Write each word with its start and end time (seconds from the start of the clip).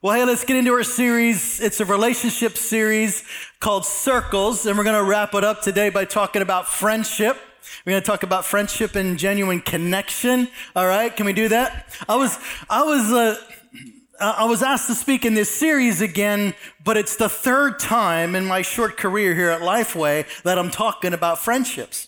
Well, 0.00 0.14
hey, 0.14 0.24
let's 0.24 0.44
get 0.44 0.56
into 0.56 0.70
our 0.74 0.84
series. 0.84 1.58
It's 1.58 1.80
a 1.80 1.84
relationship 1.84 2.56
series 2.56 3.24
called 3.58 3.84
Circles, 3.84 4.64
and 4.64 4.78
we're 4.78 4.84
going 4.84 4.94
to 4.94 5.02
wrap 5.02 5.34
it 5.34 5.42
up 5.42 5.60
today 5.60 5.90
by 5.90 6.04
talking 6.04 6.40
about 6.40 6.68
friendship. 6.68 7.36
We're 7.84 7.94
going 7.94 8.02
to 8.02 8.06
talk 8.06 8.22
about 8.22 8.44
friendship 8.44 8.94
and 8.94 9.18
genuine 9.18 9.60
connection. 9.60 10.46
All 10.76 10.86
right, 10.86 11.16
can 11.16 11.26
we 11.26 11.32
do 11.32 11.48
that? 11.48 11.92
I 12.08 12.14
was, 12.14 12.38
I 12.70 12.84
was, 12.84 13.10
uh, 13.10 13.36
I 14.20 14.44
was 14.44 14.62
asked 14.62 14.86
to 14.86 14.94
speak 14.94 15.24
in 15.24 15.34
this 15.34 15.52
series 15.52 16.00
again, 16.00 16.54
but 16.84 16.96
it's 16.96 17.16
the 17.16 17.28
third 17.28 17.80
time 17.80 18.36
in 18.36 18.44
my 18.44 18.62
short 18.62 18.96
career 18.98 19.34
here 19.34 19.50
at 19.50 19.62
Lifeway 19.62 20.26
that 20.44 20.60
I'm 20.60 20.70
talking 20.70 21.12
about 21.12 21.40
friendships. 21.40 22.06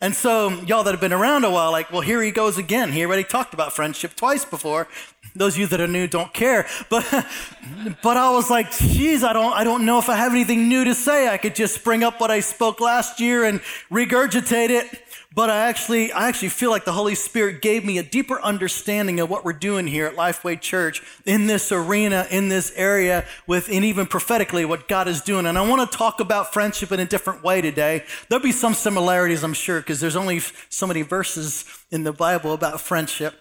And 0.00 0.14
so, 0.14 0.50
y'all 0.66 0.84
that 0.84 0.90
have 0.90 1.00
been 1.00 1.14
around 1.14 1.44
a 1.44 1.50
while, 1.50 1.72
like, 1.72 1.90
well, 1.90 2.02
here 2.02 2.22
he 2.22 2.30
goes 2.30 2.58
again. 2.58 2.92
He 2.92 3.02
already 3.02 3.24
talked 3.24 3.54
about 3.54 3.72
friendship 3.72 4.14
twice 4.14 4.44
before. 4.44 4.88
Those 5.36 5.54
of 5.54 5.60
you 5.60 5.66
that 5.68 5.80
are 5.80 5.86
new 5.86 6.06
don't 6.06 6.32
care. 6.32 6.66
But, 6.88 7.04
but 8.02 8.16
I 8.16 8.30
was 8.30 8.50
like, 8.50 8.70
geez, 8.72 9.22
I 9.22 9.32
don't, 9.32 9.52
I 9.52 9.64
don't 9.64 9.84
know 9.84 9.98
if 9.98 10.08
I 10.08 10.16
have 10.16 10.32
anything 10.32 10.68
new 10.68 10.84
to 10.84 10.94
say. 10.94 11.28
I 11.28 11.36
could 11.36 11.54
just 11.54 11.84
bring 11.84 12.02
up 12.02 12.20
what 12.20 12.30
I 12.30 12.40
spoke 12.40 12.80
last 12.80 13.20
year 13.20 13.44
and 13.44 13.60
regurgitate 13.90 14.70
it. 14.70 15.02
But 15.36 15.50
I 15.50 15.68
actually, 15.68 16.12
I 16.12 16.28
actually 16.28 16.48
feel 16.48 16.70
like 16.70 16.86
the 16.86 16.94
Holy 16.94 17.14
Spirit 17.14 17.60
gave 17.60 17.84
me 17.84 17.98
a 17.98 18.02
deeper 18.02 18.40
understanding 18.40 19.20
of 19.20 19.28
what 19.28 19.44
we're 19.44 19.52
doing 19.52 19.86
here 19.86 20.06
at 20.06 20.16
Lifeway 20.16 20.58
Church 20.58 21.02
in 21.26 21.46
this 21.46 21.70
arena, 21.70 22.26
in 22.30 22.48
this 22.48 22.72
area, 22.74 23.26
with, 23.46 23.68
and 23.70 23.84
even 23.84 24.06
prophetically 24.06 24.64
what 24.64 24.88
God 24.88 25.08
is 25.08 25.20
doing. 25.20 25.44
And 25.44 25.58
I 25.58 25.68
want 25.68 25.90
to 25.90 25.98
talk 25.98 26.20
about 26.20 26.54
friendship 26.54 26.90
in 26.90 27.00
a 27.00 27.04
different 27.04 27.44
way 27.44 27.60
today. 27.60 28.04
There'll 28.30 28.42
be 28.42 28.50
some 28.50 28.72
similarities, 28.72 29.44
I'm 29.44 29.52
sure, 29.52 29.80
because 29.80 30.00
there's 30.00 30.16
only 30.16 30.40
so 30.70 30.86
many 30.86 31.02
verses 31.02 31.66
in 31.90 32.04
the 32.04 32.12
Bible 32.12 32.54
about 32.54 32.80
friendship. 32.80 33.34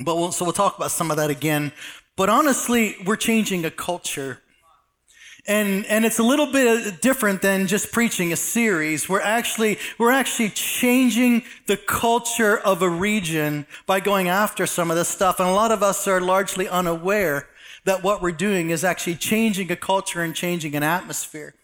But 0.00 0.16
we'll, 0.16 0.32
so 0.32 0.44
we'll 0.44 0.52
talk 0.52 0.76
about 0.76 0.90
some 0.90 1.10
of 1.10 1.16
that 1.16 1.30
again. 1.30 1.72
But 2.16 2.28
honestly, 2.28 2.96
we're 3.04 3.16
changing 3.16 3.64
a 3.64 3.70
culture 3.70 4.42
and, 5.46 5.84
and 5.86 6.04
it's 6.04 6.20
a 6.20 6.22
little 6.22 6.46
bit 6.46 7.00
different 7.00 7.42
than 7.42 7.66
just 7.66 7.90
preaching 7.90 8.32
a 8.32 8.36
series. 8.36 9.08
We're 9.08 9.20
actually, 9.20 9.78
we're 9.98 10.12
actually 10.12 10.50
changing 10.50 11.42
the 11.66 11.76
culture 11.76 12.58
of 12.58 12.80
a 12.80 12.88
region 12.88 13.66
by 13.84 13.98
going 13.98 14.28
after 14.28 14.66
some 14.66 14.88
of 14.90 14.96
this 14.96 15.08
stuff. 15.08 15.40
And 15.40 15.48
a 15.48 15.52
lot 15.52 15.72
of 15.72 15.82
us 15.82 16.06
are 16.06 16.20
largely 16.20 16.68
unaware 16.68 17.48
that 17.84 18.04
what 18.04 18.22
we're 18.22 18.30
doing 18.30 18.70
is 18.70 18.84
actually 18.84 19.16
changing 19.16 19.72
a 19.72 19.76
culture 19.76 20.22
and 20.22 20.32
changing 20.32 20.76
an 20.76 20.84
atmosphere. 20.84 21.54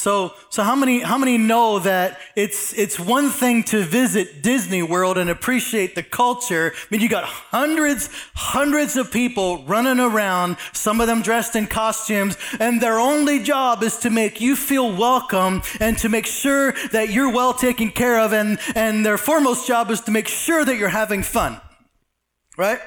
So, 0.00 0.32
so 0.48 0.62
how 0.62 0.76
many, 0.76 1.00
how 1.00 1.18
many 1.18 1.36
know 1.36 1.78
that 1.80 2.20
it's, 2.34 2.72
it's 2.72 2.98
one 2.98 3.28
thing 3.28 3.62
to 3.64 3.82
visit 3.82 4.42
Disney 4.42 4.82
World 4.82 5.18
and 5.18 5.28
appreciate 5.28 5.94
the 5.94 6.02
culture? 6.02 6.72
I 6.74 6.86
mean, 6.88 7.02
you 7.02 7.08
got 7.10 7.24
hundreds, 7.24 8.08
hundreds 8.34 8.96
of 8.96 9.12
people 9.12 9.62
running 9.64 10.00
around, 10.00 10.56
some 10.72 11.02
of 11.02 11.06
them 11.06 11.20
dressed 11.20 11.54
in 11.54 11.66
costumes, 11.66 12.38
and 12.58 12.80
their 12.80 12.98
only 12.98 13.40
job 13.42 13.82
is 13.82 13.98
to 13.98 14.08
make 14.08 14.40
you 14.40 14.56
feel 14.56 14.90
welcome 14.90 15.60
and 15.80 15.98
to 15.98 16.08
make 16.08 16.24
sure 16.24 16.72
that 16.92 17.10
you're 17.10 17.30
well 17.30 17.52
taken 17.52 17.90
care 17.90 18.20
of. 18.20 18.32
And, 18.32 18.58
and 18.74 19.04
their 19.04 19.18
foremost 19.18 19.66
job 19.66 19.90
is 19.90 20.00
to 20.02 20.10
make 20.10 20.28
sure 20.28 20.64
that 20.64 20.78
you're 20.78 20.88
having 20.88 21.22
fun. 21.22 21.60
Right? 22.56 22.80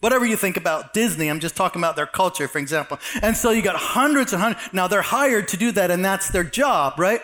Whatever 0.00 0.26
you 0.26 0.36
think 0.36 0.56
about 0.56 0.92
Disney, 0.92 1.28
I'm 1.28 1.40
just 1.40 1.56
talking 1.56 1.80
about 1.80 1.96
their 1.96 2.06
culture, 2.06 2.48
for 2.48 2.58
example. 2.58 2.98
And 3.22 3.36
so 3.36 3.50
you 3.50 3.62
got 3.62 3.76
hundreds 3.76 4.32
and 4.32 4.42
hundreds. 4.42 4.72
Now 4.72 4.86
they're 4.88 5.02
hired 5.02 5.48
to 5.48 5.56
do 5.56 5.72
that, 5.72 5.90
and 5.90 6.04
that's 6.04 6.28
their 6.30 6.44
job, 6.44 6.98
right? 6.98 7.22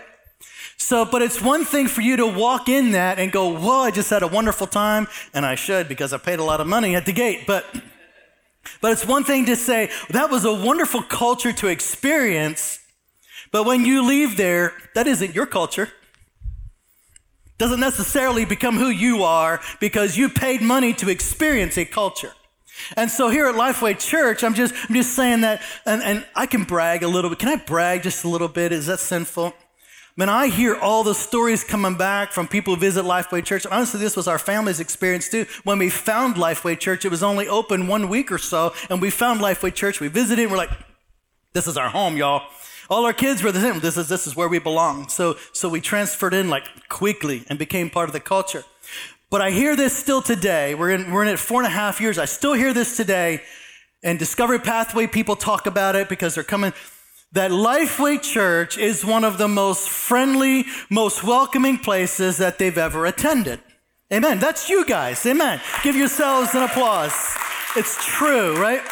So, 0.79 1.05
but 1.05 1.23
it's 1.23 1.41
one 1.41 1.65
thing 1.65 1.87
for 1.87 2.01
you 2.01 2.17
to 2.17 2.27
walk 2.27 2.69
in 2.69 2.93
that 2.93 3.19
and 3.19 3.31
go, 3.31 3.57
whoa, 3.57 3.83
I 3.83 3.91
just 3.91 4.11
had 4.11 4.23
a 4.23 4.27
wonderful 4.27 4.67
time, 4.67 5.07
and 5.35 5.45
I 5.45 5.55
should 5.55 5.87
because 5.87 6.13
I 6.13 6.19
paid 6.19 6.39
a 6.39 6.45
lot 6.45 6.61
of 6.61 6.67
money 6.67 6.97
at 6.97 7.07
the 7.07 7.13
gate. 7.13 7.47
But, 7.47 7.67
but 8.81 8.93
it's 8.93 9.07
one 9.07 9.23
thing 9.23 9.47
to 9.47 9.55
say, 9.55 9.91
that 10.11 10.31
was 10.31 10.45
a 10.45 10.53
wonderful 10.53 11.03
culture 11.03 11.53
to 11.53 11.69
experience, 11.69 12.81
but 13.53 13.65
when 13.65 13.85
you 13.85 14.05
leave 14.05 14.37
there, 14.37 14.73
that 14.95 15.07
isn't 15.07 15.35
your 15.35 15.47
culture. 15.47 15.91
Doesn't 17.59 17.81
necessarily 17.81 18.45
become 18.45 18.77
who 18.77 18.89
you 18.89 19.23
are 19.23 19.61
because 19.79 20.17
you 20.17 20.31
paid 20.31 20.63
money 20.63 20.95
to 20.95 21.11
experience 21.11 21.77
a 21.77 21.85
culture. 21.85 22.33
And 22.97 23.11
so 23.11 23.29
here 23.29 23.47
at 23.47 23.55
Lifeway 23.55 23.99
Church, 23.99 24.45
I'm 24.45 24.55
just, 24.55 24.75
I'm 24.89 24.95
just 24.95 25.15
saying 25.15 25.43
that, 25.43 25.63
and, 25.87 26.03
and 26.03 26.27
I 26.35 26.47
can 26.47 26.65
brag 26.65 27.03
a 27.03 27.09
little 27.09 27.31
bit. 27.31 27.39
Can 27.39 27.49
I 27.49 27.57
brag 27.57 28.03
just 28.03 28.25
a 28.25 28.29
little 28.29 28.49
bit? 28.49 28.73
Is 28.73 28.87
that 28.87 29.01
sinful? 29.01 29.55
Man, 30.15 30.29
I 30.29 30.49
hear 30.49 30.77
all 30.77 31.05
the 31.05 31.15
stories 31.15 31.65
coming 31.65 31.97
back 31.97 32.33
from 32.33 32.47
people 32.47 32.75
who 32.75 32.81
visit 32.81 33.05
Lifeway 33.05 33.43
Church. 33.43 33.65
Honestly, 33.65 33.99
this 33.99 34.15
was 34.15 34.29
our 34.29 34.39
family's 34.39 34.79
experience 34.79 35.29
too. 35.31 35.47
When 35.65 35.79
we 35.79 35.89
found 35.89 36.35
Lifeway 36.35 36.79
Church, 36.79 37.07
it 37.07 37.09
was 37.11 37.23
only 37.23 37.49
open 37.49 37.87
one 37.87 38.11
week 38.11 38.31
or 38.31 38.37
so, 38.37 38.75
and 38.91 39.01
we 39.01 39.09
found 39.09 39.41
Lifeway 39.41 39.73
Church. 39.73 40.01
We 40.01 40.09
visited, 40.09 40.43
and 40.43 40.51
we're 40.51 40.59
like, 40.59 40.71
this 41.55 41.67
is 41.67 41.79
our 41.79 41.89
home, 41.89 42.19
y'all. 42.19 42.43
All 42.91 43.07
our 43.07 43.15
kids 43.15 43.43
were 43.43 43.53
the 43.53 43.61
same. 43.61 43.81
This 43.81 43.97
is, 43.97 44.09
this 44.09 44.27
is 44.27 44.37
where 44.37 44.49
we 44.49 44.59
belong. 44.59 45.09
So, 45.09 45.39
so 45.55 45.71
we 45.71 45.81
transferred 45.81 46.35
in 46.35 46.51
like 46.51 46.89
quickly 46.91 47.45
and 47.49 47.59
became 47.59 47.89
part 47.89 48.11
of 48.11 48.13
the 48.13 48.21
culture. 48.21 48.65
But 49.33 49.41
I 49.41 49.51
hear 49.51 49.77
this 49.77 49.97
still 49.97 50.21
today. 50.21 50.75
We're 50.75 50.91
in, 50.91 51.11
we're 51.11 51.23
in 51.23 51.29
it 51.31 51.39
four 51.39 51.63
and 51.63 51.67
a 51.67 51.75
half 51.75 52.03
years. 52.03 52.19
I 52.19 52.27
still 52.27 52.53
hear 52.53 52.75
this 52.75 52.99
today. 52.99 53.41
And 54.03 54.19
Discovery 54.19 54.59
Pathway 54.59 55.07
people 55.07 55.37
talk 55.37 55.65
about 55.65 55.97
it 55.97 56.11
because 56.11 56.35
they're 56.35 56.45
coming. 56.45 56.75
That 57.33 57.51
Lifeway 57.51 58.21
Church 58.21 58.77
is 58.77 59.07
one 59.07 59.25
of 59.25 59.39
the 59.39 59.49
most 59.49 59.89
friendly, 59.89 60.67
most 60.91 61.25
welcoming 61.25 61.79
places 61.79 62.37
that 62.37 62.59
they've 62.59 62.77
ever 62.77 63.07
attended. 63.07 63.61
Amen. 64.13 64.39
That's 64.39 64.69
you 64.69 64.85
guys. 64.85 65.25
Amen. 65.25 65.63
Give 65.83 65.97
yourselves 65.97 66.55
an 66.55 66.65
applause. 66.65 67.15
It's 67.75 67.97
true, 68.05 68.61
right? 68.61 68.83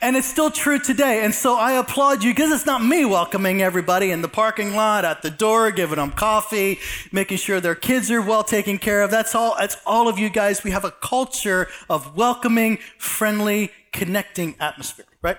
And 0.00 0.16
it's 0.16 0.28
still 0.28 0.50
true 0.50 0.78
today. 0.78 1.24
And 1.24 1.34
so 1.34 1.56
I 1.56 1.72
applaud 1.72 2.22
you 2.22 2.30
because 2.30 2.52
it's 2.52 2.66
not 2.66 2.84
me 2.84 3.04
welcoming 3.04 3.62
everybody 3.62 4.12
in 4.12 4.22
the 4.22 4.28
parking 4.28 4.76
lot, 4.76 5.04
at 5.04 5.22
the 5.22 5.30
door, 5.30 5.72
giving 5.72 5.96
them 5.96 6.12
coffee, 6.12 6.78
making 7.10 7.38
sure 7.38 7.60
their 7.60 7.74
kids 7.74 8.08
are 8.10 8.22
well 8.22 8.44
taken 8.44 8.78
care 8.78 9.02
of. 9.02 9.10
That's 9.10 9.34
all, 9.34 9.56
that's 9.58 9.76
all 9.84 10.06
of 10.06 10.16
you 10.16 10.30
guys. 10.30 10.62
We 10.62 10.70
have 10.70 10.84
a 10.84 10.92
culture 10.92 11.66
of 11.90 12.16
welcoming, 12.16 12.78
friendly, 12.96 13.72
connecting 13.92 14.54
atmosphere, 14.60 15.06
right? 15.20 15.38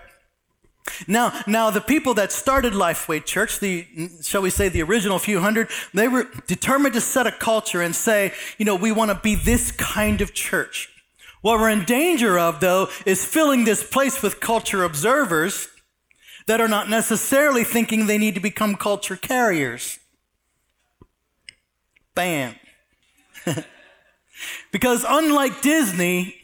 Now, 1.07 1.41
now 1.47 1.69
the 1.69 1.81
people 1.81 2.13
that 2.15 2.31
started 2.31 2.73
Lifeway 2.73 3.23
Church, 3.23 3.59
the 3.59 3.87
shall 4.23 4.41
we 4.41 4.49
say 4.49 4.69
the 4.69 4.81
original 4.81 5.19
few 5.19 5.39
hundred, 5.39 5.69
they 5.93 6.07
were 6.07 6.27
determined 6.47 6.95
to 6.95 7.01
set 7.01 7.27
a 7.27 7.31
culture 7.31 7.81
and 7.81 7.95
say, 7.95 8.33
you 8.57 8.65
know, 8.65 8.75
we 8.75 8.91
want 8.91 9.11
to 9.11 9.15
be 9.15 9.35
this 9.35 9.71
kind 9.71 10.19
of 10.19 10.33
church. 10.33 10.89
What 11.41 11.59
we're 11.59 11.69
in 11.69 11.85
danger 11.85 12.37
of, 12.37 12.59
though, 12.59 12.89
is 13.05 13.25
filling 13.25 13.63
this 13.63 13.83
place 13.83 14.21
with 14.21 14.39
culture 14.39 14.83
observers 14.83 15.67
that 16.47 16.59
are 16.59 16.67
not 16.67 16.89
necessarily 16.89 17.63
thinking 17.63 18.07
they 18.07 18.17
need 18.17 18.35
to 18.35 18.41
become 18.41 18.75
culture 18.75 19.15
carriers. 19.15 19.99
Bam. 22.15 22.55
because 24.71 25.05
unlike 25.07 25.61
Disney, 25.61 26.35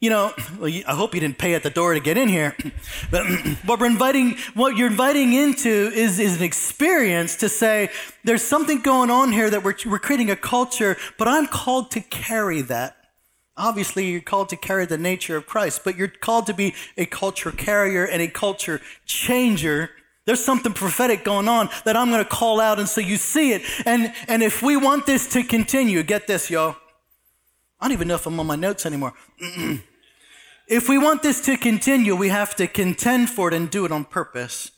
you 0.00 0.10
know, 0.10 0.34
I 0.60 0.94
hope 0.94 1.14
you 1.14 1.20
didn't 1.20 1.38
pay 1.38 1.54
at 1.54 1.62
the 1.62 1.70
door 1.70 1.94
to 1.94 2.00
get 2.00 2.18
in 2.18 2.28
here. 2.28 2.56
But 3.10 3.26
what 3.64 3.80
we're 3.80 3.86
inviting, 3.86 4.36
what 4.54 4.76
you're 4.76 4.90
inviting 4.90 5.32
into 5.32 5.70
is, 5.94 6.18
is 6.18 6.36
an 6.36 6.42
experience 6.42 7.36
to 7.36 7.48
say, 7.48 7.90
there's 8.24 8.42
something 8.42 8.82
going 8.82 9.10
on 9.10 9.32
here 9.32 9.48
that 9.48 9.62
we're, 9.62 9.76
we're 9.86 9.98
creating 9.98 10.30
a 10.30 10.36
culture, 10.36 10.96
but 11.18 11.28
I'm 11.28 11.46
called 11.46 11.90
to 11.92 12.00
carry 12.00 12.60
that. 12.62 12.96
Obviously, 13.56 14.10
you're 14.10 14.20
called 14.20 14.48
to 14.48 14.56
carry 14.56 14.84
the 14.84 14.98
nature 14.98 15.36
of 15.36 15.46
Christ, 15.46 15.82
but 15.84 15.96
you're 15.96 16.08
called 16.08 16.46
to 16.46 16.54
be 16.54 16.74
a 16.96 17.06
culture 17.06 17.52
carrier 17.52 18.04
and 18.04 18.20
a 18.20 18.28
culture 18.28 18.80
changer. 19.06 19.90
There's 20.24 20.44
something 20.44 20.72
prophetic 20.72 21.24
going 21.24 21.48
on 21.48 21.68
that 21.84 21.96
I'm 21.96 22.10
going 22.10 22.22
to 22.22 22.28
call 22.28 22.60
out, 22.60 22.78
and 22.78 22.88
so 22.88 23.00
you 23.00 23.16
see 23.16 23.52
it. 23.52 23.62
And, 23.86 24.12
and 24.26 24.42
if 24.42 24.62
we 24.62 24.76
want 24.76 25.06
this 25.06 25.28
to 25.34 25.44
continue, 25.44 26.02
get 26.02 26.26
this, 26.26 26.50
y'all. 26.50 26.76
I 27.80 27.86
don't 27.86 27.92
even 27.92 28.08
know 28.08 28.16
if 28.16 28.26
I'm 28.26 28.40
on 28.40 28.46
my 28.46 28.56
notes 28.56 28.86
anymore. 28.86 29.14
if 30.66 30.88
we 30.88 30.98
want 30.98 31.22
this 31.22 31.40
to 31.42 31.56
continue, 31.56 32.16
we 32.16 32.30
have 32.30 32.56
to 32.56 32.66
contend 32.66 33.30
for 33.30 33.48
it 33.48 33.54
and 33.54 33.70
do 33.70 33.84
it 33.84 33.92
on 33.92 34.04
purpose 34.04 34.72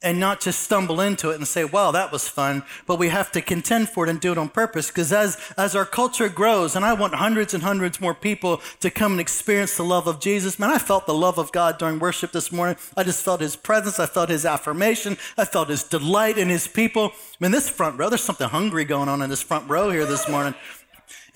and 0.00 0.20
not 0.20 0.40
just 0.40 0.60
stumble 0.60 1.00
into 1.00 1.30
it 1.30 1.36
and 1.36 1.48
say, 1.48 1.64
wow, 1.64 1.90
that 1.90 2.12
was 2.12 2.28
fun, 2.28 2.62
but 2.86 2.98
we 3.00 3.08
have 3.08 3.32
to 3.32 3.40
contend 3.40 3.88
for 3.88 4.06
it 4.06 4.10
and 4.10 4.20
do 4.20 4.30
it 4.30 4.38
on 4.38 4.48
purpose. 4.48 4.88
Because 4.88 5.12
as, 5.12 5.36
as 5.56 5.74
our 5.74 5.84
culture 5.84 6.28
grows, 6.28 6.76
and 6.76 6.84
I 6.84 6.92
want 6.94 7.14
hundreds 7.14 7.52
and 7.52 7.64
hundreds 7.64 8.00
more 8.00 8.14
people 8.14 8.60
to 8.80 8.90
come 8.90 9.12
and 9.12 9.20
experience 9.20 9.76
the 9.76 9.82
love 9.82 10.06
of 10.06 10.20
Jesus, 10.20 10.58
man, 10.58 10.70
I 10.70 10.78
felt 10.78 11.06
the 11.06 11.14
love 11.14 11.38
of 11.38 11.50
God 11.50 11.78
during 11.78 11.98
worship 11.98 12.30
this 12.30 12.52
morning. 12.52 12.76
I 12.96 13.02
just 13.02 13.24
felt 13.24 13.40
his 13.40 13.56
presence. 13.56 13.98
I 13.98 14.06
felt 14.06 14.28
his 14.28 14.46
affirmation. 14.46 15.16
I 15.36 15.44
felt 15.44 15.68
his 15.68 15.82
delight 15.82 16.38
in 16.38 16.48
his 16.48 16.68
people. 16.68 17.10
I 17.12 17.12
mean, 17.40 17.50
this 17.50 17.68
front 17.68 17.98
row, 17.98 18.08
there's 18.08 18.22
something 18.22 18.48
hungry 18.48 18.84
going 18.84 19.08
on 19.08 19.20
in 19.20 19.30
this 19.30 19.42
front 19.42 19.68
row 19.68 19.90
here 19.90 20.06
this 20.06 20.28
morning. 20.28 20.54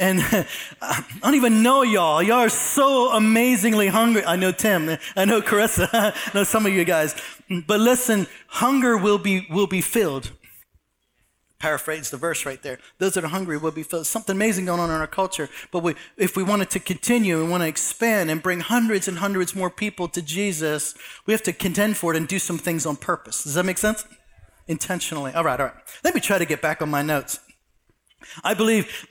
And 0.02 0.20
I 0.82 1.04
don't 1.22 1.37
even 1.37 1.62
know 1.62 1.82
y'all. 1.82 2.22
Y'all 2.22 2.38
are 2.38 2.49
so 2.49 3.12
amazingly 3.12 3.87
hungry. 3.87 4.25
I 4.25 4.34
know 4.34 4.50
Tim. 4.50 4.99
I 5.16 5.25
know 5.25 5.40
Carissa. 5.40 5.88
I 5.93 6.12
know 6.34 6.43
some 6.43 6.66
of 6.66 6.72
you 6.72 6.84
guys. 6.84 7.14
But 7.69 7.78
listen, 7.78 8.26
hunger 8.49 8.99
will 8.99 9.19
be, 9.19 9.46
will 9.49 9.69
be 9.69 9.81
filled. 9.81 10.32
Paraphrase 11.60 12.10
the 12.10 12.16
verse 12.16 12.44
right 12.44 12.60
there. 12.60 12.81
Those 12.99 13.14
that 13.14 13.22
are 13.22 13.28
hungry 13.28 13.56
will 13.56 13.70
be 13.70 13.84
filled. 13.84 14.08
Something 14.08 14.34
amazing 14.34 14.64
going 14.64 14.81
on 14.81 14.90
in 14.90 14.96
our 14.96 15.06
culture. 15.06 15.49
But 15.70 15.84
we, 15.84 15.94
if 16.16 16.37
we 16.37 16.43
wanted 16.43 16.70
to 16.70 16.81
continue 16.81 17.40
and 17.40 17.48
want 17.48 17.62
to 17.62 17.69
expand 17.69 18.28
and 18.28 18.43
bring 18.43 18.58
hundreds 18.58 19.06
and 19.06 19.19
hundreds 19.19 19.55
more 19.55 19.70
people 19.70 20.08
to 20.08 20.20
Jesus, 20.20 20.96
we 21.26 21.32
have 21.32 21.44
to 21.44 21.52
contend 21.52 21.96
for 21.96 22.12
it 22.12 22.16
and 22.16 22.26
do 22.26 22.40
some 22.40 22.58
things 22.58 22.84
on 22.84 22.96
purpose. 22.96 23.44
Does 23.44 23.55
that 23.55 23.64
make 23.64 23.78
sense? 23.78 24.05
Intentionally. 24.66 25.32
All 25.32 25.44
right, 25.44 25.60
all 25.60 25.66
right. 25.66 25.76
Let 26.02 26.16
me 26.16 26.20
try 26.20 26.38
to 26.38 26.44
get 26.44 26.60
back 26.60 26.82
on 26.82 26.90
my 26.90 27.02
notes. 27.02 27.38
I 28.42 28.54
believe, 28.54 29.06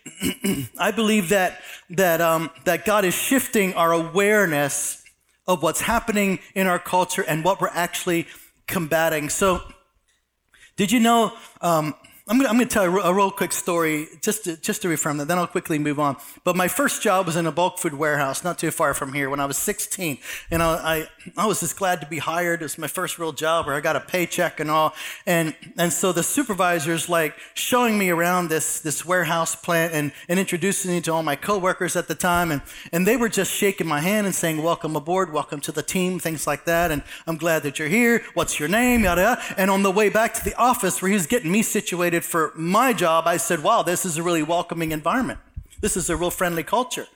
I 0.78 0.92
believe 0.92 1.30
that 1.30 1.62
that 1.90 2.22
um, 2.22 2.50
that 2.66 2.86
God 2.86 3.06
is 3.06 3.14
shifting 3.14 3.74
our 3.74 3.92
awareness 3.92 5.04
of 5.48 5.64
what's 5.64 5.82
happening 5.82 6.40
in 6.56 6.68
our 6.68 6.80
culture 6.80 7.24
and 7.24 7.44
what 7.44 7.60
we're 7.60 7.70
actually 7.70 8.28
combating. 8.68 9.30
So, 9.30 9.62
did 10.78 10.92
you 10.92 11.00
know? 11.00 11.34
Um, 11.62 11.96
I'm 12.32 12.40
going, 12.40 12.60
to, 12.60 12.66
tell 12.66 12.86
a, 12.86 13.12
a 13.12 13.14
real 13.14 13.30
quick 13.30 13.52
story 13.52 14.08
just 14.22 14.46
to, 14.46 14.56
just 14.56 14.84
to 14.84 14.88
reaffirm 14.88 15.18
that, 15.18 15.28
then 15.28 15.38
I'll 15.38 15.48
quickly 15.48 15.78
move 15.78 16.00
on. 16.00 16.16
But 16.46 16.56
my 16.56 16.70
first 16.70 17.02
job 17.02 17.26
was 17.26 17.36
in 17.36 17.46
a 17.46 17.52
bulk 17.52 17.78
food 17.78 17.94
warehouse 17.94 18.42
not 18.42 18.58
too 18.58 18.72
far 18.72 18.94
from 18.94 19.12
here 19.12 19.30
when 19.30 19.42
I 19.42 19.46
was 19.46 19.58
16. 19.58 20.18
And 20.50 20.64
I, 20.64 21.08
I, 21.36 21.42
I 21.44 21.46
was 21.46 21.60
just 21.60 21.76
glad 21.76 22.00
to 22.00 22.08
be 22.08 22.20
hired. 22.20 22.62
It 22.62 22.64
was 22.64 22.78
my 22.78 22.88
first 22.88 23.20
real 23.20 23.34
job 23.34 23.66
where 23.66 23.76
I 23.76 23.82
got 23.82 23.98
a 23.98 24.00
paycheck 24.00 24.62
and 24.62 24.72
all. 24.72 24.94
And, 25.26 25.54
and 25.78 25.92
so 25.92 26.14
the 26.14 26.24
supervisor's 26.24 27.10
like 27.10 27.36
showing 27.54 27.98
me 27.98 28.10
around 28.10 28.48
this, 28.48 28.80
this 28.80 29.06
warehouse 29.06 29.54
plant 29.54 29.94
and, 29.94 30.14
and 30.30 30.40
introducing 30.40 30.92
me 30.92 31.02
to 31.02 31.12
all 31.12 31.24
my 31.24 31.36
coworkers 31.36 31.98
at 31.98 32.08
the 32.08 32.16
time. 32.16 32.50
And, 32.50 32.62
and 32.94 33.06
they 33.06 33.18
were 33.18 33.28
just 33.28 33.52
shaking 33.52 33.88
my 33.88 34.00
hand 34.00 34.26
and 34.26 34.34
saying, 34.34 34.64
Welcome 34.64 34.96
aboard, 34.96 35.34
welcome 35.34 35.60
to 35.60 35.74
the 35.74 35.84
team, 35.84 36.18
things 36.18 36.48
like 36.48 36.64
that. 36.64 36.92
And 36.92 37.04
I'm 37.28 37.36
glad 37.36 37.64
that 37.64 37.78
you're 37.78 37.90
here. 37.90 38.24
What's 38.36 38.58
your 38.58 38.70
name? 38.70 39.04
Yada, 39.04 39.22
yada. 39.22 39.42
And 39.58 39.70
on 39.70 39.84
the 39.84 39.92
way 39.92 40.08
back 40.08 40.34
to 40.36 40.44
the 40.46 40.56
office 40.56 41.02
where 41.02 41.10
he 41.10 41.16
was 41.16 41.28
getting 41.28 41.52
me 41.52 41.62
situated 41.62 42.21
for 42.24 42.52
my 42.56 42.94
job, 42.94 43.28
I 43.28 43.38
said, 43.38 43.64
wow, 43.64 43.84
this 43.84 44.06
is 44.06 44.18
a 44.18 44.24
really 44.24 44.44
welcoming 44.44 44.92
environment. 44.92 45.40
This 45.82 45.98
is 45.98 46.10
a 46.10 46.16
real 46.16 46.32
friendly 46.32 46.64
culture. 46.64 47.08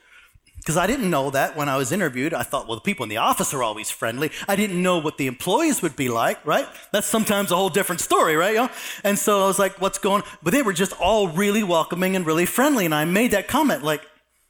Because 0.58 0.76
I 0.76 0.88
didn't 0.88 1.10
know 1.10 1.30
that 1.30 1.56
when 1.56 1.68
I 1.68 1.76
was 1.76 1.92
interviewed. 1.92 2.34
I 2.34 2.42
thought, 2.42 2.66
well, 2.66 2.74
the 2.74 2.82
people 2.82 3.04
in 3.04 3.08
the 3.08 3.18
office 3.18 3.54
are 3.54 3.62
always 3.62 3.88
friendly. 3.88 4.32
I 4.48 4.56
didn't 4.56 4.82
know 4.82 4.98
what 4.98 5.16
the 5.16 5.28
employees 5.28 5.80
would 5.80 5.94
be 5.94 6.08
like, 6.08 6.44
right? 6.44 6.66
That's 6.92 7.06
sometimes 7.06 7.52
a 7.52 7.56
whole 7.56 7.68
different 7.68 8.00
story, 8.00 8.34
right? 8.34 8.54
You? 8.56 8.68
And 9.04 9.16
so 9.16 9.44
I 9.44 9.46
was 9.46 9.60
like, 9.60 9.80
what's 9.80 9.98
going 9.98 10.22
on? 10.22 10.28
But 10.42 10.52
they 10.52 10.62
were 10.62 10.72
just 10.72 10.92
all 11.00 11.28
really 11.28 11.62
welcoming 11.62 12.16
and 12.16 12.26
really 12.26 12.46
friendly. 12.46 12.84
And 12.84 12.94
I 12.94 13.04
made 13.04 13.30
that 13.30 13.46
comment, 13.46 13.84
like, 13.84 14.02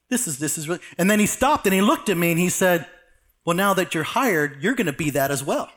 this 0.09 0.27
is, 0.27 0.39
this 0.39 0.57
is 0.57 0.69
really. 0.69 0.81
And 0.97 1.11
then 1.11 1.21
he 1.21 1.27
stopped 1.27 1.67
and 1.67 1.75
he 1.75 1.83
looked 1.83 2.09
at 2.09 2.17
me 2.17 2.31
and 2.31 2.41
he 2.41 2.49
said, 2.49 2.87
well, 3.45 3.57
now 3.57 3.75
that 3.75 3.93
you're 3.93 4.05
hired, 4.05 4.63
you're 4.63 4.75
going 4.75 4.87
to 4.87 4.95
be 4.95 5.11
that 5.11 5.31
as 5.31 5.45
well. 5.45 5.71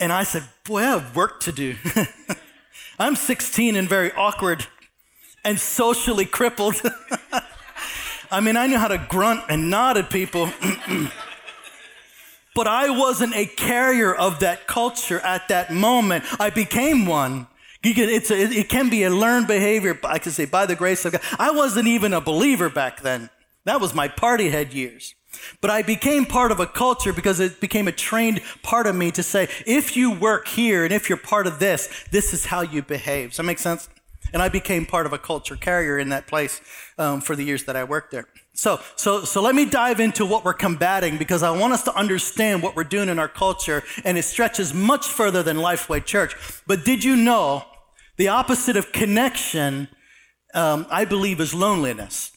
And 0.00 0.12
I 0.12 0.24
said, 0.24 0.42
Boy, 0.64 0.78
I 0.78 0.84
have 0.84 1.14
work 1.14 1.40
to 1.40 1.52
do. 1.52 1.76
I'm 2.98 3.14
16 3.14 3.76
and 3.76 3.88
very 3.88 4.10
awkward 4.12 4.66
and 5.44 5.60
socially 5.60 6.24
crippled. 6.24 6.80
I 8.30 8.40
mean, 8.40 8.56
I 8.56 8.66
knew 8.66 8.78
how 8.78 8.88
to 8.88 8.98
grunt 8.98 9.42
and 9.48 9.70
nod 9.70 9.98
at 9.98 10.10
people. 10.10 10.46
but 12.54 12.66
I 12.66 12.90
wasn't 12.90 13.34
a 13.34 13.46
carrier 13.46 14.14
of 14.14 14.40
that 14.40 14.66
culture 14.66 15.20
at 15.20 15.48
that 15.48 15.72
moment. 15.72 16.24
I 16.40 16.50
became 16.50 17.06
one. 17.06 17.46
Can, 17.82 18.08
a, 18.08 18.12
it 18.12 18.68
can 18.68 18.90
be 18.90 19.04
a 19.04 19.10
learned 19.10 19.46
behavior, 19.46 19.98
I 20.04 20.18
can 20.18 20.32
say, 20.32 20.44
by 20.44 20.66
the 20.66 20.76
grace 20.76 21.04
of 21.04 21.12
God. 21.12 21.22
I 21.38 21.50
wasn't 21.50 21.88
even 21.88 22.12
a 22.12 22.20
believer 22.20 22.68
back 22.68 23.00
then. 23.00 23.30
That 23.64 23.80
was 23.80 23.94
my 23.94 24.08
party 24.08 24.50
head 24.50 24.74
years. 24.74 25.14
But 25.60 25.70
I 25.70 25.82
became 25.82 26.26
part 26.26 26.52
of 26.52 26.60
a 26.60 26.66
culture 26.66 27.12
because 27.12 27.40
it 27.40 27.60
became 27.60 27.88
a 27.88 27.92
trained 27.92 28.40
part 28.62 28.86
of 28.86 28.94
me 28.94 29.10
to 29.12 29.22
say, 29.22 29.48
if 29.66 29.96
you 29.96 30.10
work 30.10 30.48
here 30.48 30.84
and 30.84 30.92
if 30.92 31.08
you're 31.08 31.18
part 31.18 31.46
of 31.46 31.58
this, 31.58 31.88
this 32.10 32.32
is 32.32 32.46
how 32.46 32.60
you 32.62 32.82
behave. 32.82 33.30
Does 33.30 33.38
that 33.38 33.44
make 33.44 33.58
sense? 33.58 33.88
And 34.32 34.42
I 34.42 34.48
became 34.48 34.86
part 34.86 35.06
of 35.06 35.12
a 35.12 35.18
culture 35.18 35.56
carrier 35.56 35.98
in 35.98 36.10
that 36.10 36.26
place 36.26 36.60
um, 36.98 37.20
for 37.20 37.34
the 37.34 37.42
years 37.42 37.64
that 37.64 37.76
I 37.76 37.84
worked 37.84 38.12
there. 38.12 38.28
So, 38.52 38.80
so, 38.96 39.24
so 39.24 39.40
let 39.40 39.54
me 39.54 39.64
dive 39.64 40.00
into 40.00 40.26
what 40.26 40.44
we're 40.44 40.52
combating 40.52 41.16
because 41.16 41.42
I 41.42 41.50
want 41.50 41.72
us 41.72 41.82
to 41.84 41.94
understand 41.94 42.62
what 42.62 42.76
we're 42.76 42.84
doing 42.84 43.08
in 43.08 43.18
our 43.18 43.28
culture, 43.28 43.82
and 44.04 44.18
it 44.18 44.24
stretches 44.24 44.74
much 44.74 45.06
further 45.06 45.42
than 45.42 45.56
Lifeway 45.56 46.04
Church. 46.04 46.36
But 46.66 46.84
did 46.84 47.02
you 47.02 47.16
know 47.16 47.64
the 48.18 48.28
opposite 48.28 48.76
of 48.76 48.92
connection, 48.92 49.88
um, 50.52 50.86
I 50.90 51.06
believe, 51.06 51.40
is 51.40 51.54
loneliness? 51.54 52.32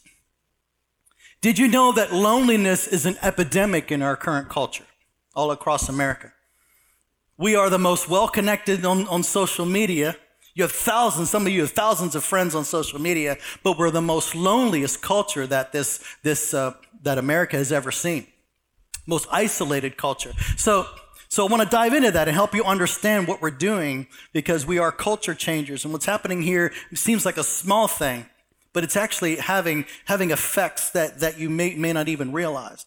Did 1.43 1.59
you 1.59 1.67
know 1.67 1.91
that 1.91 2.13
loneliness 2.13 2.87
is 2.87 3.05
an 3.05 3.17
epidemic 3.21 3.91
in 3.91 4.01
our 4.01 4.15
current 4.15 4.47
culture, 4.47 4.85
all 5.35 5.51
across 5.51 5.89
America? 5.89 6.31
We 7.37 7.53
are 7.53 7.69
the 7.69 7.77
most 7.77 8.07
well 8.07 8.29
connected 8.29 8.85
on, 8.85 9.05
on 9.09 9.23
social 9.23 9.65
media. 9.65 10.15
You 10.55 10.63
have 10.63 10.71
thousands, 10.71 11.29
some 11.29 11.45
of 11.45 11.51
you 11.51 11.59
have 11.59 11.71
thousands 11.71 12.15
of 12.15 12.23
friends 12.23 12.55
on 12.55 12.63
social 12.63 12.97
media, 12.97 13.35
but 13.61 13.77
we're 13.77 13.91
the 13.91 14.01
most 14.01 14.35
loneliest 14.35 15.01
culture 15.01 15.45
that 15.45 15.73
this, 15.73 16.01
this, 16.23 16.53
uh, 16.53 16.75
that 17.01 17.17
America 17.17 17.57
has 17.57 17.73
ever 17.73 17.91
seen. 17.91 18.25
Most 19.05 19.27
isolated 19.29 19.97
culture. 19.97 20.31
So, 20.55 20.87
so 21.27 21.45
I 21.45 21.51
want 21.51 21.61
to 21.61 21.67
dive 21.67 21.93
into 21.93 22.11
that 22.11 22.29
and 22.29 22.35
help 22.35 22.55
you 22.55 22.63
understand 22.63 23.27
what 23.27 23.41
we're 23.41 23.51
doing 23.51 24.07
because 24.31 24.65
we 24.65 24.79
are 24.79 24.93
culture 24.93 25.35
changers. 25.35 25.83
And 25.83 25.91
what's 25.91 26.05
happening 26.05 26.41
here 26.41 26.71
seems 26.93 27.25
like 27.25 27.35
a 27.35 27.43
small 27.43 27.89
thing, 27.89 28.27
but 28.73 28.83
it's 28.83 28.95
actually 28.95 29.37
having, 29.37 29.85
having 30.05 30.31
effects 30.31 30.89
that, 30.91 31.19
that 31.19 31.39
you 31.39 31.49
may, 31.49 31.75
may 31.75 31.93
not 31.93 32.07
even 32.07 32.31
realize. 32.31 32.85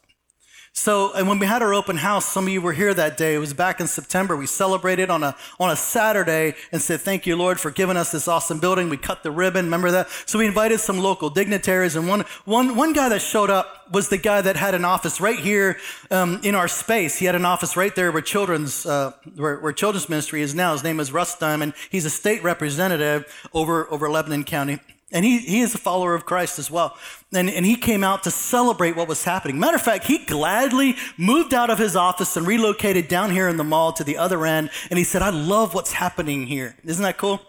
So, 0.79 1.15
and 1.15 1.27
when 1.27 1.39
we 1.39 1.47
had 1.47 1.63
our 1.63 1.73
open 1.73 1.97
house, 1.97 2.27
some 2.27 2.47
of 2.47 2.53
you 2.53 2.61
were 2.61 2.75
here 2.75 2.93
that 2.93 3.17
day. 3.17 3.35
It 3.35 3.39
was 3.39 3.55
back 3.55 3.81
in 3.81 3.87
September. 3.87 4.37
We 4.37 4.45
celebrated 4.47 5.09
on 5.09 5.23
a, 5.23 5.35
on 5.59 5.71
a 5.71 5.77
Saturday 5.77 6.55
and 6.71 6.83
said, 6.83 7.01
thank 7.01 7.27
you, 7.27 7.35
Lord, 7.35 7.59
for 7.59 7.71
giving 7.71 7.97
us 7.97 8.13
this 8.13 8.29
awesome 8.29 8.61
building. 8.61 8.91
We 8.91 8.99
cut 8.99 9.23
the 9.23 9.31
ribbon. 9.31 9.65
Remember 9.65 9.91
that? 9.93 10.11
So 10.27 10.39
we 10.39 10.47
invited 10.47 10.79
some 10.81 10.99
local 10.99 11.31
dignitaries 11.31 11.97
and 11.97 12.07
one, 12.07 12.27
one, 12.45 12.77
one 12.77 12.93
guy 12.93 13.09
that 13.09 13.23
showed 13.23 13.49
up 13.49 13.91
was 13.91 14.11
the 14.11 14.19
guy 14.19 14.43
that 14.43 14.57
had 14.57 14.75
an 14.75 14.85
office 14.85 15.19
right 15.19 15.39
here, 15.39 15.79
um, 16.11 16.41
in 16.43 16.55
our 16.55 16.69
space. 16.69 17.17
He 17.17 17.25
had 17.25 17.35
an 17.35 17.47
office 17.47 17.75
right 17.75 17.95
there 17.97 18.13
where 18.13 18.21
children's, 18.21 18.85
uh, 18.85 19.13
where, 19.35 19.59
where 19.59 19.73
children's 19.73 20.11
ministry 20.11 20.43
is 20.43 20.55
now. 20.55 20.75
His 20.75 20.85
name 20.85 21.01
is 21.01 21.11
Russ 21.11 21.39
Diamond. 21.39 21.73
He's 21.89 22.05
a 22.05 22.11
state 22.11 22.43
representative 22.43 23.25
over, 23.55 23.91
over 23.91 24.11
Lebanon 24.11 24.45
County. 24.45 24.79
And 25.13 25.25
he, 25.25 25.39
he 25.39 25.61
is 25.61 25.73
a 25.75 25.79
follower 25.79 26.15
of 26.15 26.27
Christ 26.27 26.59
as 26.59 26.69
well. 26.69 26.97
And, 27.33 27.49
and 27.49 27.65
he 27.65 27.77
came 27.77 28.03
out 28.03 28.25
to 28.25 28.31
celebrate 28.31 28.97
what 28.97 29.07
was 29.07 29.23
happening. 29.23 29.59
Matter 29.59 29.77
of 29.77 29.83
fact, 29.83 30.07
he 30.07 30.25
gladly 30.25 30.97
moved 31.17 31.55
out 31.55 31.71
of 31.71 31.79
his 31.79 31.95
office 31.95 32.37
and 32.37 32.45
relocated 32.47 33.07
down 33.07 33.31
here 33.31 33.49
in 33.49 33.57
the 33.57 33.65
mall 33.65 33.93
to 33.93 34.05
the 34.05 34.19
other 34.19 34.45
end. 34.45 34.71
And 34.91 34.99
he 34.99 35.05
said, 35.05 35.23
I 35.23 35.31
love 35.31 35.75
what's 35.75 35.93
happening 35.93 36.49
here. 36.49 36.77
Isn't 36.85 37.05
that 37.05 37.19
cool? 37.19 37.41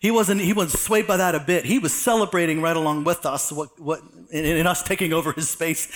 He 0.00 0.10
wasn't, 0.10 0.40
he 0.40 0.52
wasn't 0.52 0.80
swayed 0.80 1.06
by 1.08 1.16
that 1.16 1.34
a 1.34 1.40
bit. 1.40 1.64
He 1.64 1.78
was 1.78 1.92
celebrating 1.92 2.62
right 2.62 2.76
along 2.76 3.04
with 3.04 3.26
us, 3.26 3.50
what, 3.50 3.78
what, 3.78 4.00
in, 4.30 4.44
in 4.44 4.66
us 4.66 4.82
taking 4.82 5.12
over 5.12 5.32
his 5.32 5.50
space. 5.50 5.90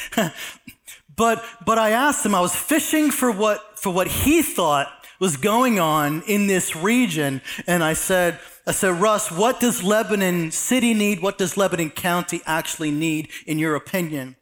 but, 1.17 1.45
but 1.65 1.79
I 1.79 1.91
asked 1.91 2.27
him, 2.27 2.35
I 2.35 2.41
was 2.41 2.55
fishing 2.55 3.11
for 3.11 3.31
what, 3.31 3.79
for 3.79 3.91
what 3.91 4.09
he 4.09 4.43
thought 4.43 4.93
was 5.21 5.37
going 5.37 5.79
on 5.79 6.23
in 6.27 6.49
this 6.49 6.77
region. 6.77 7.41
And 7.67 7.83
I 7.85 7.95
said, 7.95 8.39
I 8.67 8.73
said, 8.73 9.01
Russ, 9.01 9.31
what 9.31 9.61
does 9.61 9.83
Lebanon 9.83 10.51
City 10.51 10.95
need? 10.95 11.21
What 11.21 11.37
does 11.37 11.57
Lebanon 11.57 11.91
County 11.91 12.41
actually 12.47 12.91
need, 12.91 13.29
in 13.47 13.59
your 13.59 13.75
opinion? 13.75 14.37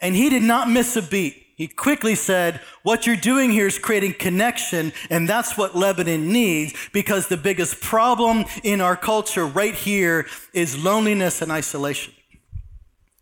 And 0.00 0.16
he 0.16 0.30
did 0.30 0.42
not 0.42 0.70
miss 0.70 0.96
a 0.96 1.02
beat. 1.02 1.46
He 1.56 1.68
quickly 1.68 2.14
said, 2.14 2.62
What 2.84 3.06
you're 3.06 3.16
doing 3.16 3.50
here 3.50 3.66
is 3.66 3.78
creating 3.78 4.14
connection, 4.14 4.94
and 5.10 5.28
that's 5.28 5.58
what 5.58 5.76
Lebanon 5.76 6.32
needs 6.32 6.72
because 6.90 7.28
the 7.28 7.36
biggest 7.36 7.82
problem 7.82 8.46
in 8.62 8.80
our 8.80 8.96
culture 8.96 9.44
right 9.44 9.74
here 9.74 10.26
is 10.54 10.82
loneliness 10.82 11.42
and 11.42 11.52
isolation. 11.52 12.14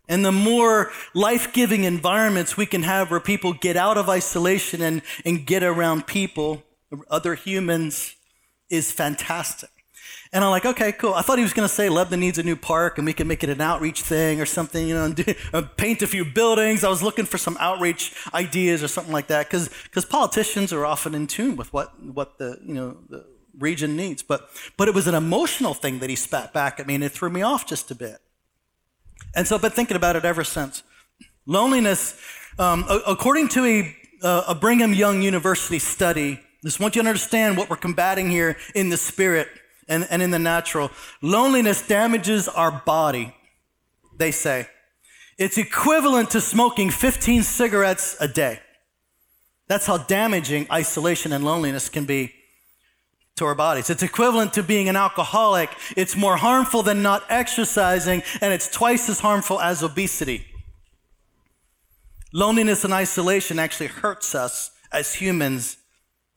And 0.07 0.23
the 0.23 0.31
more 0.31 0.89
life 1.13 1.51
giving 1.51 1.83
environments 1.83 2.55
we 2.55 2.65
can 2.65 2.83
have 2.83 3.11
where 3.11 3.19
people 3.19 3.51
get 3.51 3.75
out 3.75 3.97
of 3.97 4.07
isolation 4.07 4.81
and, 4.81 5.01
and 5.25 5.45
get 5.45 5.61
around 5.61 6.07
people, 6.07 6.63
other 7.11 7.35
humans, 7.35 8.15
is 8.69 8.89
fantastic. 8.89 9.69
And 10.31 10.43
I'm 10.43 10.51
like, 10.51 10.65
okay, 10.65 10.91
cool. 10.91 11.15
I 11.15 11.23
thought 11.23 11.39
he 11.39 11.43
was 11.43 11.53
going 11.53 11.67
to 11.67 11.73
say 11.73 11.89
Lebanon 11.89 12.19
needs 12.19 12.37
a 12.37 12.43
new 12.43 12.55
park 12.55 12.99
and 12.99 13.05
we 13.05 13.13
can 13.13 13.27
make 13.27 13.43
it 13.43 13.49
an 13.49 13.61
outreach 13.61 14.03
thing 14.03 14.39
or 14.39 14.45
something, 14.45 14.87
you 14.87 14.93
know, 14.93 15.05
and 15.05 15.15
do, 15.15 15.33
uh, 15.53 15.63
paint 15.75 16.03
a 16.03 16.07
few 16.07 16.23
buildings. 16.23 16.83
I 16.83 16.89
was 16.89 17.01
looking 17.01 17.25
for 17.25 17.39
some 17.39 17.57
outreach 17.59 18.13
ideas 18.31 18.83
or 18.83 18.87
something 18.87 19.11
like 19.11 19.27
that 19.27 19.49
because 19.49 20.05
politicians 20.05 20.71
are 20.71 20.85
often 20.85 21.15
in 21.15 21.25
tune 21.25 21.55
with 21.55 21.73
what 21.73 21.99
what 22.03 22.37
the 22.37 22.59
you 22.63 22.75
know 22.75 22.97
the 23.09 23.25
region 23.57 23.95
needs. 23.95 24.21
But 24.21 24.47
but 24.77 24.87
it 24.87 24.93
was 24.93 25.07
an 25.07 25.15
emotional 25.15 25.73
thing 25.73 25.97
that 25.99 26.11
he 26.11 26.15
spat 26.15 26.53
back 26.53 26.79
at 26.79 26.85
me 26.85 26.93
and 26.93 27.03
it 27.03 27.09
threw 27.09 27.31
me 27.31 27.41
off 27.41 27.65
just 27.65 27.89
a 27.89 27.95
bit. 27.95 28.19
And 29.35 29.47
so 29.47 29.55
I've 29.55 29.63
been 29.63 29.71
thinking 29.71 29.97
about 29.97 30.15
it 30.15 30.25
ever 30.25 30.43
since. 30.43 30.83
Loneliness, 31.47 32.19
um, 32.59 32.85
according 33.07 33.47
to 33.49 33.65
a, 33.65 33.95
a 34.21 34.55
Brigham 34.55 34.93
Young 34.93 35.23
University 35.23 35.79
study, 35.79 36.39
just 36.63 36.79
want 36.79 36.95
you 36.95 37.01
to 37.01 37.07
understand 37.07 37.57
what 37.57 37.69
we're 37.69 37.77
combating 37.77 38.29
here 38.29 38.57
in 38.75 38.89
the 38.89 38.97
spirit 38.97 39.47
and, 39.89 40.07
and 40.09 40.21
in 40.21 40.31
the 40.31 40.39
natural. 40.39 40.91
Loneliness 41.21 41.85
damages 41.85 42.47
our 42.47 42.71
body, 42.71 43.35
they 44.17 44.31
say. 44.31 44.67
It's 45.37 45.57
equivalent 45.57 46.31
to 46.31 46.41
smoking 46.41 46.89
15 46.89 47.43
cigarettes 47.43 48.15
a 48.19 48.27
day. 48.27 48.59
That's 49.67 49.85
how 49.85 49.97
damaging 49.97 50.67
isolation 50.71 51.33
and 51.33 51.43
loneliness 51.43 51.89
can 51.89 52.05
be. 52.05 52.35
to 53.35 53.45
our 53.45 53.55
bodies. 53.55 53.89
It's 53.89 54.03
equivalent 54.03 54.51
to 54.53 54.63
being 54.63 54.89
an 54.89 54.97
alcoholic. 54.97 55.69
It's 55.95 56.13
more 56.17 56.35
harmful 56.35 56.83
than 56.83 57.01
not 57.01 57.23
exercising, 57.29 58.21
and 58.41 58.53
it's 58.53 58.69
twice 58.69 59.07
as 59.07 59.21
harmful 59.21 59.61
as 59.61 59.81
obesity. 59.81 60.45
Loneliness 62.33 62.83
and 62.83 62.93
isolation 62.93 63.57
actually 63.57 63.87
hurts 63.87 64.35
us 64.35 64.71
as 64.91 65.13
humans. 65.15 65.77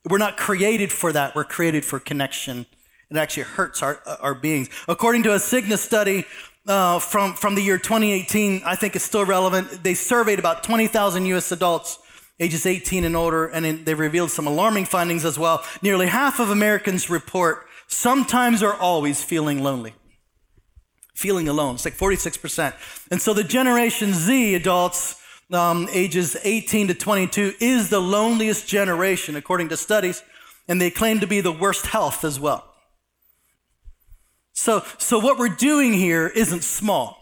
We're 0.08 0.18
not 0.18 0.36
created 0.36 0.92
for 0.92 1.12
that. 1.12 1.34
We're 1.34 1.42
created 1.44 1.84
for 1.84 1.98
connection. 1.98 2.66
It 3.12 3.18
actually 3.18 3.42
hurts 3.42 3.82
our, 3.82 4.00
our 4.20 4.34
beings. 4.34 4.70
According 4.88 5.24
to 5.24 5.32
a 5.32 5.36
Cigna 5.36 5.76
study 5.76 6.24
uh, 6.66 6.98
from, 6.98 7.34
from 7.34 7.54
the 7.54 7.60
year 7.60 7.76
2018, 7.76 8.62
I 8.64 8.74
think 8.74 8.96
it's 8.96 9.04
still 9.04 9.26
relevant. 9.26 9.82
They 9.82 9.92
surveyed 9.92 10.38
about 10.38 10.64
20,000 10.64 11.26
US 11.26 11.52
adults 11.52 11.98
ages 12.40 12.64
18 12.64 13.04
and 13.04 13.14
older, 13.14 13.46
and 13.46 13.84
they 13.84 13.94
revealed 13.94 14.30
some 14.30 14.46
alarming 14.46 14.86
findings 14.86 15.26
as 15.26 15.38
well. 15.38 15.62
Nearly 15.82 16.06
half 16.06 16.40
of 16.40 16.48
Americans 16.48 17.10
report 17.10 17.66
sometimes 17.86 18.62
or 18.62 18.74
always 18.74 19.22
feeling 19.22 19.62
lonely, 19.62 19.94
feeling 21.14 21.48
alone. 21.48 21.74
It's 21.74 21.84
like 21.84 21.96
46%. 21.96 22.74
And 23.10 23.20
so 23.20 23.34
the 23.34 23.44
Generation 23.44 24.14
Z 24.14 24.54
adults, 24.54 25.20
um, 25.52 25.86
ages 25.92 26.34
18 26.42 26.88
to 26.88 26.94
22, 26.94 27.52
is 27.60 27.90
the 27.90 28.00
loneliest 28.00 28.66
generation, 28.66 29.36
according 29.36 29.68
to 29.68 29.76
studies, 29.76 30.22
and 30.66 30.80
they 30.80 30.90
claim 30.90 31.20
to 31.20 31.26
be 31.26 31.42
the 31.42 31.52
worst 31.52 31.86
health 31.86 32.24
as 32.24 32.40
well. 32.40 32.71
So, 34.52 34.84
so 34.98 35.18
what 35.18 35.38
we're 35.38 35.48
doing 35.48 35.92
here 35.92 36.28
isn't 36.28 36.62
small. 36.62 37.18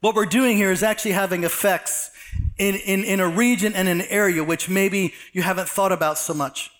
What 0.00 0.14
we're 0.14 0.26
doing 0.26 0.56
here 0.56 0.70
is 0.70 0.82
actually 0.82 1.12
having 1.12 1.44
effects 1.44 2.10
in, 2.58 2.76
in, 2.76 3.04
in 3.04 3.20
a 3.20 3.28
region 3.28 3.74
and 3.74 3.88
an 3.88 4.02
area 4.02 4.44
which 4.44 4.68
maybe 4.68 5.14
you 5.32 5.42
haven't 5.42 5.68
thought 5.68 5.92
about 5.92 6.18
so 6.18 6.34
much. 6.34 6.70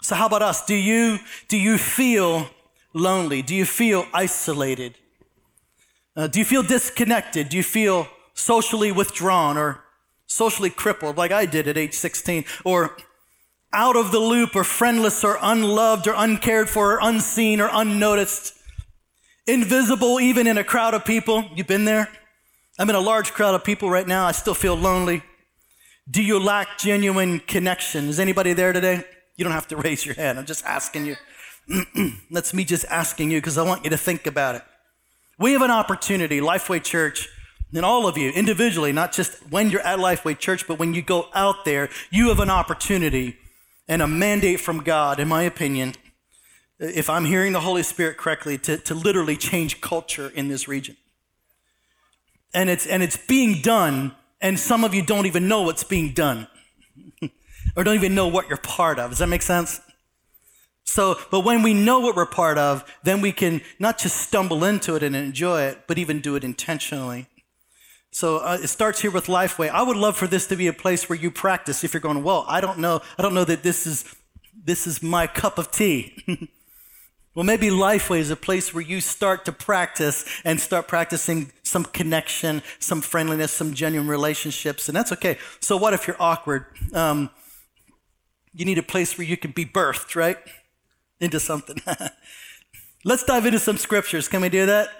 So 0.00 0.14
how 0.14 0.26
about 0.26 0.42
us? 0.42 0.64
Do 0.64 0.74
you, 0.74 1.18
do 1.48 1.56
you 1.56 1.78
feel 1.78 2.48
lonely? 2.92 3.42
Do 3.42 3.54
you 3.54 3.64
feel 3.64 4.06
isolated? 4.12 4.96
Uh, 6.16 6.26
do 6.26 6.38
you 6.38 6.44
feel 6.44 6.62
disconnected? 6.62 7.48
Do 7.48 7.56
you 7.56 7.62
feel 7.62 8.08
socially 8.34 8.92
withdrawn 8.92 9.56
or 9.56 9.84
socially 10.26 10.70
crippled 10.70 11.16
like 11.16 11.30
I 11.30 11.46
did 11.46 11.68
at 11.68 11.76
age 11.76 11.94
16? 11.94 12.44
Or 12.64 12.96
out 13.72 13.96
of 13.96 14.12
the 14.12 14.18
loop 14.18 14.54
or 14.54 14.64
friendless 14.64 15.24
or 15.24 15.38
unloved 15.40 16.06
or 16.06 16.14
uncared 16.16 16.68
for 16.68 16.92
or 16.92 16.98
unseen 17.02 17.60
or 17.60 17.68
unnoticed? 17.72 18.54
Invisible 19.46 20.20
even 20.20 20.46
in 20.46 20.58
a 20.58 20.64
crowd 20.64 20.94
of 20.94 21.04
people? 21.04 21.44
You've 21.54 21.66
been 21.66 21.84
there? 21.84 22.08
I'm 22.78 22.88
in 22.88 22.96
a 22.96 23.00
large 23.00 23.32
crowd 23.32 23.54
of 23.54 23.64
people 23.64 23.90
right 23.90 24.06
now. 24.06 24.26
I 24.26 24.32
still 24.32 24.54
feel 24.54 24.76
lonely. 24.76 25.22
Do 26.10 26.22
you 26.22 26.38
lack 26.38 26.78
genuine 26.78 27.40
connection? 27.40 28.08
Is 28.08 28.18
anybody 28.18 28.52
there 28.52 28.72
today? 28.72 29.04
You 29.36 29.44
don't 29.44 29.52
have 29.52 29.68
to 29.68 29.76
raise 29.84 30.04
your 30.04 30.14
hand. 30.14 30.38
I'm 30.38 30.46
just 30.46 30.64
asking 30.64 31.06
you. 31.06 31.16
That's 32.30 32.52
me 32.54 32.64
just 32.64 32.84
asking 32.86 33.30
you 33.30 33.38
because 33.38 33.58
I 33.58 33.62
want 33.62 33.84
you 33.84 33.90
to 33.90 33.96
think 33.96 34.26
about 34.26 34.56
it. 34.56 34.62
We 35.38 35.52
have 35.52 35.62
an 35.62 35.70
opportunity, 35.70 36.40
Lifeway 36.40 36.82
Church, 36.82 37.28
and 37.74 37.84
all 37.84 38.06
of 38.06 38.18
you 38.18 38.30
individually, 38.30 38.92
not 38.92 39.12
just 39.12 39.50
when 39.50 39.70
you're 39.70 39.80
at 39.80 39.98
Lifeway 39.98 40.38
Church, 40.38 40.68
but 40.68 40.78
when 40.78 40.92
you 40.94 41.02
go 41.02 41.28
out 41.34 41.64
there, 41.64 41.88
you 42.10 42.28
have 42.28 42.40
an 42.40 42.50
opportunity 42.50 43.36
and 43.88 44.02
a 44.02 44.06
mandate 44.06 44.60
from 44.60 44.82
God, 44.82 45.18
in 45.18 45.28
my 45.28 45.42
opinion, 45.42 45.94
if 46.78 47.08
I'm 47.08 47.24
hearing 47.24 47.52
the 47.52 47.60
Holy 47.60 47.82
Spirit 47.82 48.16
correctly, 48.16 48.58
to, 48.58 48.76
to 48.78 48.94
literally 48.94 49.36
change 49.36 49.80
culture 49.80 50.28
in 50.34 50.48
this 50.48 50.66
region. 50.66 50.96
And 52.54 52.68
it's 52.68 52.86
and 52.86 53.02
it's 53.02 53.16
being 53.16 53.62
done 53.62 54.14
and 54.42 54.58
some 54.58 54.84
of 54.84 54.92
you 54.92 55.02
don't 55.02 55.24
even 55.26 55.48
know 55.48 55.62
what's 55.62 55.84
being 55.84 56.12
done. 56.12 56.48
Or 57.74 57.84
don't 57.84 57.94
even 57.94 58.14
know 58.14 58.28
what 58.28 58.48
you're 58.48 58.58
part 58.58 58.98
of. 58.98 59.10
Does 59.10 59.20
that 59.20 59.28
make 59.28 59.40
sense? 59.40 59.80
So 60.84 61.16
but 61.30 61.40
when 61.40 61.62
we 61.62 61.72
know 61.72 62.00
what 62.00 62.16
we're 62.16 62.26
part 62.26 62.58
of 62.58 62.84
then 63.02 63.22
we 63.22 63.32
can 63.32 63.62
not 63.78 63.98
just 63.98 64.16
stumble 64.16 64.64
into 64.64 64.94
it 64.94 65.02
and 65.02 65.16
enjoy 65.16 65.62
it 65.62 65.84
but 65.86 65.96
even 65.96 66.20
do 66.20 66.34
it 66.36 66.44
intentionally 66.44 67.28
so 68.12 68.38
uh, 68.38 68.58
it 68.62 68.68
starts 68.68 69.00
here 69.00 69.10
with 69.10 69.26
lifeway 69.26 69.68
i 69.70 69.82
would 69.82 69.96
love 69.96 70.16
for 70.16 70.28
this 70.28 70.46
to 70.46 70.54
be 70.54 70.68
a 70.68 70.72
place 70.72 71.08
where 71.08 71.18
you 71.18 71.30
practice 71.30 71.82
if 71.82 71.92
you're 71.92 72.00
going 72.00 72.22
well 72.22 72.44
i 72.48 72.60
don't 72.60 72.78
know 72.78 73.00
i 73.18 73.22
don't 73.22 73.34
know 73.34 73.44
that 73.44 73.64
this 73.64 73.86
is 73.86 74.14
this 74.64 74.86
is 74.86 75.02
my 75.02 75.26
cup 75.26 75.58
of 75.58 75.72
tea 75.72 76.14
Well, 77.34 77.44
maybe 77.44 77.68
Lifeway 77.68 78.18
is 78.18 78.28
a 78.28 78.36
place 78.36 78.74
where 78.74 78.82
you 78.82 79.00
start 79.00 79.46
to 79.46 79.52
practice 79.52 80.26
and 80.44 80.60
start 80.60 80.86
practicing 80.86 81.50
some 81.62 81.86
connection, 81.86 82.62
some 82.78 83.00
friendliness, 83.00 83.52
some 83.52 83.72
genuine 83.72 84.06
relationships, 84.06 84.86
and 84.88 84.94
that's 84.94 85.12
okay. 85.12 85.38
So, 85.58 85.78
what 85.78 85.94
if 85.94 86.06
you're 86.06 86.20
awkward? 86.20 86.66
Um, 86.92 87.30
you 88.52 88.66
need 88.66 88.76
a 88.76 88.82
place 88.82 89.16
where 89.16 89.26
you 89.26 89.38
can 89.38 89.52
be 89.52 89.64
birthed, 89.64 90.14
right? 90.14 90.36
Into 91.20 91.40
something. 91.40 91.78
Let's 93.04 93.24
dive 93.24 93.46
into 93.46 93.58
some 93.58 93.78
scriptures. 93.78 94.28
Can 94.28 94.42
we 94.42 94.50
do 94.50 94.66
that? 94.66 94.90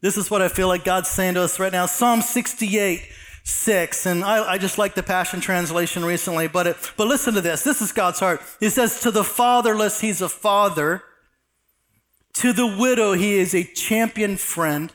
This 0.00 0.16
is 0.16 0.30
what 0.30 0.42
I 0.42 0.48
feel 0.48 0.68
like 0.68 0.84
God's 0.84 1.08
saying 1.08 1.34
to 1.34 1.42
us 1.42 1.58
right 1.58 1.72
now. 1.72 1.86
Psalm 1.86 2.22
68 2.22 3.02
6. 3.44 4.06
And 4.06 4.24
I, 4.24 4.52
I, 4.52 4.58
just 4.58 4.76
like 4.76 4.94
the 4.94 5.02
Passion 5.02 5.40
Translation 5.40 6.04
recently, 6.04 6.48
but, 6.48 6.66
it, 6.66 6.76
but 6.96 7.08
listen 7.08 7.34
to 7.34 7.40
this. 7.40 7.64
This 7.64 7.80
is 7.80 7.92
God's 7.92 8.20
heart. 8.20 8.42
He 8.60 8.68
says, 8.68 9.00
To 9.00 9.10
the 9.10 9.24
fatherless, 9.24 10.00
he's 10.00 10.20
a 10.20 10.28
father. 10.28 11.02
To 12.34 12.52
the 12.52 12.66
widow, 12.66 13.14
he 13.14 13.34
is 13.34 13.54
a 13.54 13.64
champion 13.64 14.36
friend. 14.36 14.92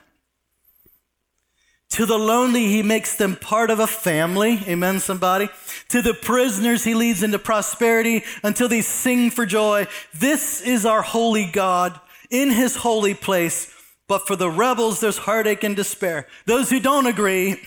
To 1.89 2.05
the 2.05 2.17
lonely, 2.17 2.67
he 2.67 2.81
makes 2.81 3.17
them 3.17 3.35
part 3.35 3.69
of 3.69 3.79
a 3.79 3.87
family. 3.87 4.59
Amen, 4.67 4.99
somebody. 4.99 5.49
To 5.89 6.01
the 6.01 6.13
prisoners, 6.13 6.83
he 6.83 6.93
leads 6.93 7.21
into 7.21 7.39
prosperity 7.39 8.23
until 8.43 8.67
they 8.67 8.81
sing 8.81 9.29
for 9.29 9.45
joy. 9.45 9.87
This 10.13 10.61
is 10.61 10.85
our 10.85 11.01
holy 11.01 11.45
God 11.45 11.99
in 12.29 12.49
his 12.51 12.77
holy 12.77 13.13
place. 13.13 13.71
But 14.13 14.27
for 14.27 14.35
the 14.35 14.47
rebels, 14.47 14.99
there's 14.99 15.17
heartache 15.17 15.63
and 15.63 15.75
despair. 15.75 16.27
Those 16.45 16.69
who 16.69 16.79
don't 16.79 17.07
agree, 17.07 17.59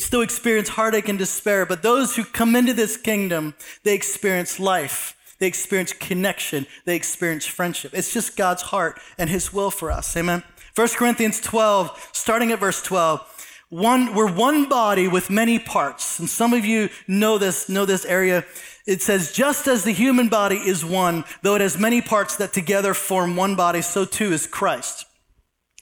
still 0.00 0.22
experience 0.22 0.70
heartache 0.70 1.08
and 1.08 1.16
despair, 1.16 1.64
but 1.64 1.80
those 1.80 2.16
who 2.16 2.24
come 2.24 2.56
into 2.56 2.72
this 2.72 2.96
kingdom, 2.96 3.54
they 3.84 3.94
experience 3.94 4.58
life. 4.58 5.16
They 5.38 5.46
experience 5.46 5.92
connection. 5.92 6.66
They 6.86 6.96
experience 6.96 7.46
friendship. 7.46 7.92
It's 7.94 8.12
just 8.12 8.36
God's 8.36 8.62
heart 8.62 8.98
and 9.16 9.30
his 9.30 9.52
will 9.52 9.70
for 9.70 9.92
us. 9.92 10.16
Amen. 10.16 10.42
1 10.74 10.88
Corinthians 10.96 11.40
12, 11.40 12.08
starting 12.10 12.50
at 12.50 12.58
verse 12.58 12.82
12. 12.82 13.20
One, 13.68 14.12
we're 14.12 14.32
one 14.32 14.68
body 14.68 15.06
with 15.06 15.30
many 15.30 15.60
parts. 15.60 16.18
And 16.18 16.28
some 16.28 16.52
of 16.52 16.64
you 16.64 16.88
know 17.06 17.38
this, 17.38 17.68
know 17.68 17.86
this 17.86 18.04
area. 18.04 18.44
It 18.88 19.02
says, 19.02 19.30
just 19.30 19.68
as 19.68 19.84
the 19.84 19.92
human 19.92 20.28
body 20.28 20.56
is 20.56 20.84
one, 20.84 21.22
though 21.42 21.54
it 21.54 21.60
has 21.60 21.78
many 21.78 22.02
parts 22.02 22.34
that 22.38 22.52
together 22.52 22.92
form 22.92 23.36
one 23.36 23.54
body, 23.54 23.82
so 23.82 24.04
too 24.04 24.32
is 24.32 24.48
Christ. 24.48 25.03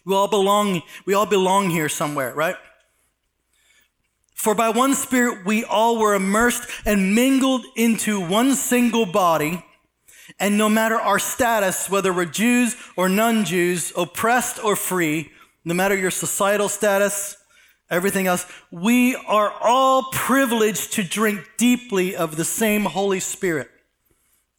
We 0.05 0.15
all 0.15 0.29
belong, 0.29 0.83
we 1.07 1.15
all 1.15 1.27
belong 1.27 1.71
here 1.71 1.89
somewhere, 1.89 2.35
right? 2.35 2.57
For 4.35 4.55
by 4.55 4.71
one 4.71 4.95
Spirit 4.95 5.47
we 5.47 5.65
all 5.65 5.99
were 5.99 6.15
immersed 6.15 6.69
and 6.85 7.15
mingled 7.15 7.65
into 7.77 8.21
one 8.21 8.55
single 8.55 9.07
body. 9.07 9.65
And 10.41 10.59
no 10.59 10.69
matter 10.69 10.97
our 10.97 11.21
status, 11.21 11.89
whether 11.89 12.13
we're 12.13 12.25
Jews 12.25 12.75
or 12.97 13.09
non 13.09 13.45
Jews, 13.45 13.93
oppressed 13.97 14.65
or 14.65 14.75
free, 14.75 15.31
no 15.65 15.75
matter 15.75 15.97
your 15.97 16.11
societal 16.11 16.69
status, 16.69 17.37
everything 17.89 18.27
else, 18.27 18.47
we 18.73 19.15
are 19.15 19.53
all 19.61 20.05
privileged 20.11 20.95
to 20.95 21.05
drink 21.05 21.49
deeply 21.57 22.17
of 22.17 22.37
the 22.37 22.45
same 22.45 22.85
Holy 22.87 23.21
Spirit. 23.21 23.71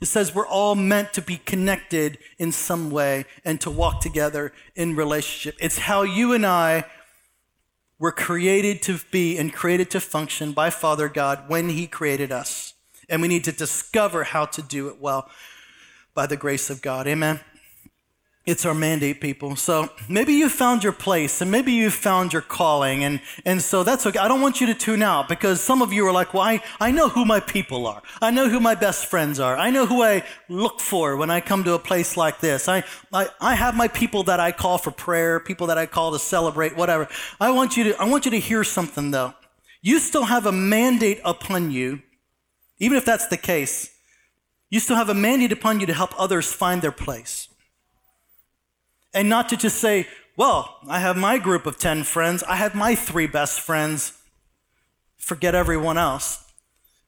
It 0.03 0.07
says 0.07 0.36
we're 0.36 0.45
all 0.45 0.75
meant 0.75 1.13
to 1.13 1.22
be 1.22 1.38
connected 1.38 2.17
in 2.38 2.51
some 2.51 2.91
way 2.91 3.24
and 3.45 3.62
to 3.62 3.72
walk 3.72 4.01
together 4.01 4.51
in 4.75 4.98
relationship. 4.98 5.55
It's 5.62 5.77
how 5.77 6.01
you 6.01 6.33
and 6.33 6.45
I 6.45 6.83
we're 8.00 8.12
created 8.12 8.81
to 8.81 9.00
be 9.12 9.38
and 9.38 9.53
created 9.53 9.89
to 9.91 10.01
function 10.01 10.51
by 10.51 10.72
Father 10.72 11.07
God 11.07 11.45
when 11.48 11.69
He 11.69 11.88
created 11.88 12.33
us. 12.33 12.74
And 13.07 13.22
we 13.22 13.29
need 13.29 13.45
to 13.45 13.53
discover 13.53 14.25
how 14.25 14.43
to 14.43 14.62
do 14.62 14.89
it 14.89 15.00
well 15.00 15.29
by 16.13 16.27
the 16.27 16.36
grace 16.36 16.69
of 16.69 16.81
God. 16.81 17.07
Amen. 17.07 17.39
It's 18.46 18.66
our 18.66 18.74
mandate, 18.74 19.22
people. 19.22 19.56
So 19.56 19.90
maybe 20.10 20.34
you 20.34 20.50
found 20.50 20.84
your 20.84 20.92
place 20.92 21.40
and 21.40 21.50
maybe 21.50 21.72
you 21.72 21.90
found 21.90 22.34
your 22.34 22.42
calling. 22.42 23.06
And, 23.06 23.22
and 23.46 23.62
so 23.62 23.84
that's 23.84 24.06
okay. 24.06 24.20
I 24.20 24.28
don't 24.28 24.42
want 24.42 24.60
you 24.60 24.68
to 24.68 24.74
tune 24.74 25.02
out 25.02 25.30
because 25.30 25.62
some 25.62 25.82
of 25.82 25.94
you 25.94 26.06
are 26.06 26.12
like, 26.12 26.34
well, 26.34 26.44
I, 26.44 26.62
I 26.78 26.92
know 26.92 27.08
who 27.08 27.24
my 27.24 27.40
people 27.40 27.88
are. 27.88 28.04
I 28.22 28.32
know 28.32 28.50
who 28.50 28.60
my 28.60 28.76
best 28.76 29.06
friends 29.06 29.40
are. 29.40 29.56
I 29.56 29.70
know 29.70 29.86
who 29.86 30.04
I 30.04 30.26
look 30.50 30.82
for 30.82 31.16
when 31.16 31.32
I 31.32 31.40
come 31.40 31.64
to 31.64 31.74
a 31.74 31.80
place 31.80 32.18
like 32.18 32.42
this. 32.42 32.68
I, 32.68 32.84
I, 33.14 33.30
I 33.40 33.56
have 33.56 33.78
my 33.78 33.88
people 33.88 34.24
that 34.24 34.42
I 34.42 34.52
call 34.52 34.78
for 34.78 34.92
prayer, 34.92 35.40
people 35.40 35.68
that 35.68 35.78
I 35.78 35.86
call 35.86 36.12
to 36.12 36.20
celebrate, 36.20 36.76
whatever. 36.76 37.08
I 37.40 37.52
want 37.52 37.78
you 37.78 37.86
to, 37.86 38.02
I 38.02 38.10
want 38.10 38.26
you 38.26 38.32
to 38.32 38.40
hear 38.40 38.66
something 38.66 39.12
though. 39.12 39.36
You 39.82 40.00
still 40.00 40.26
have 40.26 40.46
a 40.46 40.52
mandate 40.52 41.22
upon 41.24 41.72
you, 41.72 42.02
even 42.78 42.98
if 42.98 43.06
that's 43.06 43.28
the 43.28 43.38
case. 43.38 43.90
You 44.70 44.82
still 44.82 44.98
have 44.98 45.08
a 45.08 45.14
mandate 45.14 45.54
upon 45.54 45.80
you 45.80 45.86
to 45.86 45.94
help 45.94 46.20
others 46.20 46.52
find 46.52 46.82
their 46.82 46.92
place. 46.92 47.48
And 49.13 49.29
not 49.29 49.50
to 49.50 49.58
just 49.58 49.77
say, 49.77 50.08
well, 50.36 50.79
I 50.88 51.00
have 51.00 51.15
my 51.15 51.38
group 51.38 51.65
of 51.65 51.77
10 51.77 52.03
friends, 52.03 52.43
I 52.43 52.55
have 52.55 52.74
my 52.74 52.96
three 52.96 53.27
best 53.27 53.60
friends, 53.60 54.13
forget 55.17 55.53
everyone 55.53 55.98
else. 55.98 56.43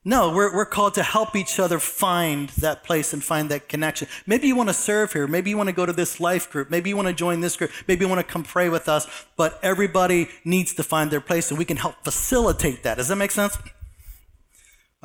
No, 0.08 0.32
we're, 0.32 0.54
we're 0.54 0.68
called 0.68 0.94
to 0.94 1.04
help 1.04 1.36
each 1.36 1.60
other 1.60 1.80
find 1.80 2.50
that 2.50 2.84
place 2.84 3.12
and 3.12 3.24
find 3.24 3.50
that 3.50 3.68
connection. 3.68 4.08
Maybe 4.28 4.48
you 4.48 4.56
want 4.56 4.70
to 4.70 4.74
serve 4.74 5.12
here. 5.14 5.26
Maybe 5.26 5.50
you 5.50 5.58
want 5.58 5.68
to 5.70 5.74
go 5.74 5.84
to 5.84 5.94
this 5.94 6.20
life 6.20 6.52
group. 6.52 6.70
Maybe 6.70 6.92
you 6.92 6.96
want 6.96 7.08
to 7.08 7.14
join 7.14 7.40
this 7.40 7.58
group. 7.58 7.72
Maybe 7.88 8.06
you 8.06 8.10
want 8.10 8.26
to 8.26 8.32
come 8.32 8.44
pray 8.44 8.70
with 8.70 8.88
us. 8.88 9.08
But 9.36 9.60
everybody 9.64 10.30
needs 10.46 10.76
to 10.76 10.84
find 10.84 11.10
their 11.10 11.22
place 11.22 11.50
and 11.50 11.58
we 11.58 11.66
can 11.66 11.78
help 11.78 11.96
facilitate 12.04 12.84
that. 12.84 12.98
Does 12.98 13.08
that 13.08 13.16
make 13.16 13.32
sense? 13.32 13.58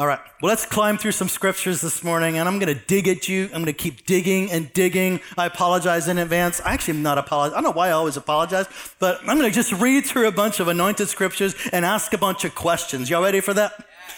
All 0.00 0.06
right, 0.06 0.18
well, 0.40 0.48
let's 0.48 0.64
climb 0.64 0.96
through 0.96 1.12
some 1.12 1.28
scriptures 1.28 1.82
this 1.82 2.02
morning, 2.02 2.38
and 2.38 2.48
I'm 2.48 2.58
going 2.58 2.74
to 2.74 2.86
dig 2.86 3.06
at 3.06 3.28
you. 3.28 3.44
I'm 3.52 3.62
going 3.62 3.66
to 3.66 3.74
keep 3.74 4.06
digging 4.06 4.50
and 4.50 4.72
digging. 4.72 5.20
I 5.36 5.44
apologize 5.44 6.08
in 6.08 6.16
advance. 6.16 6.58
I 6.64 6.72
actually 6.72 6.94
am 6.94 7.02
not 7.02 7.18
apologize. 7.18 7.52
I 7.52 7.60
don't 7.60 7.64
know 7.64 7.78
why 7.78 7.88
I 7.88 7.90
always 7.90 8.16
apologize, 8.16 8.66
but 8.98 9.20
I'm 9.20 9.36
going 9.36 9.50
to 9.50 9.54
just 9.54 9.72
read 9.72 10.06
through 10.06 10.26
a 10.26 10.32
bunch 10.32 10.58
of 10.58 10.68
anointed 10.68 11.10
scriptures 11.10 11.54
and 11.70 11.84
ask 11.84 12.14
a 12.14 12.16
bunch 12.16 12.46
of 12.46 12.54
questions. 12.54 13.10
Y'all 13.10 13.22
ready 13.22 13.40
for 13.40 13.52
that? 13.52 13.74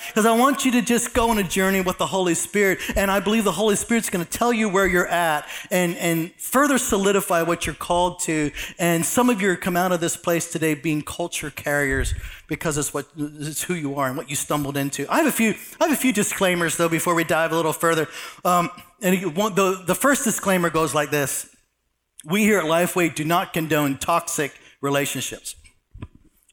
Because 0.08 0.26
I 0.26 0.36
want 0.36 0.64
you 0.64 0.72
to 0.72 0.82
just 0.82 1.14
go 1.14 1.30
on 1.30 1.38
a 1.38 1.42
journey 1.42 1.80
with 1.80 1.98
the 1.98 2.06
Holy 2.06 2.34
Spirit. 2.34 2.78
And 2.96 3.10
I 3.10 3.20
believe 3.20 3.44
the 3.44 3.52
Holy 3.52 3.76
Spirit's 3.76 4.10
going 4.10 4.24
to 4.24 4.30
tell 4.30 4.52
you 4.52 4.68
where 4.68 4.86
you're 4.86 5.06
at 5.06 5.48
and, 5.70 5.96
and 5.96 6.32
further 6.32 6.78
solidify 6.78 7.42
what 7.42 7.66
you're 7.66 7.74
called 7.74 8.20
to. 8.20 8.50
And 8.78 9.04
some 9.04 9.30
of 9.30 9.40
you 9.40 9.56
come 9.56 9.76
out 9.76 9.92
of 9.92 10.00
this 10.00 10.16
place 10.16 10.50
today 10.50 10.74
being 10.74 11.02
culture 11.02 11.50
carriers 11.50 12.14
because 12.48 12.76
it's 12.76 12.92
what 12.92 13.06
it's 13.16 13.62
who 13.62 13.74
you 13.74 13.94
are 13.94 14.08
and 14.08 14.16
what 14.16 14.28
you 14.28 14.36
stumbled 14.36 14.76
into. 14.76 15.06
I 15.10 15.18
have 15.18 15.26
a 15.26 15.32
few 15.32 15.54
I 15.80 15.84
have 15.88 15.92
a 15.92 16.00
few 16.00 16.12
disclaimers 16.12 16.76
though 16.76 16.88
before 16.88 17.14
we 17.14 17.24
dive 17.24 17.52
a 17.52 17.56
little 17.56 17.72
further. 17.72 18.08
Um, 18.44 18.70
and 19.00 19.18
the, 19.22 19.82
the 19.86 19.94
first 19.94 20.24
disclaimer 20.24 20.68
goes 20.68 20.94
like 20.94 21.10
this: 21.10 21.54
We 22.24 22.42
here 22.42 22.58
at 22.58 22.66
Lifeway 22.66 23.14
do 23.14 23.24
not 23.24 23.52
condone 23.52 23.96
toxic 23.96 24.52
relationships 24.80 25.54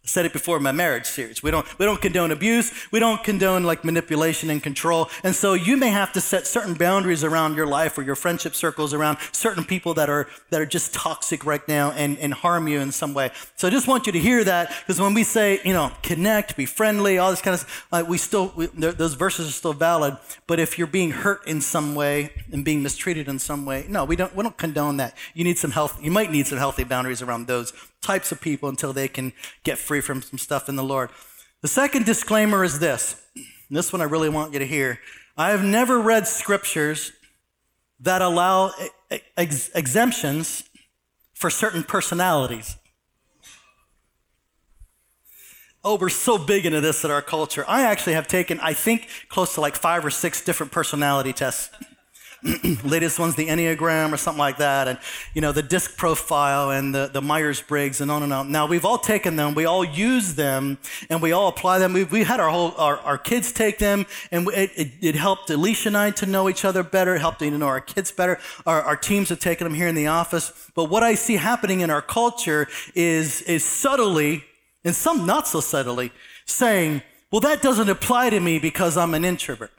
said 0.09 0.25
it 0.25 0.33
before 0.33 0.57
in 0.57 0.63
my 0.63 0.71
marriage 0.71 1.05
series. 1.05 1.41
We 1.43 1.51
don't, 1.51 1.65
we 1.79 1.85
don't 1.85 2.01
condone 2.01 2.31
abuse. 2.31 2.71
We 2.91 2.99
don't 2.99 3.23
condone 3.23 3.63
like 3.63 3.85
manipulation 3.85 4.49
and 4.49 4.61
control. 4.61 5.09
And 5.23 5.35
so 5.35 5.53
you 5.53 5.77
may 5.77 5.89
have 5.89 6.11
to 6.13 6.21
set 6.21 6.47
certain 6.47 6.73
boundaries 6.73 7.23
around 7.23 7.55
your 7.55 7.67
life 7.67 7.97
or 7.97 8.01
your 8.01 8.15
friendship 8.15 8.55
circles 8.55 8.93
around 8.93 9.17
certain 9.31 9.63
people 9.63 9.93
that 9.95 10.09
are, 10.09 10.27
that 10.49 10.61
are 10.61 10.65
just 10.65 10.93
toxic 10.93 11.45
right 11.45 11.65
now 11.67 11.91
and, 11.91 12.17
and 12.19 12.33
harm 12.33 12.67
you 12.67 12.79
in 12.79 12.91
some 12.91 13.13
way. 13.13 13.31
So 13.55 13.67
I 13.67 13.71
just 13.71 13.87
want 13.87 14.07
you 14.07 14.11
to 14.13 14.19
hear 14.19 14.43
that 14.43 14.69
because 14.79 14.99
when 14.99 15.13
we 15.13 15.23
say, 15.23 15.59
you 15.63 15.73
know, 15.73 15.91
connect, 16.01 16.57
be 16.57 16.65
friendly, 16.65 17.17
all 17.17 17.29
this 17.29 17.41
kind 17.41 17.53
of 17.53 17.61
stuff, 17.61 17.87
uh, 17.91 18.03
we 18.07 18.17
still, 18.17 18.51
we, 18.55 18.67
those 18.67 19.13
verses 19.13 19.47
are 19.47 19.51
still 19.51 19.73
valid. 19.73 20.17
But 20.47 20.59
if 20.59 20.77
you're 20.77 20.87
being 20.87 21.11
hurt 21.11 21.45
in 21.47 21.61
some 21.61 21.95
way 21.95 22.31
and 22.51 22.65
being 22.65 22.81
mistreated 22.81 23.27
in 23.27 23.39
some 23.39 23.65
way, 23.65 23.85
no, 23.87 24.05
we 24.05 24.15
don't, 24.15 24.35
we 24.35 24.43
don't 24.43 24.57
condone 24.57 24.97
that. 24.97 25.15
You 25.33 25.43
need 25.43 25.57
some 25.57 25.71
health, 25.71 25.99
you 26.01 26.11
might 26.11 26.31
need 26.31 26.47
some 26.47 26.57
healthy 26.57 26.83
boundaries 26.83 27.21
around 27.21 27.47
those 27.47 27.73
types 28.01 28.31
of 28.31 28.41
people 28.41 28.69
until 28.69 28.93
they 28.93 29.07
can 29.07 29.33
get 29.63 29.77
free 29.77 30.01
from 30.01 30.21
some 30.21 30.39
stuff 30.39 30.69
in 30.69 30.75
the 30.75 30.83
Lord. 30.83 31.09
The 31.61 31.67
second 31.67 32.05
disclaimer 32.05 32.63
is 32.63 32.79
this. 32.79 33.21
This 33.69 33.93
one 33.93 34.01
I 34.01 34.05
really 34.05 34.29
want 34.29 34.53
you 34.53 34.59
to 34.59 34.65
hear. 34.65 34.99
I 35.37 35.51
have 35.51 35.63
never 35.63 35.99
read 35.99 36.27
scriptures 36.27 37.11
that 37.99 38.21
allow 38.21 38.71
ex- 39.37 39.69
exemptions 39.75 40.63
for 41.33 41.49
certain 41.49 41.83
personalities. 41.83 42.77
Oh, 45.83 45.95
we're 45.95 46.09
so 46.09 46.37
big 46.37 46.65
into 46.65 46.81
this 46.81 47.05
in 47.05 47.11
our 47.11 47.21
culture. 47.21 47.63
I 47.67 47.83
actually 47.83 48.13
have 48.13 48.27
taken, 48.27 48.59
I 48.59 48.73
think, 48.73 49.07
close 49.29 49.53
to 49.55 49.61
like 49.61 49.75
five 49.75 50.03
or 50.03 50.09
six 50.09 50.43
different 50.43 50.73
personality 50.73 51.31
tests. 51.31 51.69
latest 52.85 53.19
one's 53.19 53.35
the 53.35 53.47
Enneagram 53.47 54.13
or 54.13 54.17
something 54.17 54.39
like 54.39 54.57
that, 54.57 54.87
and 54.87 54.97
you 55.33 55.41
know 55.41 55.51
the 55.51 55.61
disc 55.61 55.97
profile 55.97 56.71
and 56.71 56.95
the, 56.95 57.09
the 57.11 57.21
Myers 57.21 57.61
Briggs 57.61 57.99
and 57.99 58.09
on 58.09 58.23
and 58.23 58.31
on. 58.31 58.49
Now 58.49 58.65
we've 58.65 58.85
all 58.85 58.97
taken 58.97 59.35
them, 59.35 59.55
we 59.55 59.65
all 59.65 59.83
use 59.83 60.35
them, 60.35 60.77
and 61.09 61.21
we 61.21 61.33
all 61.33 61.49
apply 61.49 61.79
them. 61.79 61.91
We, 61.91 62.05
we 62.05 62.23
had 62.23 62.39
our 62.39 62.49
whole 62.49 62.73
our, 62.77 62.97
our 62.99 63.17
kids 63.17 63.51
take 63.51 63.77
them, 63.77 64.05
and 64.31 64.47
it, 64.49 64.71
it, 64.75 64.91
it, 65.01 65.15
helped 65.15 65.49
Alicia 65.49 65.89
and 65.89 65.97
I 65.97 66.11
to 66.11 66.25
know 66.25 66.47
each 66.47 66.63
other 66.63 66.81
better. 66.81 67.15
It 67.15 67.19
helped 67.19 67.39
to 67.39 67.51
know 67.51 67.67
our 67.67 67.81
kids 67.81 68.11
better. 68.11 68.39
Our, 68.65 68.81
our 68.83 68.95
teams 68.95 69.29
have 69.29 69.39
taken 69.39 69.65
them 69.65 69.73
here 69.73 69.87
in 69.87 69.95
the 69.95 70.07
office. 70.07 70.71
But 70.75 70.85
what 70.85 71.03
I 71.03 71.15
see 71.15 71.35
happening 71.35 71.81
in 71.81 71.89
our 71.89 72.01
culture 72.01 72.67
is 72.95 73.41
is 73.41 73.65
subtly, 73.65 74.45
and 74.85 74.95
some 74.95 75.25
not 75.25 75.45
so 75.45 75.59
subtly, 75.59 76.13
saying, 76.45 77.01
"Well, 77.31 77.41
that 77.41 77.61
doesn't 77.61 77.89
apply 77.89 78.29
to 78.29 78.39
me 78.39 78.59
because 78.59 78.95
I'm 78.95 79.13
an 79.13 79.25
introvert." 79.25 79.71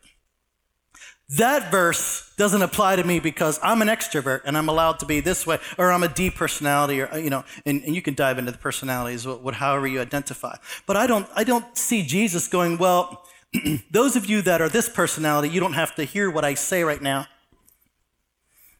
That 1.36 1.70
verse 1.70 2.32
doesn't 2.36 2.60
apply 2.60 2.96
to 2.96 3.04
me 3.04 3.20
because 3.20 3.60
I'm 3.62 3.82
an 3.82 3.88
extrovert 3.88 4.40
and 4.44 4.58
I'm 4.58 4.68
allowed 4.68 4.98
to 4.98 5.06
be 5.06 5.20
this 5.20 5.46
way, 5.46 5.58
or 5.78 5.92
I'm 5.92 6.02
a 6.02 6.08
D 6.08 6.28
personality, 6.28 7.00
or 7.00 7.18
you 7.18 7.30
know, 7.30 7.44
and, 7.64 7.84
and 7.84 7.94
you 7.94 8.02
can 8.02 8.14
dive 8.14 8.38
into 8.38 8.50
the 8.50 8.58
personalities, 8.58 9.24
what, 9.26 9.40
what, 9.40 9.54
however 9.54 9.86
you 9.86 10.00
identify. 10.00 10.56
But 10.86 10.96
I 10.96 11.06
don't, 11.06 11.28
I 11.36 11.44
don't 11.44 11.76
see 11.76 12.02
Jesus 12.02 12.48
going, 12.48 12.78
well, 12.78 13.24
those 13.92 14.16
of 14.16 14.26
you 14.26 14.42
that 14.42 14.60
are 14.60 14.68
this 14.68 14.88
personality, 14.88 15.50
you 15.50 15.60
don't 15.60 15.74
have 15.74 15.94
to 15.96 16.04
hear 16.04 16.28
what 16.28 16.44
I 16.44 16.54
say 16.54 16.82
right 16.82 17.00
now. 17.00 17.26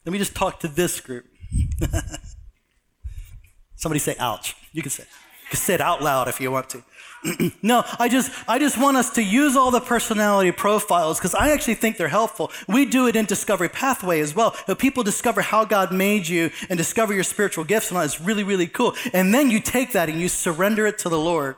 Let 0.05 0.11
me 0.11 0.19
just 0.19 0.35
talk 0.35 0.59
to 0.61 0.67
this 0.67 0.99
group. 0.99 1.25
Somebody 3.75 3.99
say, 3.99 4.15
ouch. 4.19 4.55
You 4.73 4.81
can 4.81 4.91
say, 4.91 5.03
you 5.03 5.49
can 5.51 5.57
say 5.57 5.75
it 5.75 5.81
out 5.81 6.01
loud 6.01 6.27
if 6.27 6.41
you 6.41 6.51
want 6.51 6.69
to. 6.71 6.83
no, 7.61 7.83
I 7.99 8.09
just 8.09 8.31
I 8.47 8.57
just 8.57 8.79
want 8.79 8.97
us 8.97 9.11
to 9.11 9.23
use 9.23 9.55
all 9.55 9.71
the 9.71 9.79
personality 9.79 10.51
profiles 10.51 11.19
because 11.19 11.35
I 11.35 11.51
actually 11.51 11.75
think 11.75 11.97
they're 11.97 12.07
helpful. 12.07 12.51
We 12.67 12.85
do 12.85 13.07
it 13.07 13.15
in 13.15 13.25
Discovery 13.25 13.69
Pathway 13.69 14.19
as 14.21 14.35
well. 14.35 14.51
People 14.77 15.03
discover 15.03 15.41
how 15.41 15.65
God 15.65 15.91
made 15.91 16.27
you 16.27 16.49
and 16.69 16.77
discover 16.77 17.13
your 17.13 17.23
spiritual 17.23 17.63
gifts 17.63 17.91
and 17.91 18.03
it's 18.03 18.19
really 18.19 18.43
really 18.43 18.67
cool. 18.67 18.95
And 19.13 19.33
then 19.33 19.51
you 19.51 19.59
take 19.59 19.91
that 19.93 20.09
and 20.09 20.19
you 20.19 20.29
surrender 20.29 20.87
it 20.87 20.97
to 20.99 21.09
the 21.09 21.19
Lord. 21.19 21.57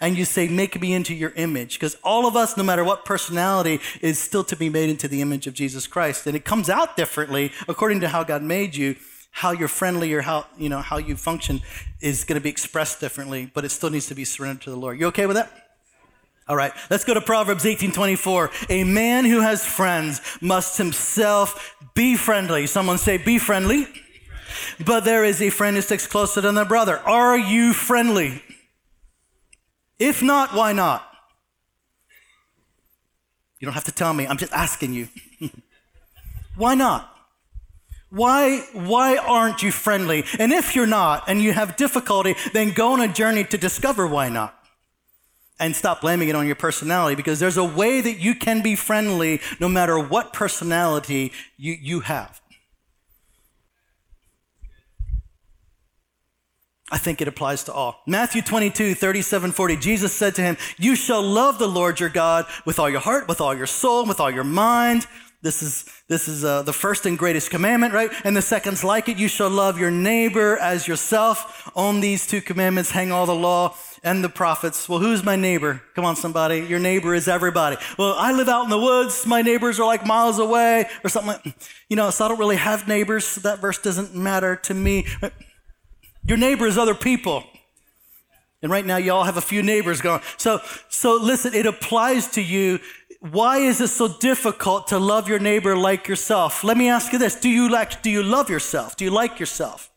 And 0.00 0.16
you 0.16 0.24
say, 0.24 0.48
make 0.48 0.80
me 0.80 0.92
into 0.92 1.14
your 1.14 1.30
image. 1.36 1.74
Because 1.74 1.96
all 2.02 2.26
of 2.26 2.34
us, 2.34 2.56
no 2.56 2.62
matter 2.64 2.82
what 2.82 3.04
personality, 3.04 3.80
is 4.00 4.18
still 4.18 4.42
to 4.44 4.56
be 4.56 4.68
made 4.68 4.90
into 4.90 5.06
the 5.06 5.20
image 5.20 5.46
of 5.46 5.54
Jesus 5.54 5.86
Christ. 5.86 6.26
And 6.26 6.34
it 6.34 6.44
comes 6.44 6.68
out 6.68 6.96
differently 6.96 7.52
according 7.68 8.00
to 8.00 8.08
how 8.08 8.24
God 8.24 8.42
made 8.42 8.74
you 8.74 8.96
how 9.36 9.52
you're 9.52 9.68
friendly 9.68 10.14
or 10.14 10.22
how 10.22 10.46
you 10.56 10.70
know 10.70 10.80
how 10.80 10.96
you 10.96 11.14
function 11.14 11.60
is 12.00 12.24
going 12.24 12.40
to 12.40 12.42
be 12.42 12.48
expressed 12.48 13.00
differently, 13.00 13.50
but 13.52 13.66
it 13.66 13.68
still 13.68 13.90
needs 13.90 14.06
to 14.06 14.14
be 14.14 14.24
surrendered 14.24 14.62
to 14.62 14.70
the 14.70 14.76
Lord. 14.76 14.98
You 14.98 15.08
okay 15.08 15.26
with 15.26 15.36
that? 15.36 15.52
All 16.48 16.56
right, 16.56 16.72
let's 16.88 17.04
go 17.04 17.12
to 17.12 17.20
Proverbs 17.20 17.64
18:24. 17.64 18.70
A 18.70 18.82
man 18.84 19.26
who 19.26 19.42
has 19.42 19.62
friends 19.62 20.22
must 20.40 20.78
himself 20.78 21.76
be 21.94 22.16
friendly. 22.16 22.66
Someone 22.66 22.96
say, 22.96 23.18
"Be 23.18 23.38
friendly." 23.38 23.86
But 24.82 25.04
there 25.04 25.22
is 25.22 25.42
a 25.42 25.50
friend 25.50 25.76
who 25.76 25.82
sticks 25.82 26.06
closer 26.06 26.40
than 26.40 26.56
a 26.56 26.64
brother. 26.64 26.98
Are 27.00 27.36
you 27.36 27.74
friendly? 27.74 28.42
If 29.98 30.22
not, 30.22 30.54
why 30.54 30.72
not? 30.72 31.06
You 33.60 33.66
don't 33.66 33.74
have 33.74 33.84
to 33.84 33.92
tell 33.92 34.14
me. 34.14 34.26
I'm 34.26 34.38
just 34.38 34.54
asking 34.54 34.94
you. 34.94 35.08
why 36.56 36.74
not? 36.74 37.15
Why, 38.10 38.60
why 38.72 39.16
aren't 39.16 39.62
you 39.62 39.72
friendly? 39.72 40.24
And 40.38 40.52
if 40.52 40.76
you're 40.76 40.86
not 40.86 41.24
and 41.28 41.42
you 41.42 41.52
have 41.52 41.76
difficulty, 41.76 42.36
then 42.52 42.72
go 42.72 42.92
on 42.92 43.00
a 43.00 43.08
journey 43.12 43.44
to 43.44 43.58
discover 43.58 44.06
why 44.06 44.28
not. 44.28 44.54
And 45.58 45.74
stop 45.74 46.02
blaming 46.02 46.28
it 46.28 46.36
on 46.36 46.46
your 46.46 46.54
personality 46.54 47.16
because 47.16 47.40
there's 47.40 47.56
a 47.56 47.64
way 47.64 48.00
that 48.00 48.18
you 48.18 48.34
can 48.34 48.62
be 48.62 48.76
friendly 48.76 49.40
no 49.58 49.68
matter 49.68 49.98
what 49.98 50.32
personality 50.32 51.32
you, 51.56 51.72
you 51.72 52.00
have. 52.00 52.40
I 56.90 56.98
think 56.98 57.20
it 57.20 57.26
applies 57.26 57.64
to 57.64 57.72
all. 57.72 58.02
Matthew 58.06 58.42
22, 58.42 58.94
37, 58.94 59.50
40. 59.50 59.76
Jesus 59.76 60.12
said 60.12 60.36
to 60.36 60.42
him, 60.42 60.56
You 60.78 60.94
shall 60.94 61.22
love 61.22 61.58
the 61.58 61.66
Lord 61.66 61.98
your 61.98 62.10
God 62.10 62.46
with 62.64 62.78
all 62.78 62.88
your 62.88 63.00
heart, 63.00 63.26
with 63.26 63.40
all 63.40 63.54
your 63.56 63.66
soul, 63.66 64.06
with 64.06 64.20
all 64.20 64.30
your 64.30 64.44
mind, 64.44 65.06
this 65.42 65.62
is, 65.62 65.84
this 66.08 66.28
is 66.28 66.44
uh, 66.44 66.62
the 66.62 66.72
first 66.72 67.06
and 67.06 67.18
greatest 67.18 67.50
commandment, 67.50 67.92
right? 67.92 68.10
And 68.24 68.36
the 68.36 68.42
second's 68.42 68.82
like 68.82 69.08
it. 69.08 69.18
You 69.18 69.28
shall 69.28 69.50
love 69.50 69.78
your 69.78 69.90
neighbor 69.90 70.56
as 70.56 70.88
yourself. 70.88 71.70
On 71.76 72.00
these 72.00 72.26
two 72.26 72.40
commandments 72.40 72.90
hang 72.90 73.12
all 73.12 73.26
the 73.26 73.34
law 73.34 73.76
and 74.02 74.24
the 74.24 74.28
prophets. 74.28 74.88
Well, 74.88 74.98
who's 74.98 75.22
my 75.22 75.36
neighbor? 75.36 75.82
Come 75.94 76.04
on, 76.04 76.16
somebody. 76.16 76.60
Your 76.60 76.78
neighbor 76.78 77.14
is 77.14 77.28
everybody. 77.28 77.76
Well, 77.98 78.14
I 78.18 78.32
live 78.32 78.48
out 78.48 78.64
in 78.64 78.70
the 78.70 78.78
woods. 78.78 79.26
My 79.26 79.42
neighbors 79.42 79.78
are 79.78 79.86
like 79.86 80.06
miles 80.06 80.38
away 80.38 80.88
or 81.04 81.10
something 81.10 81.28
like, 81.44 81.70
you 81.88 81.96
know, 81.96 82.10
so 82.10 82.24
I 82.24 82.28
don't 82.28 82.38
really 82.38 82.56
have 82.56 82.88
neighbors. 82.88 83.26
So 83.26 83.40
that 83.42 83.60
verse 83.60 83.78
doesn't 83.78 84.14
matter 84.14 84.56
to 84.56 84.74
me. 84.74 85.06
Your 86.24 86.38
neighbor 86.38 86.66
is 86.66 86.78
other 86.78 86.94
people. 86.94 87.44
And 88.62 88.72
right 88.72 88.86
now, 88.86 88.96
y'all 88.96 89.24
have 89.24 89.36
a 89.36 89.42
few 89.42 89.62
neighbors 89.62 90.00
going. 90.00 90.22
So, 90.38 90.60
so 90.88 91.16
listen, 91.22 91.54
it 91.54 91.66
applies 91.66 92.28
to 92.32 92.42
you 92.42 92.80
why 93.20 93.58
is 93.58 93.80
it 93.80 93.88
so 93.88 94.08
difficult 94.08 94.88
to 94.88 94.98
love 94.98 95.28
your 95.28 95.38
neighbor 95.38 95.76
like 95.76 96.08
yourself? 96.08 96.62
Let 96.62 96.76
me 96.76 96.88
ask 96.88 97.12
you 97.12 97.18
this. 97.18 97.34
Do 97.34 97.48
you 97.48 97.70
like, 97.70 98.02
do 98.02 98.10
you 98.10 98.22
love 98.22 98.50
yourself? 98.50 98.96
Do 98.96 99.04
you 99.04 99.10
like 99.10 99.40
yourself? 99.40 99.90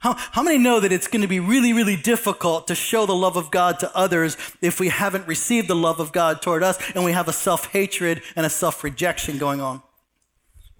How, 0.00 0.14
how 0.14 0.42
many 0.42 0.56
know 0.56 0.80
that 0.80 0.92
it's 0.92 1.08
going 1.08 1.20
to 1.20 1.28
be 1.28 1.40
really, 1.40 1.74
really 1.74 1.96
difficult 1.96 2.66
to 2.68 2.74
show 2.74 3.04
the 3.04 3.14
love 3.14 3.36
of 3.36 3.50
God 3.50 3.78
to 3.80 3.94
others 3.94 4.36
if 4.62 4.80
we 4.80 4.88
haven't 4.88 5.28
received 5.28 5.68
the 5.68 5.76
love 5.76 6.00
of 6.00 6.10
God 6.10 6.40
toward 6.40 6.62
us 6.62 6.78
and 6.94 7.04
we 7.04 7.12
have 7.12 7.28
a 7.28 7.34
self 7.34 7.66
hatred 7.66 8.22
and 8.34 8.46
a 8.46 8.50
self 8.50 8.82
rejection 8.82 9.36
going 9.36 9.60
on? 9.60 9.82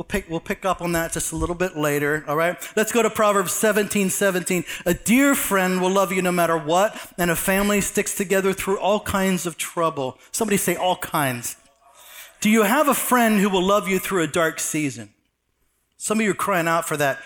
We'll 0.00 0.06
pick, 0.06 0.30
we'll 0.30 0.40
pick 0.40 0.64
up 0.64 0.80
on 0.80 0.92
that 0.92 1.12
just 1.12 1.30
a 1.30 1.36
little 1.36 1.54
bit 1.54 1.76
later, 1.76 2.24
all 2.26 2.34
right? 2.34 2.56
Let's 2.74 2.90
go 2.90 3.02
to 3.02 3.10
Proverbs 3.10 3.52
17 3.52 4.08
17. 4.08 4.64
A 4.86 4.94
dear 4.94 5.34
friend 5.34 5.82
will 5.82 5.90
love 5.90 6.10
you 6.10 6.22
no 6.22 6.32
matter 6.32 6.56
what, 6.56 7.12
and 7.18 7.30
a 7.30 7.36
family 7.36 7.82
sticks 7.82 8.16
together 8.16 8.54
through 8.54 8.78
all 8.78 9.00
kinds 9.00 9.44
of 9.44 9.58
trouble. 9.58 10.16
Somebody 10.32 10.56
say, 10.56 10.74
all 10.74 10.96
kinds. 10.96 11.56
Do 12.40 12.48
you 12.48 12.62
have 12.62 12.88
a 12.88 12.94
friend 12.94 13.40
who 13.40 13.50
will 13.50 13.62
love 13.62 13.88
you 13.88 13.98
through 13.98 14.22
a 14.22 14.26
dark 14.26 14.58
season? 14.58 15.10
Some 15.98 16.18
of 16.18 16.24
you 16.24 16.30
are 16.30 16.34
crying 16.34 16.66
out 16.66 16.88
for 16.88 16.96
that. 16.96 17.18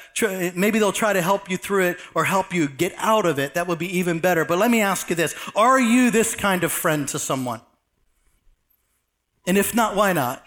Maybe 0.56 0.80
they'll 0.80 0.90
try 0.90 1.12
to 1.12 1.22
help 1.22 1.48
you 1.48 1.56
through 1.56 1.84
it 1.84 1.98
or 2.12 2.24
help 2.24 2.52
you 2.52 2.66
get 2.66 2.92
out 2.96 3.24
of 3.24 3.38
it. 3.38 3.54
That 3.54 3.68
would 3.68 3.78
be 3.78 3.98
even 3.98 4.18
better. 4.18 4.44
But 4.44 4.58
let 4.58 4.72
me 4.72 4.80
ask 4.80 5.08
you 5.08 5.14
this 5.14 5.36
Are 5.54 5.78
you 5.78 6.10
this 6.10 6.34
kind 6.34 6.64
of 6.64 6.72
friend 6.72 7.06
to 7.10 7.20
someone? 7.20 7.60
And 9.46 9.56
if 9.56 9.76
not, 9.76 9.94
why 9.94 10.12
not? 10.12 10.44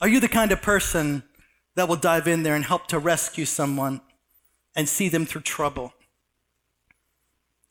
Are 0.00 0.08
you 0.08 0.20
the 0.20 0.28
kind 0.28 0.52
of 0.52 0.60
person 0.60 1.22
that 1.74 1.88
will 1.88 1.96
dive 1.96 2.28
in 2.28 2.42
there 2.42 2.54
and 2.54 2.64
help 2.64 2.86
to 2.88 2.98
rescue 2.98 3.44
someone 3.44 4.00
and 4.74 4.88
see 4.88 5.08
them 5.08 5.24
through 5.24 5.42
trouble? 5.42 5.94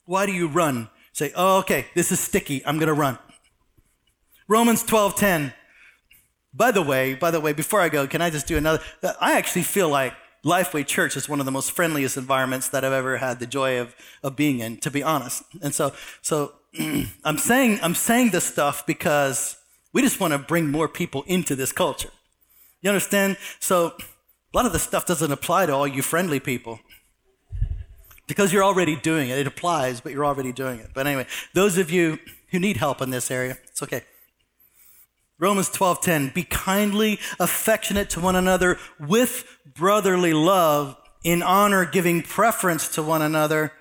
Why 0.04 0.26
do 0.26 0.32
you 0.32 0.48
run? 0.48 0.88
Say, 1.12 1.32
oh, 1.34 1.58
okay, 1.58 1.86
this 1.94 2.12
is 2.12 2.20
sticky. 2.20 2.64
I'm 2.66 2.78
going 2.78 2.88
to 2.88 2.94
run. 2.94 3.18
Romans 4.48 4.82
12:10. 4.84 5.54
By 6.52 6.70
the 6.70 6.82
way, 6.82 7.14
by 7.14 7.30
the 7.30 7.40
way, 7.40 7.52
before 7.52 7.80
I 7.80 7.88
go, 7.88 8.06
can 8.06 8.22
I 8.22 8.30
just 8.30 8.46
do 8.46 8.56
another? 8.56 8.82
I 9.20 9.36
actually 9.36 9.62
feel 9.62 9.88
like 9.88 10.14
Lifeway 10.44 10.86
Church 10.86 11.16
is 11.16 11.28
one 11.28 11.40
of 11.40 11.44
the 11.44 11.52
most 11.52 11.72
friendliest 11.72 12.16
environments 12.16 12.68
that 12.68 12.84
I've 12.84 12.92
ever 12.92 13.18
had 13.18 13.40
the 13.40 13.46
joy 13.46 13.80
of, 13.80 13.94
of 14.22 14.36
being 14.36 14.60
in, 14.60 14.78
to 14.78 14.90
be 14.90 15.02
honest. 15.02 15.42
And 15.60 15.74
so, 15.74 15.92
so 16.22 16.54
I'm 17.24 17.38
saying 17.38 17.80
I'm 17.82 17.94
saying 17.94 18.30
this 18.30 18.44
stuff 18.44 18.86
because 18.86 19.56
we 19.92 20.02
just 20.02 20.20
want 20.20 20.32
to 20.32 20.38
bring 20.38 20.70
more 20.70 20.88
people 20.88 21.24
into 21.26 21.56
this 21.56 21.72
culture. 21.72 22.10
You 22.82 22.90
understand? 22.90 23.36
So 23.58 23.94
a 23.96 24.56
lot 24.56 24.66
of 24.66 24.72
this 24.72 24.82
stuff 24.82 25.06
doesn't 25.06 25.32
apply 25.32 25.66
to 25.66 25.72
all 25.72 25.86
you 25.86 26.02
friendly 26.02 26.40
people 26.40 26.80
because 28.26 28.52
you're 28.52 28.64
already 28.64 28.96
doing 28.96 29.28
it. 29.28 29.38
It 29.38 29.46
applies, 29.46 30.00
but 30.00 30.12
you're 30.12 30.26
already 30.26 30.52
doing 30.52 30.80
it. 30.80 30.90
But 30.94 31.06
anyway, 31.06 31.26
those 31.54 31.78
of 31.78 31.90
you 31.90 32.18
who 32.50 32.58
need 32.58 32.76
help 32.76 33.00
in 33.00 33.10
this 33.10 33.30
area, 33.30 33.58
it's 33.64 33.82
okay. 33.82 34.02
Romans 35.38 35.68
12:10 35.70 36.32
Be 36.32 36.44
kindly 36.44 37.18
affectionate 37.38 38.08
to 38.10 38.20
one 38.20 38.36
another 38.36 38.78
with 38.98 39.44
brotherly 39.64 40.32
love 40.32 40.96
in 41.24 41.42
honor 41.42 41.84
giving 41.84 42.22
preference 42.22 42.88
to 42.94 43.02
one 43.02 43.22
another. 43.22 43.72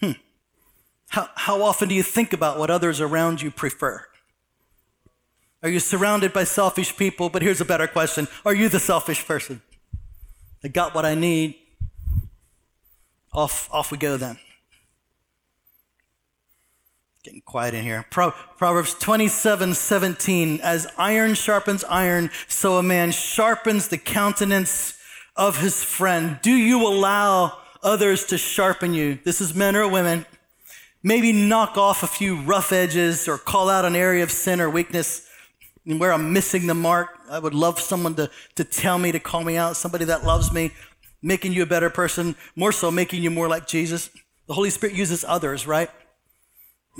Hmm. 0.00 0.12
How, 1.10 1.28
how 1.36 1.62
often 1.62 1.88
do 1.88 1.94
you 1.94 2.02
think 2.02 2.32
about 2.32 2.58
what 2.58 2.70
others 2.70 3.00
around 3.00 3.42
you 3.42 3.50
prefer? 3.50 4.06
Are 5.62 5.68
you 5.68 5.78
surrounded 5.78 6.32
by 6.32 6.44
selfish 6.44 6.96
people? 6.96 7.28
But 7.28 7.42
here's 7.42 7.60
a 7.60 7.64
better 7.64 7.86
question 7.86 8.28
Are 8.44 8.54
you 8.54 8.68
the 8.68 8.80
selfish 8.80 9.26
person? 9.26 9.62
I 10.64 10.68
got 10.68 10.94
what 10.94 11.04
I 11.04 11.14
need. 11.14 11.56
Off, 13.32 13.68
off 13.72 13.90
we 13.90 13.98
go 13.98 14.16
then. 14.16 14.38
Getting 17.24 17.40
quiet 17.42 17.74
in 17.74 17.84
here. 17.84 18.04
Pro- 18.10 18.32
Proverbs 18.58 18.94
27 18.94 19.74
17. 19.74 20.60
As 20.60 20.86
iron 20.98 21.34
sharpens 21.34 21.84
iron, 21.84 22.30
so 22.48 22.78
a 22.78 22.82
man 22.82 23.12
sharpens 23.12 23.88
the 23.88 23.98
countenance 23.98 24.98
of 25.36 25.60
his 25.60 25.82
friend. 25.82 26.38
Do 26.42 26.50
you 26.50 26.86
allow 26.86 27.58
others 27.82 28.24
to 28.26 28.38
sharpen 28.38 28.92
you? 28.92 29.18
This 29.24 29.40
is 29.40 29.54
men 29.54 29.76
or 29.76 29.88
women. 29.88 30.26
Maybe 31.04 31.32
knock 31.32 31.76
off 31.78 32.02
a 32.02 32.06
few 32.08 32.40
rough 32.42 32.72
edges 32.72 33.28
or 33.28 33.38
call 33.38 33.70
out 33.70 33.84
an 33.84 33.96
area 33.96 34.22
of 34.22 34.30
sin 34.30 34.60
or 34.60 34.68
weakness 34.68 35.28
where 35.84 36.12
I'm 36.12 36.32
missing 36.32 36.66
the 36.66 36.74
mark. 36.74 37.08
I 37.30 37.38
would 37.38 37.54
love 37.54 37.80
someone 37.80 38.14
to, 38.16 38.30
to 38.56 38.64
tell 38.64 38.98
me, 38.98 39.12
to 39.12 39.20
call 39.20 39.42
me 39.42 39.56
out, 39.56 39.76
somebody 39.76 40.04
that 40.06 40.24
loves 40.24 40.52
me, 40.52 40.72
making 41.22 41.52
you 41.52 41.62
a 41.62 41.66
better 41.66 41.90
person, 41.90 42.36
more 42.56 42.72
so 42.72 42.90
making 42.90 43.22
you 43.22 43.30
more 43.30 43.48
like 43.48 43.66
Jesus. 43.66 44.10
The 44.46 44.54
Holy 44.54 44.70
Spirit 44.70 44.96
uses 44.96 45.24
others, 45.26 45.66
right? 45.66 45.90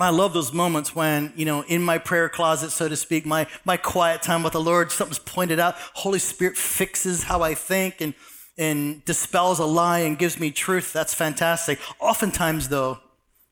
I 0.00 0.08
love 0.08 0.32
those 0.32 0.54
moments 0.54 0.96
when, 0.96 1.34
you 1.36 1.44
know, 1.44 1.62
in 1.64 1.82
my 1.82 1.98
prayer 1.98 2.28
closet, 2.28 2.70
so 2.70 2.88
to 2.88 2.96
speak, 2.96 3.26
my, 3.26 3.46
my 3.64 3.76
quiet 3.76 4.22
time 4.22 4.42
with 4.42 4.54
the 4.54 4.60
Lord, 4.60 4.90
something's 4.90 5.18
pointed 5.18 5.60
out. 5.60 5.74
Holy 5.92 6.18
Spirit 6.18 6.56
fixes 6.56 7.24
how 7.24 7.42
I 7.42 7.54
think 7.54 8.00
and, 8.00 8.14
and 8.56 9.04
dispels 9.04 9.58
a 9.58 9.66
lie 9.66 9.98
and 10.00 10.18
gives 10.18 10.40
me 10.40 10.50
truth. 10.50 10.94
That's 10.94 11.12
fantastic. 11.12 11.78
Oftentimes, 12.00 12.70
though, 12.70 13.00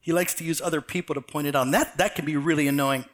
he 0.00 0.12
likes 0.12 0.32
to 0.34 0.44
use 0.44 0.62
other 0.62 0.80
people 0.80 1.14
to 1.14 1.20
point 1.20 1.46
it 1.46 1.54
out. 1.54 1.66
And 1.66 1.74
that, 1.74 1.98
that 1.98 2.14
can 2.14 2.24
be 2.24 2.38
really 2.38 2.66
annoying. 2.66 3.04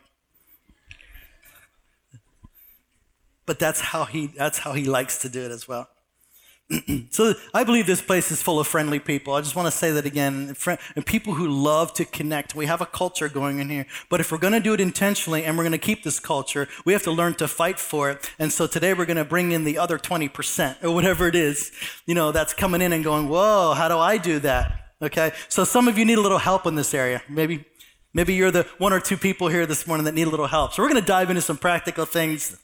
But 3.47 3.59
that's 3.59 3.81
how 3.81 4.05
he 4.05 4.29
that's 4.29 4.59
how 4.59 4.73
he 4.73 4.85
likes 4.85 5.19
to 5.19 5.29
do 5.29 5.45
it 5.45 5.51
as 5.51 5.67
well. 5.67 5.89
so 7.11 7.35
I 7.55 7.63
believe 7.63 7.87
this 7.87 8.03
place 8.03 8.33
is 8.33 8.43
full 8.43 8.59
of 8.59 8.67
friendly 8.67 8.99
people. 8.99 9.35
I 9.35 9.41
just 9.41 9.55
want 9.55 9.67
to 9.67 9.71
say 9.71 9.93
that 9.93 10.05
again. 10.05 10.57
And 10.97 11.07
people 11.07 11.35
who 11.35 11.49
love 11.49 11.93
to 11.95 12.05
connect. 12.05 12.55
We 12.55 12.67
have 12.67 12.81
a 12.81 12.87
culture 12.87 13.29
going 13.29 13.61
in 13.61 13.71
here. 13.71 13.87
But 14.11 14.21
if 14.21 14.33
we're 14.33 14.39
going 14.39 14.53
to 14.53 14.61
do 14.61 14.75
it 14.75 14.81
intentionally 14.81 15.45
and 15.45 15.57
we're 15.57 15.63
going 15.63 15.73
to 15.73 15.79
keep 15.79 16.03
this 16.03 16.19
culture, 16.19 16.67
we 16.85 16.93
have 16.93 17.05
to 17.05 17.13
learn 17.13 17.35
to 17.35 17.47
fight 17.47 17.79
for 17.79 18.11
it. 18.11 18.33
And 18.39 18.53
so 18.53 18.67
today 18.67 18.95
we're 18.95 19.07
going 19.07 19.17
to 19.17 19.25
bring 19.25 19.53
in 19.53 19.65
the 19.65 19.79
other 19.79 19.99
20% 19.99 20.83
or 20.83 20.93
whatever 20.93 21.29
it 21.29 21.37
is, 21.37 21.71
you 22.05 22.15
know, 22.15 22.33
that's 22.33 22.53
coming 22.53 22.83
in 22.83 22.93
and 22.93 23.05
going, 23.05 23.29
whoa, 23.29 23.75
how 23.75 23.89
do 23.89 23.99
I 23.99 24.19
do 24.19 24.41
that? 24.41 24.91
Okay. 25.01 25.33
So 25.49 25.63
some 25.65 25.87
of 25.87 25.99
you 25.99 26.05
need 26.05 26.19
a 26.19 26.23
little 26.23 26.39
help 26.39 26.67
in 26.67 26.75
this 26.75 26.95
area. 26.95 27.23
Maybe, 27.29 27.65
maybe 28.13 28.35
you're 28.35 28.51
the 28.51 28.65
one 28.79 28.93
or 28.93 28.99
two 28.99 29.17
people 29.17 29.47
here 29.49 29.67
this 29.67 29.87
morning 29.87 30.05
that 30.07 30.15
need 30.15 30.27
a 30.27 30.31
little 30.31 30.49
help. 30.49 30.73
So 30.73 30.83
we're 30.83 30.89
going 30.89 31.01
to 31.01 31.07
dive 31.07 31.31
into 31.31 31.43
some 31.43 31.59
practical 31.59 32.07
things 32.07 32.57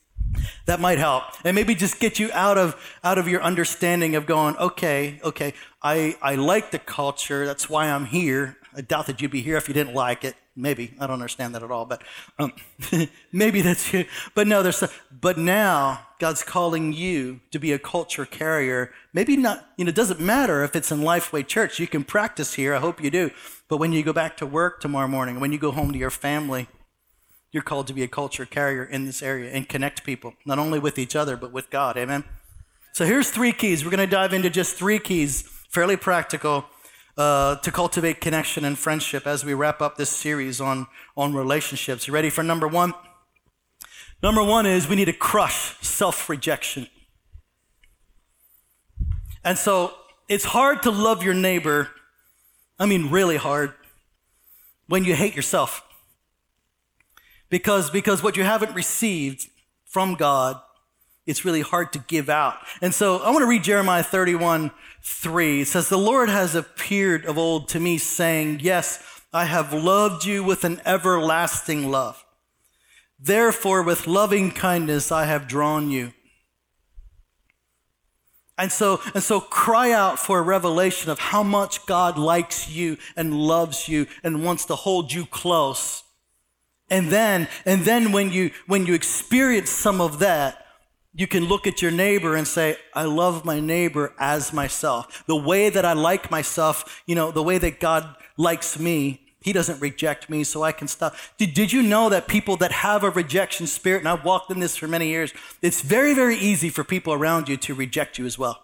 that 0.66 0.80
might 0.80 0.98
help. 0.98 1.24
And 1.44 1.54
maybe 1.54 1.74
just 1.74 2.00
get 2.00 2.18
you 2.18 2.30
out 2.32 2.58
of 2.58 2.76
out 3.02 3.18
of 3.18 3.28
your 3.28 3.42
understanding 3.42 4.16
of 4.16 4.26
going 4.26 4.56
okay 4.56 5.20
okay 5.22 5.54
i 5.82 6.16
i 6.22 6.34
like 6.34 6.70
the 6.70 6.78
culture. 6.78 7.46
That's 7.46 7.68
why 7.68 7.86
i'm 7.86 8.06
here. 8.06 8.56
I 8.74 8.80
doubt 8.80 9.06
that 9.06 9.20
you'd 9.20 9.30
be 9.30 9.42
here 9.42 9.56
if 9.56 9.68
you 9.68 9.74
didn't 9.74 9.94
like 9.94 10.24
it. 10.24 10.34
Maybe. 10.54 10.94
I 10.98 11.06
don't 11.06 11.14
understand 11.14 11.54
that 11.54 11.62
at 11.62 11.70
all 11.70 11.84
but 11.84 12.02
um, 12.38 12.52
maybe 13.32 13.62
that's 13.62 13.92
you. 13.92 14.04
But 14.34 14.46
no 14.46 14.62
there's 14.62 14.82
but 15.10 15.38
now 15.38 16.06
god's 16.18 16.42
calling 16.42 16.92
you 16.92 17.40
to 17.50 17.58
be 17.58 17.72
a 17.72 17.78
culture 17.78 18.26
carrier. 18.26 18.92
Maybe 19.12 19.36
not 19.36 19.66
you 19.76 19.84
know 19.84 19.90
it 19.90 19.94
doesn't 19.94 20.20
matter 20.20 20.62
if 20.64 20.76
it's 20.76 20.90
in 20.90 21.00
lifeway 21.00 21.46
church. 21.46 21.78
You 21.78 21.86
can 21.86 22.04
practice 22.04 22.54
here. 22.54 22.74
I 22.74 22.78
hope 22.78 23.02
you 23.02 23.10
do. 23.10 23.30
But 23.68 23.78
when 23.78 23.92
you 23.92 24.02
go 24.02 24.12
back 24.12 24.36
to 24.38 24.46
work 24.46 24.80
tomorrow 24.80 25.08
morning 25.08 25.40
when 25.40 25.52
you 25.52 25.58
go 25.58 25.70
home 25.72 25.92
to 25.92 25.98
your 25.98 26.10
family 26.10 26.68
you're 27.52 27.62
called 27.62 27.86
to 27.86 27.92
be 27.92 28.02
a 28.02 28.08
culture 28.08 28.46
carrier 28.46 28.82
in 28.82 29.04
this 29.04 29.22
area 29.22 29.50
and 29.52 29.68
connect 29.68 30.04
people, 30.04 30.34
not 30.46 30.58
only 30.58 30.78
with 30.78 30.98
each 30.98 31.14
other, 31.14 31.36
but 31.36 31.52
with 31.52 31.68
God. 31.70 31.98
Amen? 31.98 32.24
So 32.92 33.04
here's 33.04 33.30
three 33.30 33.52
keys. 33.52 33.84
We're 33.84 33.90
going 33.90 34.00
to 34.00 34.06
dive 34.06 34.32
into 34.32 34.48
just 34.48 34.74
three 34.74 34.98
keys, 34.98 35.42
fairly 35.68 35.96
practical, 35.96 36.64
uh, 37.18 37.56
to 37.56 37.70
cultivate 37.70 38.22
connection 38.22 38.64
and 38.64 38.78
friendship 38.78 39.26
as 39.26 39.44
we 39.44 39.52
wrap 39.52 39.82
up 39.82 39.96
this 39.96 40.08
series 40.08 40.62
on, 40.62 40.86
on 41.14 41.34
relationships. 41.34 42.08
You 42.08 42.14
ready 42.14 42.30
for 42.30 42.42
number 42.42 42.66
one? 42.66 42.94
Number 44.22 44.42
one 44.42 44.64
is 44.64 44.88
we 44.88 44.96
need 44.96 45.06
to 45.06 45.12
crush 45.12 45.76
self 45.80 46.28
rejection. 46.30 46.86
And 49.44 49.58
so 49.58 49.94
it's 50.28 50.44
hard 50.44 50.82
to 50.84 50.90
love 50.90 51.22
your 51.22 51.34
neighbor, 51.34 51.90
I 52.78 52.86
mean, 52.86 53.10
really 53.10 53.36
hard, 53.36 53.74
when 54.86 55.04
you 55.04 55.14
hate 55.14 55.34
yourself 55.36 55.82
because, 57.52 57.90
because 57.90 58.22
what 58.22 58.38
you 58.38 58.44
haven't 58.44 58.74
received 58.74 59.50
from 59.84 60.14
God, 60.14 60.58
it's 61.26 61.44
really 61.44 61.60
hard 61.60 61.92
to 61.92 61.98
give 61.98 62.30
out. 62.30 62.56
And 62.80 62.94
so 62.94 63.18
I 63.18 63.28
want 63.28 63.42
to 63.42 63.46
read 63.46 63.62
Jeremiah 63.62 64.02
31 64.02 64.70
3. 65.02 65.60
It 65.60 65.68
says, 65.68 65.90
The 65.90 65.98
Lord 65.98 66.30
has 66.30 66.54
appeared 66.54 67.26
of 67.26 67.36
old 67.36 67.68
to 67.68 67.78
me, 67.78 67.98
saying, 67.98 68.60
Yes, 68.62 69.20
I 69.34 69.44
have 69.44 69.74
loved 69.74 70.24
you 70.24 70.42
with 70.42 70.64
an 70.64 70.80
everlasting 70.86 71.90
love. 71.90 72.24
Therefore, 73.20 73.82
with 73.82 74.06
loving 74.06 74.50
kindness, 74.50 75.12
I 75.12 75.26
have 75.26 75.46
drawn 75.46 75.90
you. 75.90 76.14
And 78.56 78.72
so, 78.72 79.02
and 79.12 79.22
so 79.22 79.40
cry 79.40 79.92
out 79.92 80.18
for 80.18 80.38
a 80.38 80.42
revelation 80.42 81.10
of 81.10 81.18
how 81.18 81.42
much 81.42 81.84
God 81.84 82.16
likes 82.16 82.70
you 82.70 82.96
and 83.14 83.34
loves 83.34 83.88
you 83.88 84.06
and 84.24 84.42
wants 84.42 84.64
to 84.66 84.74
hold 84.74 85.12
you 85.12 85.26
close 85.26 86.02
and 86.92 87.08
then, 87.08 87.48
and 87.64 87.82
then 87.82 88.12
when 88.12 88.30
you, 88.30 88.50
when 88.66 88.84
you 88.84 88.92
experience 88.92 89.70
some 89.70 90.00
of 90.00 90.18
that, 90.18 90.66
you 91.14 91.26
can 91.26 91.46
look 91.46 91.66
at 91.66 91.80
your 91.80 91.90
neighbor 91.90 92.36
and 92.36 92.46
say, 92.46 92.76
I 92.92 93.04
love 93.04 93.46
my 93.46 93.60
neighbor 93.60 94.12
as 94.18 94.52
myself. 94.52 95.24
The 95.26 95.36
way 95.36 95.70
that 95.70 95.86
I 95.86 95.94
like 95.94 96.30
myself, 96.30 97.02
you 97.06 97.14
know, 97.14 97.30
the 97.30 97.42
way 97.42 97.56
that 97.56 97.80
God 97.80 98.14
likes 98.36 98.78
me, 98.78 99.20
he 99.40 99.54
doesn't 99.54 99.80
reject 99.80 100.28
me, 100.28 100.44
so 100.44 100.62
I 100.62 100.72
can 100.72 100.86
stop. 100.86 101.16
Did, 101.38 101.54
did 101.54 101.72
you 101.72 101.82
know 101.82 102.10
that 102.10 102.28
people 102.28 102.58
that 102.58 102.72
have 102.72 103.04
a 103.04 103.10
rejection 103.10 103.66
spirit, 103.66 104.00
and 104.00 104.08
I've 104.08 104.24
walked 104.24 104.50
in 104.50 104.60
this 104.60 104.76
for 104.76 104.86
many 104.86 105.08
years, 105.08 105.32
it's 105.62 105.80
very, 105.80 106.14
very 106.14 106.36
easy 106.36 106.68
for 106.68 106.84
people 106.84 107.14
around 107.14 107.48
you 107.48 107.56
to 107.56 107.74
reject 107.74 108.18
you 108.18 108.26
as 108.26 108.38
well. 108.38 108.62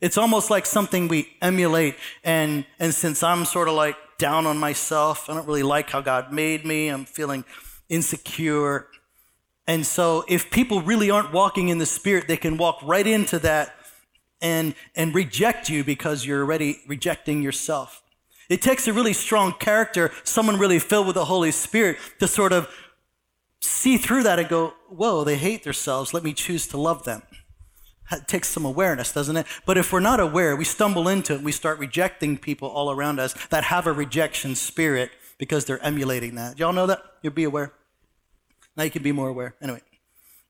It's 0.00 0.18
almost 0.18 0.50
like 0.50 0.66
something 0.66 1.08
we 1.08 1.28
emulate. 1.42 1.96
And, 2.24 2.64
and 2.78 2.94
since 2.94 3.22
I'm 3.22 3.44
sort 3.44 3.68
of 3.68 3.74
like 3.74 3.96
down 4.18 4.46
on 4.46 4.58
myself. 4.58 5.30
I 5.30 5.34
don't 5.34 5.46
really 5.46 5.62
like 5.62 5.90
how 5.90 6.00
God 6.00 6.32
made 6.32 6.64
me. 6.64 6.88
I'm 6.88 7.04
feeling 7.04 7.44
insecure. 7.88 8.88
And 9.66 9.86
so 9.86 10.24
if 10.28 10.50
people 10.50 10.82
really 10.82 11.10
aren't 11.10 11.32
walking 11.32 11.68
in 11.68 11.78
the 11.78 11.86
Spirit, 11.86 12.26
they 12.28 12.36
can 12.36 12.56
walk 12.56 12.80
right 12.82 13.06
into 13.06 13.38
that 13.40 13.74
and, 14.40 14.74
and 14.94 15.14
reject 15.14 15.68
you 15.68 15.84
because 15.84 16.26
you're 16.26 16.42
already 16.42 16.80
rejecting 16.86 17.42
yourself. 17.42 18.02
It 18.48 18.62
takes 18.62 18.88
a 18.88 18.92
really 18.92 19.12
strong 19.12 19.52
character, 19.52 20.10
someone 20.24 20.58
really 20.58 20.78
filled 20.78 21.06
with 21.06 21.14
the 21.14 21.26
Holy 21.26 21.50
Spirit, 21.50 21.98
to 22.18 22.26
sort 22.26 22.52
of 22.52 22.68
see 23.60 23.98
through 23.98 24.22
that 24.22 24.38
and 24.38 24.48
go, 24.48 24.74
whoa, 24.88 25.22
they 25.22 25.36
hate 25.36 25.64
themselves. 25.64 26.14
Let 26.14 26.24
me 26.24 26.32
choose 26.32 26.66
to 26.68 26.78
love 26.78 27.04
them. 27.04 27.22
It 28.10 28.26
takes 28.26 28.48
some 28.48 28.64
awareness, 28.64 29.12
doesn't 29.12 29.36
it? 29.36 29.46
But 29.66 29.76
if 29.76 29.92
we're 29.92 30.00
not 30.00 30.20
aware, 30.20 30.56
we 30.56 30.64
stumble 30.64 31.08
into 31.08 31.34
it 31.34 31.42
we 31.42 31.52
start 31.52 31.78
rejecting 31.78 32.36
people 32.38 32.68
all 32.68 32.90
around 32.90 33.20
us 33.20 33.34
that 33.48 33.64
have 33.64 33.86
a 33.86 33.92
rejection 33.92 34.54
spirit 34.54 35.10
because 35.38 35.64
they're 35.64 35.82
emulating 35.82 36.34
that. 36.34 36.58
Y'all 36.58 36.72
know 36.72 36.86
that? 36.86 37.02
You'll 37.22 37.32
be 37.32 37.44
aware. 37.44 37.72
Now 38.76 38.84
you 38.84 38.90
can 38.90 39.02
be 39.02 39.12
more 39.12 39.28
aware. 39.28 39.54
Anyway, 39.60 39.80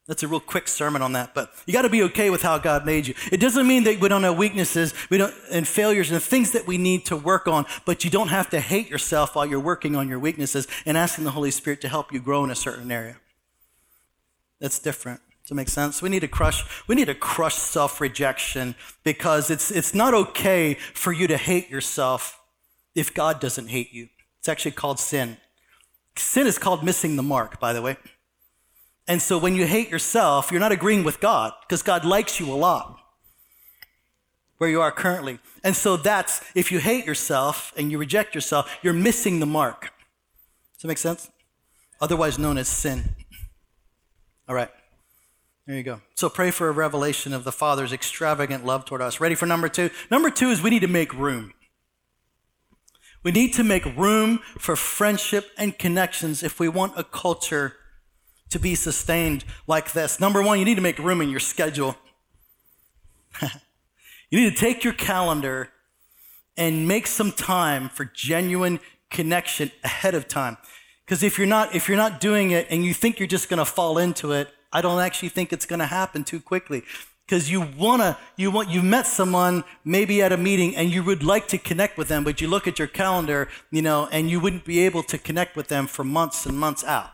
that's 0.06 0.22
a 0.22 0.28
real 0.28 0.40
quick 0.40 0.68
sermon 0.68 1.02
on 1.02 1.12
that, 1.12 1.34
but 1.34 1.52
you 1.66 1.72
got 1.72 1.82
to 1.82 1.88
be 1.88 2.02
okay 2.04 2.30
with 2.30 2.42
how 2.42 2.58
God 2.58 2.86
made 2.86 3.06
you. 3.06 3.14
It 3.30 3.40
doesn't 3.40 3.66
mean 3.66 3.84
that 3.84 4.00
we 4.00 4.08
don't 4.08 4.22
have 4.22 4.38
weaknesses, 4.38 4.94
we 5.10 5.18
don't 5.18 5.34
and 5.52 5.68
failures 5.68 6.10
and 6.10 6.22
things 6.22 6.52
that 6.52 6.66
we 6.66 6.78
need 6.78 7.06
to 7.06 7.16
work 7.16 7.46
on, 7.46 7.66
but 7.84 8.04
you 8.04 8.10
don't 8.10 8.28
have 8.28 8.48
to 8.50 8.60
hate 8.60 8.88
yourself 8.88 9.34
while 9.36 9.46
you're 9.46 9.60
working 9.60 9.96
on 9.96 10.08
your 10.08 10.18
weaknesses 10.18 10.66
and 10.86 10.96
asking 10.96 11.24
the 11.24 11.32
Holy 11.32 11.50
Spirit 11.50 11.80
to 11.82 11.88
help 11.88 12.12
you 12.12 12.20
grow 12.20 12.42
in 12.44 12.50
a 12.50 12.54
certain 12.54 12.90
area. 12.90 13.16
That's 14.60 14.78
different. 14.78 15.20
Does 15.48 15.54
that 15.54 15.62
make 15.62 15.70
sense? 15.70 16.02
We 16.02 16.10
need 16.10 16.20
to 16.20 16.28
crush, 16.28 16.62
we 16.86 16.94
need 16.94 17.06
to 17.06 17.14
crush 17.14 17.54
self-rejection 17.54 18.74
because 19.02 19.48
it's 19.48 19.70
it's 19.70 19.94
not 19.94 20.12
okay 20.12 20.74
for 20.74 21.10
you 21.10 21.26
to 21.26 21.38
hate 21.38 21.70
yourself 21.70 22.38
if 22.94 23.14
God 23.14 23.40
doesn't 23.40 23.68
hate 23.68 23.90
you. 23.90 24.10
It's 24.40 24.48
actually 24.50 24.72
called 24.72 25.00
sin. 25.00 25.38
Sin 26.16 26.46
is 26.46 26.58
called 26.58 26.84
missing 26.84 27.16
the 27.16 27.22
mark, 27.22 27.58
by 27.58 27.72
the 27.72 27.80
way. 27.80 27.96
And 29.06 29.22
so 29.22 29.38
when 29.38 29.54
you 29.54 29.64
hate 29.64 29.88
yourself, 29.88 30.50
you're 30.50 30.60
not 30.60 30.70
agreeing 30.70 31.02
with 31.02 31.18
God 31.18 31.54
because 31.66 31.82
God 31.82 32.04
likes 32.04 32.38
you 32.38 32.52
a 32.52 32.54
lot 32.54 33.00
where 34.58 34.68
you 34.68 34.82
are 34.82 34.92
currently. 34.92 35.38
And 35.64 35.74
so 35.74 35.96
that's, 35.96 36.44
if 36.54 36.70
you 36.70 36.78
hate 36.78 37.06
yourself 37.06 37.72
and 37.74 37.90
you 37.90 37.96
reject 37.96 38.34
yourself, 38.34 38.76
you're 38.82 38.92
missing 38.92 39.40
the 39.40 39.46
mark. 39.46 39.94
Does 40.74 40.82
that 40.82 40.88
make 40.88 40.98
sense? 40.98 41.30
Otherwise 42.02 42.38
known 42.38 42.58
as 42.58 42.68
sin. 42.68 43.16
All 44.46 44.54
right. 44.54 44.68
There 45.68 45.76
you 45.76 45.82
go. 45.82 46.00
So 46.14 46.30
pray 46.30 46.50
for 46.50 46.70
a 46.70 46.72
revelation 46.72 47.34
of 47.34 47.44
the 47.44 47.52
Father's 47.52 47.92
extravagant 47.92 48.64
love 48.64 48.86
toward 48.86 49.02
us. 49.02 49.20
Ready 49.20 49.34
for 49.34 49.44
number 49.44 49.68
two? 49.68 49.90
Number 50.10 50.30
two 50.30 50.48
is 50.48 50.62
we 50.62 50.70
need 50.70 50.80
to 50.80 50.88
make 50.88 51.12
room. 51.12 51.52
We 53.22 53.32
need 53.32 53.52
to 53.52 53.62
make 53.62 53.84
room 53.84 54.38
for 54.58 54.76
friendship 54.76 55.50
and 55.58 55.78
connections 55.78 56.42
if 56.42 56.58
we 56.58 56.70
want 56.70 56.94
a 56.96 57.04
culture 57.04 57.74
to 58.48 58.58
be 58.58 58.74
sustained 58.74 59.44
like 59.66 59.92
this. 59.92 60.18
Number 60.18 60.42
one, 60.42 60.58
you 60.58 60.64
need 60.64 60.76
to 60.76 60.80
make 60.80 60.98
room 60.98 61.20
in 61.20 61.28
your 61.28 61.38
schedule. 61.38 61.96
you 63.42 64.40
need 64.40 64.48
to 64.48 64.56
take 64.56 64.84
your 64.84 64.94
calendar 64.94 65.68
and 66.56 66.88
make 66.88 67.06
some 67.06 67.30
time 67.30 67.90
for 67.90 68.06
genuine 68.06 68.80
connection 69.10 69.70
ahead 69.84 70.14
of 70.14 70.28
time. 70.28 70.56
Because 71.04 71.22
if 71.22 71.36
you're 71.36 71.46
not 71.46 71.74
if 71.74 71.88
you're 71.88 71.98
not 71.98 72.20
doing 72.20 72.52
it 72.52 72.66
and 72.70 72.86
you 72.86 72.94
think 72.94 73.18
you're 73.18 73.28
just 73.28 73.50
going 73.50 73.58
to 73.58 73.66
fall 73.66 73.98
into 73.98 74.32
it, 74.32 74.48
I 74.72 74.80
don't 74.82 75.00
actually 75.00 75.30
think 75.30 75.52
it's 75.52 75.66
going 75.66 75.80
to 75.80 75.86
happen 75.86 76.24
too 76.24 76.40
quickly. 76.40 76.82
Because 77.26 77.50
you 77.50 77.60
wanna, 77.76 78.16
you 78.36 78.50
want, 78.50 78.70
you 78.70 78.80
met 78.80 79.06
someone 79.06 79.64
maybe 79.84 80.22
at 80.22 80.32
a 80.32 80.38
meeting 80.38 80.74
and 80.74 80.90
you 80.90 81.04
would 81.04 81.22
like 81.22 81.46
to 81.48 81.58
connect 81.58 81.98
with 81.98 82.08
them, 82.08 82.24
but 82.24 82.40
you 82.40 82.48
look 82.48 82.66
at 82.66 82.78
your 82.78 82.88
calendar, 82.88 83.48
you 83.70 83.82
know, 83.82 84.08
and 84.10 84.30
you 84.30 84.40
wouldn't 84.40 84.64
be 84.64 84.80
able 84.80 85.02
to 85.02 85.18
connect 85.18 85.54
with 85.54 85.68
them 85.68 85.86
for 85.86 86.04
months 86.04 86.46
and 86.46 86.58
months 86.58 86.82
out. 86.84 87.10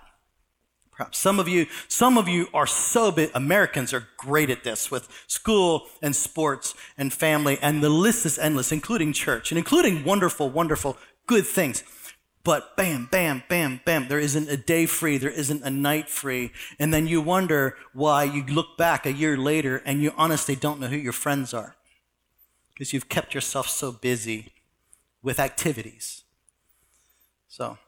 Perhaps 0.93 1.19
some 1.19 1.41
of 1.41 1.49
you, 1.49 1.67
some 1.89 2.17
of 2.17 2.29
you 2.29 2.47
are 2.55 2.69
so 2.69 3.11
bit, 3.11 3.33
Americans 3.35 3.93
are 3.93 4.07
great 4.17 4.51
at 4.51 4.63
this 4.63 4.89
with 4.89 5.09
school 5.27 5.89
and 6.01 6.15
sports 6.15 6.77
and 6.97 7.13
family, 7.13 7.59
and 7.61 7.83
the 7.83 7.89
list 7.89 8.25
is 8.25 8.39
endless, 8.39 8.71
including 8.71 9.13
church 9.13 9.51
and 9.51 9.59
including 9.59 10.05
wonderful, 10.05 10.49
wonderful, 10.49 10.97
good 11.27 11.45
things. 11.45 11.83
But 12.45 12.77
bam, 12.77 13.09
bam, 13.11 13.43
bam, 13.49 13.81
bam, 13.87 14.09
there 14.09 14.21
isn't 14.21 14.51
a 14.51 14.57
day 14.57 14.85
free, 14.85 15.17
there 15.17 15.31
isn't 15.31 15.63
a 15.63 15.71
night 15.71 16.11
free. 16.11 16.53
And 16.79 16.93
then 16.93 17.07
you 17.07 17.23
wonder 17.23 17.77
why 17.95 18.25
you 18.25 18.45
look 18.45 18.77
back 18.77 19.07
a 19.07 19.13
year 19.13 19.39
later 19.39 19.83
and 19.87 20.03
you 20.03 20.13
honestly 20.17 20.55
don't 20.55 20.79
know 20.79 20.89
who 20.89 20.97
your 20.97 21.15
friends 21.15 21.55
are 21.55 21.75
because 22.75 22.93
you've 22.93 23.09
kept 23.09 23.35
yourself 23.35 23.69
so 23.69 23.93
busy 23.93 24.53
with 25.23 25.41
activities. 25.41 26.25
So 27.49 27.79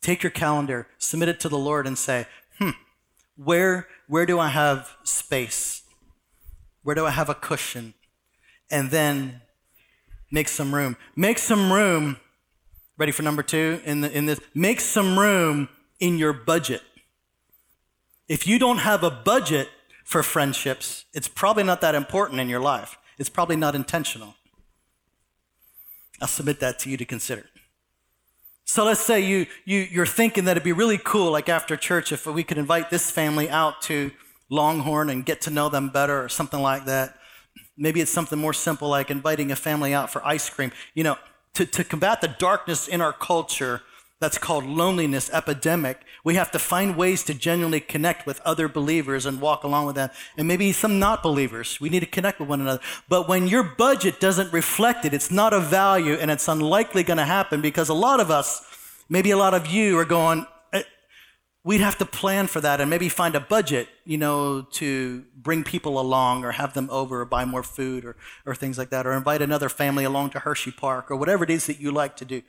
take 0.00 0.24
your 0.24 0.30
calendar, 0.30 0.88
submit 0.98 1.28
it 1.28 1.38
to 1.40 1.48
the 1.48 1.58
Lord, 1.58 1.86
and 1.86 1.96
say, 1.96 2.26
hmm, 2.58 2.70
where, 3.36 3.86
where 4.08 4.26
do 4.26 4.40
I 4.40 4.48
have 4.48 4.96
space? 5.04 5.82
Where 6.82 6.96
do 6.96 7.06
I 7.06 7.10
have 7.10 7.28
a 7.28 7.34
cushion? 7.34 7.94
And 8.70 8.90
then 8.90 9.42
make 10.32 10.48
some 10.48 10.74
room. 10.74 10.96
Make 11.14 11.38
some 11.38 11.72
room 11.72 12.16
Ready 13.00 13.12
for 13.12 13.22
number 13.22 13.42
two 13.42 13.80
in, 13.86 14.02
the, 14.02 14.12
in 14.12 14.26
this? 14.26 14.38
Make 14.54 14.78
some 14.78 15.18
room 15.18 15.70
in 16.00 16.18
your 16.18 16.34
budget. 16.34 16.82
If 18.28 18.46
you 18.46 18.58
don't 18.58 18.76
have 18.76 19.02
a 19.02 19.10
budget 19.10 19.70
for 20.04 20.22
friendships, 20.22 21.06
it's 21.14 21.26
probably 21.26 21.62
not 21.62 21.80
that 21.80 21.94
important 21.94 22.40
in 22.40 22.50
your 22.50 22.60
life. 22.60 22.98
It's 23.16 23.30
probably 23.30 23.56
not 23.56 23.74
intentional. 23.74 24.34
I'll 26.20 26.28
submit 26.28 26.60
that 26.60 26.78
to 26.80 26.90
you 26.90 26.98
to 26.98 27.06
consider. 27.06 27.46
So 28.66 28.84
let's 28.84 29.00
say 29.00 29.20
you, 29.20 29.46
you, 29.64 29.78
you're 29.78 30.04
thinking 30.04 30.44
that 30.44 30.52
it'd 30.52 30.62
be 30.62 30.72
really 30.72 30.98
cool, 31.02 31.32
like 31.32 31.48
after 31.48 31.78
church, 31.78 32.12
if 32.12 32.26
we 32.26 32.44
could 32.44 32.58
invite 32.58 32.90
this 32.90 33.10
family 33.10 33.48
out 33.48 33.80
to 33.82 34.10
Longhorn 34.50 35.08
and 35.08 35.24
get 35.24 35.40
to 35.42 35.50
know 35.50 35.70
them 35.70 35.88
better 35.88 36.22
or 36.22 36.28
something 36.28 36.60
like 36.60 36.84
that. 36.84 37.16
Maybe 37.78 38.02
it's 38.02 38.10
something 38.10 38.38
more 38.38 38.52
simple 38.52 38.90
like 38.90 39.10
inviting 39.10 39.50
a 39.50 39.56
family 39.56 39.94
out 39.94 40.10
for 40.10 40.22
ice 40.22 40.50
cream. 40.50 40.70
You 40.92 41.04
know, 41.04 41.16
to, 41.54 41.66
to 41.66 41.84
combat 41.84 42.20
the 42.20 42.28
darkness 42.28 42.88
in 42.88 43.00
our 43.00 43.12
culture 43.12 43.82
that's 44.20 44.36
called 44.36 44.66
loneliness 44.66 45.30
epidemic, 45.32 46.02
we 46.22 46.34
have 46.34 46.50
to 46.50 46.58
find 46.58 46.96
ways 46.96 47.24
to 47.24 47.32
genuinely 47.32 47.80
connect 47.80 48.26
with 48.26 48.40
other 48.42 48.68
believers 48.68 49.24
and 49.24 49.40
walk 49.40 49.64
along 49.64 49.86
with 49.86 49.96
them. 49.96 50.10
And 50.36 50.46
maybe 50.46 50.72
some 50.72 50.98
not 50.98 51.22
believers. 51.22 51.80
We 51.80 51.88
need 51.88 52.00
to 52.00 52.06
connect 52.06 52.38
with 52.38 52.48
one 52.48 52.60
another. 52.60 52.82
But 53.08 53.28
when 53.28 53.48
your 53.48 53.62
budget 53.62 54.20
doesn't 54.20 54.52
reflect 54.52 55.06
it, 55.06 55.14
it's 55.14 55.30
not 55.30 55.54
a 55.54 55.60
value 55.60 56.14
and 56.14 56.30
it's 56.30 56.48
unlikely 56.48 57.02
going 57.02 57.16
to 57.16 57.24
happen 57.24 57.62
because 57.62 57.88
a 57.88 57.94
lot 57.94 58.20
of 58.20 58.30
us, 58.30 58.62
maybe 59.08 59.30
a 59.30 59.38
lot 59.38 59.54
of 59.54 59.66
you 59.66 59.98
are 59.98 60.04
going, 60.04 60.46
we'd 61.62 61.80
have 61.80 61.98
to 61.98 62.06
plan 62.06 62.46
for 62.46 62.60
that 62.60 62.80
and 62.80 62.88
maybe 62.88 63.08
find 63.08 63.34
a 63.34 63.40
budget, 63.40 63.88
you 64.04 64.16
know, 64.16 64.62
to 64.62 65.24
bring 65.36 65.62
people 65.62 66.00
along 66.00 66.44
or 66.44 66.52
have 66.52 66.72
them 66.74 66.88
over 66.90 67.20
or 67.20 67.24
buy 67.24 67.44
more 67.44 67.62
food 67.62 68.04
or, 68.04 68.16
or 68.46 68.54
things 68.54 68.78
like 68.78 68.90
that, 68.90 69.06
or 69.06 69.12
invite 69.12 69.42
another 69.42 69.68
family 69.68 70.04
along 70.04 70.30
to 70.30 70.38
Hershey 70.40 70.70
Park 70.70 71.10
or 71.10 71.16
whatever 71.16 71.44
it 71.44 71.50
is 71.50 71.66
that 71.66 71.78
you 71.78 71.90
like 71.92 72.16
to 72.16 72.24
do. 72.24 72.42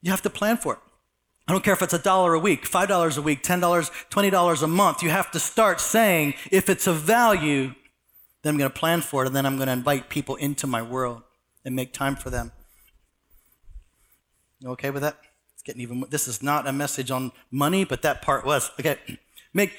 You 0.00 0.10
have 0.10 0.22
to 0.22 0.30
plan 0.30 0.56
for 0.56 0.74
it. 0.74 0.78
I 1.48 1.52
don't 1.52 1.62
care 1.62 1.74
if 1.74 1.82
it's 1.82 1.94
a 1.94 1.98
dollar 1.98 2.34
a 2.34 2.40
week, 2.40 2.64
$5 2.64 3.18
a 3.18 3.22
week, 3.22 3.42
$10, 3.42 3.90
$20 4.10 4.62
a 4.62 4.66
month. 4.66 5.02
You 5.02 5.10
have 5.10 5.30
to 5.30 5.38
start 5.38 5.80
saying, 5.80 6.34
if 6.50 6.68
it's 6.68 6.88
a 6.88 6.92
value, 6.92 7.74
then 8.42 8.54
I'm 8.54 8.58
going 8.58 8.70
to 8.70 8.78
plan 8.78 9.00
for 9.00 9.22
it 9.22 9.26
and 9.26 9.36
then 9.36 9.46
I'm 9.46 9.56
going 9.56 9.66
to 9.66 9.72
invite 9.72 10.08
people 10.08 10.34
into 10.36 10.66
my 10.66 10.82
world 10.82 11.22
and 11.64 11.76
make 11.76 11.92
time 11.92 12.16
for 12.16 12.30
them. 12.30 12.50
You 14.58 14.70
okay 14.70 14.90
with 14.90 15.02
that? 15.02 15.18
Getting 15.66 15.82
even 15.82 16.04
this 16.10 16.28
is 16.28 16.44
not 16.44 16.68
a 16.68 16.72
message 16.72 17.10
on 17.10 17.32
money 17.50 17.84
but 17.84 18.02
that 18.02 18.22
part 18.22 18.46
was 18.46 18.70
okay 18.78 18.98
make 19.52 19.72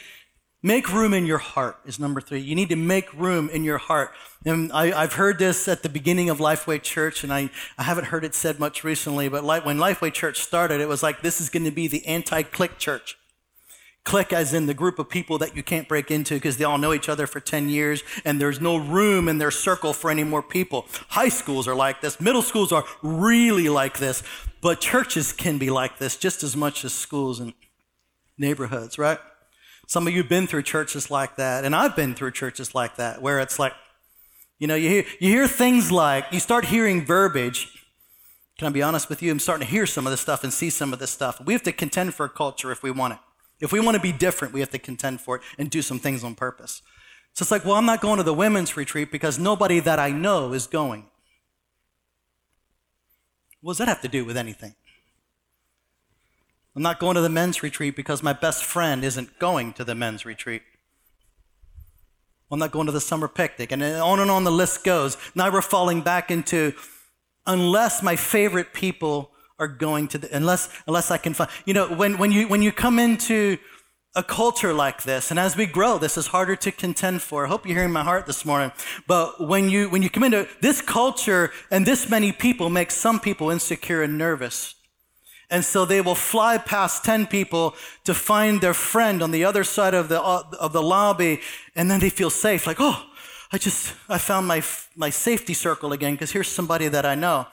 make 0.62 0.91
room 0.91 1.13
in 1.13 1.26
your 1.26 1.38
heart 1.38 1.78
is 1.86 1.97
number 1.97 2.19
three 2.19 2.41
you 2.41 2.56
need 2.56 2.67
to 2.67 2.76
make 2.76 3.13
room 3.13 3.50
in 3.50 3.63
your 3.63 3.78
heart 3.78 4.12
and 4.45 4.69
I, 4.73 4.88
have 4.88 5.13
heard 5.13 5.39
this 5.39 5.65
at 5.69 5.84
the 5.84 5.89
beginning 5.89 6.30
of 6.30 6.39
lifeway 6.39 6.82
church 6.82 7.23
and 7.23 7.32
I, 7.32 7.50
I 7.78 7.84
haven't 7.84 8.06
heard 8.06 8.26
it 8.26 8.36
said 8.36 8.60
much 8.60 8.84
recently 8.84 9.30
but 9.30 9.45
like 9.45 9.65
when 9.65 9.78
lifeway 9.78 10.12
church 10.12 10.41
started 10.41 10.82
it 10.82 10.89
was 10.89 11.02
like 11.02 11.21
this 11.21 11.39
is 11.39 11.50
going 11.50 11.63
to 11.63 11.71
be 11.71 11.88
the 11.88 12.06
anti-clique 12.06 12.78
church 12.78 13.17
clique 14.08 14.32
as 14.32 14.54
in 14.54 14.67
the 14.67 14.73
group 14.73 15.00
of 15.00 15.10
people 15.10 15.38
that 15.38 15.54
you 15.54 15.62
can't 15.62 15.88
break 15.88 16.10
into 16.10 16.36
because 16.36 16.56
they 16.56 16.63
all 16.63 16.78
know 16.78 16.93
each 16.93 17.10
other 17.10 17.28
for 17.28 17.41
10 17.41 17.67
years 17.67 18.04
and 18.23 18.39
there's 18.39 18.62
no 18.62 18.78
room 18.78 19.28
in 19.28 19.38
their 19.38 19.52
circle 19.52 19.91
for 19.91 20.10
any 20.10 20.23
more 20.23 20.41
people. 20.41 20.86
High 21.10 21.28
schools 21.28 21.67
are 21.67 21.76
like 21.76 22.00
this. 22.00 22.21
Middle 22.21 22.41
schools 22.41 22.71
are 22.71 22.86
really 23.02 23.67
like 23.67 23.97
this. 23.97 24.23
But 24.62 24.82
churches 24.82 25.34
can 25.34 25.58
be 25.58 25.70
like 25.70 25.98
this 26.00 26.17
just 26.17 26.43
as 26.43 26.56
much 26.56 26.84
as 26.84 26.93
schools 26.93 27.39
and 27.39 27.54
neighborhoods, 28.38 28.98
right? 28.98 29.20
Some 29.88 30.08
of 30.08 30.13
you 30.13 30.22
have 30.22 30.30
been 30.30 30.48
through 30.48 30.63
churches 30.63 31.10
like 31.10 31.38
that, 31.38 31.63
and 31.63 31.76
I've 31.76 31.96
been 31.96 32.13
through 32.13 32.32
churches 32.32 32.76
like 32.76 32.98
that, 32.98 33.22
where 33.22 33.39
it's 33.39 33.58
like, 33.58 33.74
you 34.60 34.67
know, 34.67 34.76
you 34.76 34.89
hear, 34.89 35.06
you 35.20 35.30
hear 35.30 35.48
things 35.48 35.91
like, 35.91 36.26
you 36.32 36.39
start 36.39 36.65
hearing 36.65 37.06
verbiage. 37.06 37.70
Can 38.58 38.67
I 38.67 38.72
be 38.72 38.82
honest 38.82 39.08
with 39.08 39.22
you? 39.22 39.32
I'm 39.32 39.39
starting 39.39 39.65
to 39.65 39.72
hear 39.72 39.86
some 39.86 40.08
of 40.08 40.12
this 40.12 40.20
stuff 40.20 40.43
and 40.43 40.52
see 40.52 40.70
some 40.70 40.91
of 40.91 41.00
this 41.00 41.12
stuff. 41.12 41.39
We 41.46 41.54
have 41.54 41.63
to 41.63 41.72
contend 41.72 42.15
for 42.15 42.26
a 42.26 42.30
culture 42.30 42.72
if 42.72 42.82
we 42.82 42.89
want 42.91 43.13
it. 43.13 43.20
If 43.60 43.72
we 43.72 43.80
want 43.80 43.96
to 43.96 44.02
be 44.02 44.12
different, 44.12 44.54
we 44.54 44.60
have 44.60 44.72
to 44.72 44.80
contend 44.80 45.22
for 45.22 45.38
it 45.38 45.41
and 45.58 45.70
do 45.70 45.82
some 45.82 46.00
things 46.00 46.24
on 46.24 46.36
purpose. 46.36 46.82
So 47.34 47.43
it's 47.43 47.52
like, 47.52 47.65
well, 47.65 47.76
I'm 47.76 47.86
not 47.86 48.02
going 48.02 48.17
to 48.17 48.24
the 48.24 48.34
women's 48.34 48.76
retreat 48.76 49.12
because 49.12 49.38
nobody 49.38 49.80
that 49.80 50.00
I 50.00 50.10
know 50.10 50.54
is 50.54 50.65
going. 50.67 51.06
What 53.62 53.72
does 53.72 53.78
that 53.80 53.88
have 53.88 54.02
to 54.02 54.08
do 54.08 54.24
with 54.26 54.38
anything? 54.38 54.76
I'm 56.76 56.84
not 56.84 57.00
going 57.00 57.15
to 57.15 57.22
the 57.22 57.30
men's 57.30 57.63
retreat 57.63 57.96
because 57.96 58.22
my 58.22 58.34
best 58.34 58.63
friend 58.63 59.04
isn't 59.04 59.39
going 59.39 59.74
to 59.74 59.84
the 59.84 59.96
men's 59.96 60.26
retreat. 60.26 60.62
I'm 62.52 62.60
not 62.60 62.72
going 62.72 62.86
to 62.86 62.91
the 62.91 63.02
summer 63.02 63.28
picnic. 63.28 63.72
And 63.72 63.84
on 63.84 64.20
and 64.20 64.32
on 64.32 64.43
the 64.43 64.52
list 64.52 64.84
goes. 64.84 65.17
Now 65.36 65.52
we're 65.52 65.62
falling 65.62 66.02
back 66.02 66.30
into 66.32 66.74
unless 67.46 68.04
my 68.04 68.15
favorite 68.15 68.74
people 68.74 69.32
are 69.60 69.67
going 69.67 70.08
to 70.10 70.17
the, 70.20 70.36
unless, 70.36 70.70
unless 70.86 71.10
I 71.10 71.17
can 71.17 71.34
find, 71.34 71.50
you 71.65 71.74
know, 71.74 71.88
when, 71.88 72.17
when 72.17 72.32
you, 72.32 72.48
when 72.48 72.62
you 72.62 72.72
come 72.72 73.00
into 73.00 73.58
a 74.17 74.23
culture 74.23 74.73
like 74.73 75.03
this, 75.03 75.30
and 75.30 75.39
as 75.39 75.56
we 75.56 75.67
grow, 75.67 75.99
this 75.99 76.17
is 76.17 76.27
harder 76.27 76.56
to 76.56 76.71
contend 76.71 77.21
for. 77.21 77.45
I 77.45 77.49
hope 77.49 77.67
you're 77.67 77.77
hearing 77.77 77.93
my 77.93 78.03
heart 78.03 78.25
this 78.25 78.43
morning. 78.45 78.71
But 79.06 79.47
when 79.47 79.69
you, 79.69 79.89
when 79.91 80.01
you 80.01 80.10
come 80.10 80.23
into 80.23 80.47
this 80.60 80.82
culture 80.82 81.51
and 81.69 81.86
this 81.86 82.10
many 82.10 82.32
people 82.32 82.71
make 82.71 82.89
some 82.89 83.19
people 83.19 83.51
insecure 83.51 84.01
and 84.01 84.17
nervous. 84.17 84.73
And 85.51 85.63
so 85.63 85.86
they 85.86 86.01
will 86.01 86.15
fly 86.15 86.58
past 86.58 87.06
10 87.06 87.27
people 87.27 87.75
to 88.06 88.15
find 88.15 88.60
their 88.60 88.73
friend 88.73 89.21
on 89.21 89.30
the 89.30 89.45
other 89.45 89.63
side 89.63 89.93
of 89.93 90.10
the, 90.10 90.19
of 90.19 90.73
the 90.73 90.82
lobby. 90.82 91.39
And 91.75 91.89
then 91.89 91.99
they 91.99 92.10
feel 92.10 92.32
safe. 92.32 92.65
Like, 92.65 92.77
oh, 92.80 93.06
I 93.51 93.60
just, 93.60 93.93
I 94.10 94.17
found 94.17 94.47
my, 94.47 94.63
my 94.95 95.12
safety 95.12 95.53
circle 95.53 95.93
again 95.93 96.15
because 96.15 96.32
here's 96.32 96.49
somebody 96.49 96.88
that 96.88 97.06
I 97.06 97.13
know. 97.13 97.45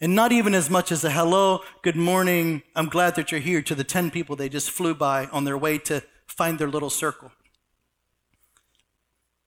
And 0.00 0.14
not 0.14 0.32
even 0.32 0.54
as 0.54 0.70
much 0.70 0.90
as 0.90 1.04
a 1.04 1.10
hello, 1.10 1.60
good 1.82 1.96
morning, 1.96 2.62
I'm 2.74 2.88
glad 2.88 3.16
that 3.16 3.30
you're 3.30 3.40
here 3.40 3.60
to 3.60 3.74
the 3.74 3.84
10 3.84 4.10
people 4.10 4.34
they 4.34 4.48
just 4.48 4.70
flew 4.70 4.94
by 4.94 5.26
on 5.26 5.44
their 5.44 5.58
way 5.58 5.76
to 5.78 6.02
find 6.26 6.58
their 6.58 6.70
little 6.70 6.88
circle. 6.88 7.32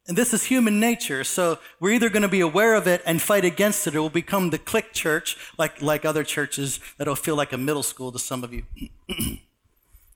And 0.08 0.16
this 0.16 0.32
is 0.32 0.44
human 0.44 0.80
nature. 0.80 1.24
So 1.24 1.58
we're 1.80 1.94
either 1.94 2.10
going 2.10 2.22
to 2.22 2.28
be 2.28 2.42
aware 2.42 2.76
of 2.76 2.88
it 2.88 3.02
and 3.04 3.20
fight 3.20 3.46
against 3.46 3.88
it, 3.88 3.96
or 3.96 4.02
we'll 4.02 4.10
become 4.12 4.52
the 4.52 4.60
clique 4.60 4.94
church, 4.94 5.38
like, 5.58 5.82
like 5.82 6.06
other 6.06 6.24
churches 6.24 6.80
that'll 6.98 7.16
feel 7.16 7.36
like 7.36 7.52
a 7.52 7.58
middle 7.58 7.82
school 7.82 8.12
to 8.12 8.20
some 8.20 8.44
of 8.44 8.54
you. 8.54 8.64
Am 9.10 9.40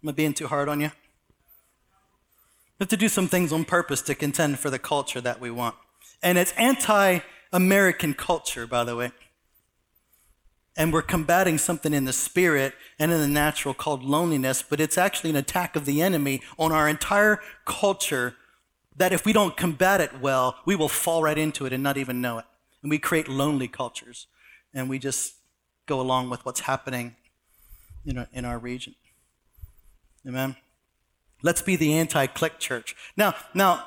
I 0.08 0.12
being 0.12 0.36
too 0.36 0.47
hard 0.47 0.69
on 0.69 0.82
you? 0.82 0.91
We 2.78 2.84
have 2.84 2.89
to 2.89 2.97
do 2.97 3.10
some 3.10 3.28
things 3.28 3.52
on 3.52 3.65
purpose 3.65 4.04
to 4.04 4.13
contend 4.13 4.60
for 4.60 4.69
the 4.69 4.78
culture 4.78 5.21
that 5.21 5.41
we 5.41 5.50
want. 5.50 5.73
And 6.21 6.38
it's 6.38 6.52
anti 6.58 7.21
American 7.52 8.13
culture, 8.13 8.67
by 8.67 8.84
the 8.84 8.95
way 8.95 9.12
and 10.77 10.93
we're 10.93 11.01
combating 11.01 11.57
something 11.57 11.93
in 11.93 12.05
the 12.05 12.13
spirit 12.13 12.73
and 12.99 13.11
in 13.11 13.19
the 13.19 13.27
natural 13.27 13.73
called 13.73 14.03
loneliness, 14.03 14.61
but 14.61 14.79
it's 14.79 14.97
actually 14.97 15.31
an 15.31 15.35
attack 15.35 15.75
of 15.75 15.85
the 15.85 16.01
enemy 16.01 16.41
on 16.57 16.71
our 16.71 16.87
entire 16.87 17.41
culture 17.65 18.35
that 18.95 19.11
if 19.11 19.25
we 19.25 19.33
don't 19.33 19.57
combat 19.57 19.99
it 19.99 20.21
well, 20.21 20.55
we 20.65 20.75
will 20.75 20.87
fall 20.87 21.23
right 21.23 21.37
into 21.37 21.65
it 21.65 21.73
and 21.73 21.83
not 21.83 21.97
even 21.97 22.21
know 22.21 22.37
it. 22.37 22.45
And 22.81 22.89
we 22.91 22.99
create 22.99 23.27
lonely 23.27 23.67
cultures 23.67 24.27
and 24.73 24.87
we 24.87 24.99
just 24.99 25.33
go 25.87 25.99
along 25.99 26.29
with 26.29 26.45
what's 26.45 26.61
happening 26.61 27.15
in 28.05 28.19
our, 28.19 28.27
in 28.31 28.45
our 28.45 28.59
region. 28.59 28.95
Amen. 30.27 30.55
Let's 31.41 31.61
be 31.61 31.75
the 31.75 31.93
anti-clique 31.93 32.59
church. 32.59 32.95
Now, 33.15 33.35
now, 33.53 33.83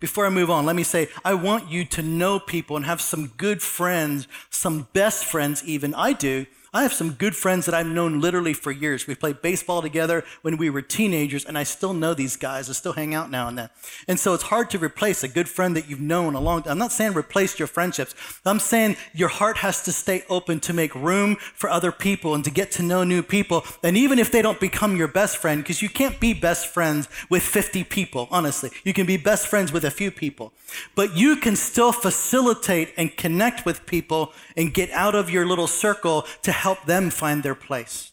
before 0.00 0.26
I 0.26 0.30
move 0.30 0.50
on, 0.50 0.66
let 0.66 0.76
me 0.76 0.82
say, 0.82 1.08
I 1.24 1.34
want 1.34 1.70
you 1.70 1.84
to 1.86 2.02
know 2.02 2.38
people 2.38 2.76
and 2.76 2.86
have 2.86 3.00
some 3.00 3.28
good 3.36 3.62
friends, 3.62 4.28
some 4.50 4.88
best 4.92 5.24
friends 5.24 5.64
even. 5.64 5.94
I 5.94 6.12
do 6.12 6.46
I 6.72 6.82
have 6.82 6.92
some 6.92 7.12
good 7.12 7.34
friends 7.34 7.64
that 7.66 7.74
I've 7.74 7.86
known 7.86 8.20
literally 8.20 8.52
for 8.52 8.70
years. 8.70 9.06
We 9.06 9.14
played 9.14 9.40
baseball 9.40 9.80
together 9.80 10.24
when 10.42 10.58
we 10.58 10.68
were 10.68 10.82
teenagers, 10.82 11.44
and 11.46 11.56
I 11.56 11.62
still 11.62 11.94
know 11.94 12.12
these 12.12 12.36
guys. 12.36 12.68
I 12.68 12.74
still 12.74 12.92
hang 12.92 13.14
out 13.14 13.30
now 13.30 13.48
and 13.48 13.56
then. 13.56 13.70
And 14.06 14.20
so 14.20 14.34
it's 14.34 14.44
hard 14.44 14.68
to 14.70 14.78
replace 14.78 15.22
a 15.22 15.28
good 15.28 15.48
friend 15.48 15.74
that 15.76 15.88
you've 15.88 16.00
known 16.00 16.34
a 16.34 16.40
long 16.40 16.62
time. 16.62 16.72
I'm 16.72 16.78
not 16.78 16.92
saying 16.92 17.14
replace 17.14 17.58
your 17.58 17.68
friendships. 17.68 18.14
I'm 18.44 18.60
saying 18.60 18.96
your 19.14 19.28
heart 19.28 19.58
has 19.58 19.82
to 19.84 19.92
stay 19.92 20.24
open 20.28 20.60
to 20.60 20.74
make 20.74 20.94
room 20.94 21.36
for 21.36 21.70
other 21.70 21.90
people 21.90 22.34
and 22.34 22.44
to 22.44 22.50
get 22.50 22.70
to 22.72 22.82
know 22.82 23.02
new 23.02 23.22
people. 23.22 23.64
And 23.82 23.96
even 23.96 24.18
if 24.18 24.30
they 24.30 24.42
don't 24.42 24.60
become 24.60 24.96
your 24.96 25.08
best 25.08 25.38
friend, 25.38 25.62
because 25.62 25.80
you 25.80 25.88
can't 25.88 26.20
be 26.20 26.34
best 26.34 26.66
friends 26.66 27.08
with 27.30 27.42
50 27.42 27.84
people, 27.84 28.28
honestly. 28.30 28.70
You 28.84 28.92
can 28.92 29.06
be 29.06 29.16
best 29.16 29.46
friends 29.46 29.72
with 29.72 29.84
a 29.84 29.90
few 29.90 30.10
people. 30.10 30.52
But 30.94 31.16
you 31.16 31.36
can 31.36 31.56
still 31.56 31.92
facilitate 31.92 32.92
and 32.96 33.16
connect 33.16 33.64
with 33.64 33.86
people 33.86 34.32
and 34.56 34.74
get 34.74 34.90
out 34.90 35.14
of 35.14 35.30
your 35.30 35.46
little 35.46 35.66
circle 35.66 36.26
to 36.42 36.57
help 36.58 36.84
them 36.84 37.10
find 37.10 37.42
their 37.42 37.54
place. 37.54 38.12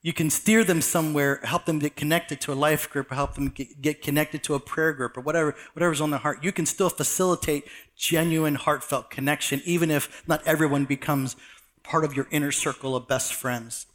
You 0.00 0.12
can 0.12 0.28
steer 0.28 0.64
them 0.64 0.82
somewhere, 0.82 1.40
help 1.44 1.64
them 1.64 1.78
get 1.78 1.96
connected 1.96 2.40
to 2.42 2.52
a 2.52 2.54
life 2.54 2.90
group, 2.90 3.10
or 3.10 3.14
help 3.14 3.34
them 3.34 3.48
get, 3.48 4.02
connected 4.02 4.42
to 4.44 4.54
a 4.54 4.60
prayer 4.60 4.92
group, 4.92 5.16
or 5.16 5.22
whatever, 5.22 5.56
whatever's 5.72 6.00
on 6.00 6.10
their 6.10 6.20
heart. 6.20 6.44
You 6.44 6.52
can 6.52 6.66
still 6.66 6.90
facilitate 6.90 7.64
genuine, 7.96 8.56
heartfelt 8.56 9.10
connection, 9.10 9.62
even 9.64 9.90
if 9.90 10.22
not 10.28 10.46
everyone 10.46 10.84
becomes 10.84 11.36
part 11.82 12.04
of 12.04 12.14
your 12.14 12.28
inner 12.30 12.52
circle 12.52 12.94
of 12.94 13.08
best 13.08 13.32
friends. 13.32 13.86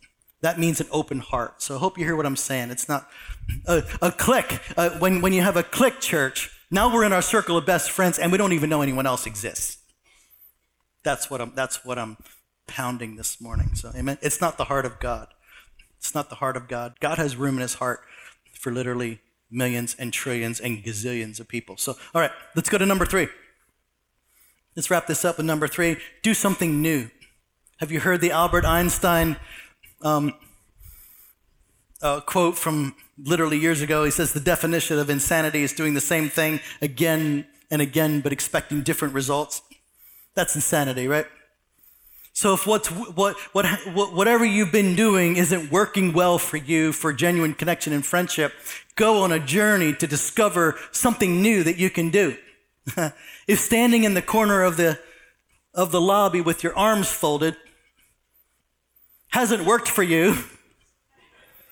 That 0.41 0.57
means 0.57 0.81
an 0.81 0.88
open 0.91 1.19
heart. 1.19 1.62
So 1.62 1.75
I 1.75 1.79
hope 1.79 1.97
you 1.97 2.05
hear 2.05 2.15
what 2.15 2.25
I'm 2.25 2.35
saying. 2.35 2.71
It's 2.71 2.89
not 2.89 3.07
a, 3.67 3.83
a 4.01 4.12
clique. 4.12 4.59
Uh, 4.75 4.89
when, 4.97 5.21
when 5.21 5.31
you 5.31 5.41
have 5.43 5.57
a 5.57 5.63
clique 5.63 5.99
church, 5.99 6.49
now 6.71 6.91
we're 6.91 7.03
in 7.03 7.13
our 7.13 7.21
circle 7.21 7.55
of 7.55 7.65
best 7.65 7.91
friends 7.91 8.17
and 8.17 8.31
we 8.31 8.38
don't 8.38 8.53
even 8.53 8.69
know 8.69 8.81
anyone 8.81 9.05
else 9.05 9.27
exists. 9.27 9.77
That's 11.03 11.29
what 11.29 11.39
I'm, 11.39 11.51
that's 11.55 11.85
what 11.85 11.99
I'm 11.99 12.17
pounding 12.69 13.15
this 13.15 13.41
morning. 13.41 13.71
So, 13.73 13.91
amen. 13.95 14.17
It's 14.21 14.39
not 14.39 14.58
the 14.58 14.65
heart 14.65 14.86
of 14.86 14.99
God. 14.99 15.27
It's 15.97 16.15
not 16.15 16.29
the 16.29 16.36
heart 16.36 16.55
of 16.55 16.67
God. 16.67 16.93
God 16.99 17.17
has 17.17 17.36
room 17.36 17.55
in 17.55 17.62
his 17.62 17.75
heart 17.75 18.01
for 18.53 18.71
literally 18.71 19.19
millions 19.51 19.95
and 19.97 20.13
trillions 20.13 20.60
and 20.60 20.84
gazillions 20.84 21.39
of 21.39 21.47
people. 21.47 21.75
So, 21.77 21.95
all 22.13 22.21
right, 22.21 22.32
let's 22.55 22.69
go 22.69 22.77
to 22.77 22.86
number 22.86 23.05
three. 23.05 23.27
Let's 24.75 24.89
wrap 24.89 25.08
this 25.08 25.25
up 25.25 25.38
with 25.38 25.45
number 25.45 25.67
three. 25.67 25.97
Do 26.21 26.34
something 26.34 26.82
new. 26.82 27.10
Have 27.79 27.91
you 27.91 27.99
heard 27.99 28.21
the 28.21 28.32
Albert 28.32 28.65
Einstein 28.65 29.38
um, 30.01 30.34
uh, 32.01 32.21
quote 32.21 32.58
from 32.58 32.95
literally 33.17 33.58
years 33.58 33.82
ago? 33.82 34.05
He 34.05 34.12
says 34.12 34.34
the 34.34 34.39
definition 34.39 34.99
of 34.99 35.10
insanity 35.10 35.63
is 35.63 35.73
doing 35.73 35.95
the 35.95 36.01
same 36.01 36.29
thing 36.29 36.60
again 36.82 37.47
and 37.71 37.82
again, 37.82 38.21
but 38.21 38.32
expecting 38.32 38.84
different 38.84 39.13
results. 39.13 39.62
That's 40.36 40.55
insanity, 40.55 41.08
right? 41.08 41.25
So 42.39 42.54
if 42.54 42.65
what's, 42.65 42.88
what, 42.88 43.36
what, 43.52 43.65
whatever 44.13 44.45
you've 44.45 44.71
been 44.71 44.95
doing 44.95 45.36
isn't 45.36 45.73
working 45.73 46.13
well 46.13 46.39
for 46.39 46.56
you 46.56 46.93
for 46.93 47.12
genuine 47.12 47.54
connection 47.54 47.91
and 47.91 48.06
friendship, 48.06 48.54
go 48.95 49.23
on 49.23 49.34
a 49.34 49.41
journey 49.41 49.93
to 49.95 50.08
discover 50.08 50.80
something 50.93 51.41
new 51.41 51.63
that 51.65 51.75
you 51.75 51.89
can 51.89 52.12
do. 52.12 52.38
if 53.45 53.60
standing 53.60 54.06
in 54.06 54.13
the 54.13 54.21
corner 54.21 54.63
of 54.63 54.78
the, 54.78 54.97
of 55.73 55.91
the 55.91 55.99
lobby 55.99 56.39
with 56.39 56.63
your 56.63 56.73
arms 56.78 57.10
folded 57.10 57.58
hasn't 59.32 59.65
worked 59.65 59.89
for 59.89 60.04
you, 60.04 60.38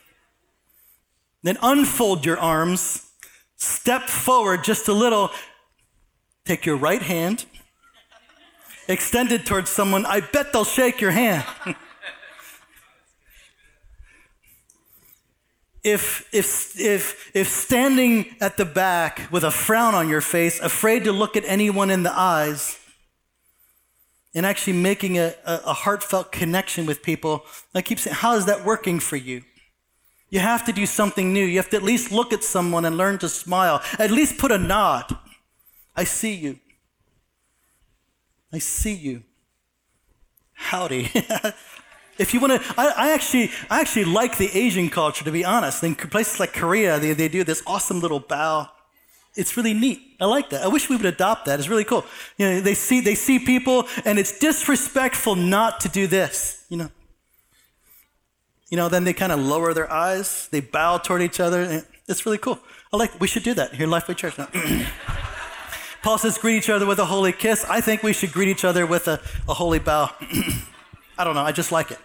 then 1.44 1.58
unfold 1.62 2.26
your 2.26 2.38
arms, 2.38 3.10
step 3.56 4.10
forward 4.10 4.66
just 4.66 4.90
a 4.90 4.94
little, 4.94 5.32
take 6.44 6.66
your 6.66 6.76
right 6.76 7.04
hand, 7.04 7.46
extended 8.88 9.45
towards 9.45 9.69
someone, 9.69 10.06
I 10.06 10.21
bet 10.21 10.54
they'll 10.54 10.63
shake 10.63 11.02
your 11.02 11.12
hand. 11.12 11.45
if, 15.84 16.28
if, 16.34 16.80
if, 16.80 17.32
if 17.34 17.50
standing 17.50 18.36
at 18.41 18.58
the 18.58 18.65
back 18.65 19.28
with 19.32 19.43
a 19.43 19.52
frown 19.52 19.95
on 19.95 20.10
your 20.10 20.21
face, 20.21 20.60
afraid 20.60 21.04
to 21.06 21.12
look 21.12 21.36
at 21.36 21.43
anyone 21.45 21.89
in 21.89 22.04
the 22.04 22.17
eyes, 22.17 22.80
and 24.38 24.45
actually 24.45 24.73
making 24.73 25.17
a, 25.17 25.34
a, 25.45 25.62
a 25.65 25.73
heartfelt 25.73 26.32
connection 26.32 26.86
with 26.86 27.02
people, 27.02 27.43
I 27.73 27.82
keep 27.82 27.97
saying, 27.97 28.17
how 28.17 28.36
is 28.36 28.45
that 28.45 28.63
working 28.63 29.00
for 29.00 29.15
you? 29.15 29.41
You 30.30 30.39
have 30.39 30.65
to 30.65 30.73
do 30.73 30.86
something 30.86 31.34
new. 31.34 31.43
You 31.43 31.58
have 31.58 31.69
to 31.69 31.78
at 31.78 31.84
least 31.84 32.12
look 32.12 32.34
at 32.34 32.43
someone 32.43 32.86
and 32.86 32.97
learn 32.97 33.17
to 33.19 33.30
smile. 33.30 33.82
At 33.97 34.12
least 34.12 34.38
put 34.38 34.52
a 34.52 34.58
nod. 34.58 35.17
I 35.95 36.04
see 36.04 36.36
you. 36.36 36.60
I 38.52 38.60
see 38.60 38.94
you. 38.94 39.24
Howdy. 40.54 41.12
if 42.18 42.34
you 42.34 42.40
want 42.40 42.62
to, 42.62 42.74
I, 42.78 42.94
I, 42.96 43.12
actually, 43.12 43.52
I 43.70 43.82
actually 43.82 44.06
like 44.06 44.38
the 44.38 44.50
Asian 44.58 44.90
culture, 44.90 45.24
to 45.24 45.32
be 45.32 45.46
honest. 45.46 45.84
In 45.84 45.96
places 45.96 46.40
like 46.40 46.54
Korea, 46.54 47.00
they, 47.00 47.14
they 47.14 47.28
do 47.28 47.44
this 47.44 47.62
awesome 47.68 48.00
little 48.00 48.20
bow. 48.20 48.70
It's 49.36 49.56
really 49.56 49.74
neat. 49.74 50.02
I 50.20 50.26
like 50.26 50.50
that. 50.50 50.64
I 50.64 50.68
wish 50.68 50.90
we 50.90 50.96
would 50.96 51.06
adopt 51.06 51.46
that. 51.46 51.60
It's 51.60 51.70
really 51.70 51.84
cool. 51.84 52.06
You 52.38 52.50
know, 52.50 52.62
they 52.62 52.74
see, 52.74 53.02
they 53.02 53.14
see 53.14 53.38
people, 53.38 53.88
and 54.04 54.18
it's 54.18 54.40
disrespectful 54.40 55.36
not 55.36 55.80
to 55.82 55.90
do 55.90 56.08
this. 56.08 56.66
You 56.70 56.78
know, 56.78 56.90
you 58.72 58.78
know. 58.78 58.90
Then 58.90 59.04
they 59.04 59.14
kind 59.14 59.32
of 59.32 59.40
lower 59.40 59.76
their 59.76 59.92
eyes. 59.92 60.48
They 60.50 60.60
bow 60.60 60.98
toward 60.98 61.22
each 61.22 61.40
other. 61.40 61.86
It's 62.08 62.26
really 62.26 62.40
cool. 62.40 62.58
I 62.92 62.98
like. 62.98 63.20
We 63.20 63.28
should 63.28 63.44
do 63.44 63.54
that 63.54 63.76
here, 63.76 63.86
Lifeway 63.86 64.18
Church. 64.18 64.40
Now. 64.40 64.48
Paul 66.08 66.17
says, 66.17 66.38
greet 66.38 66.56
each 66.56 66.70
other 66.70 66.86
with 66.86 67.00
a 67.00 67.06
holy 67.06 67.34
kiss. 67.34 67.65
I 67.65 67.82
think 67.82 68.02
we 68.02 68.13
should 68.13 68.32
greet 68.32 68.48
each 68.48 68.63
other 68.63 68.86
with 68.86 69.10
a, 69.10 69.19
a 69.50 69.54
holy 69.54 69.79
bow. 69.79 70.10
I 71.17 71.25
don't 71.25 71.36
know, 71.36 71.42
I 71.42 71.52
just 71.52 71.69
like 71.69 71.92
it. 71.92 72.00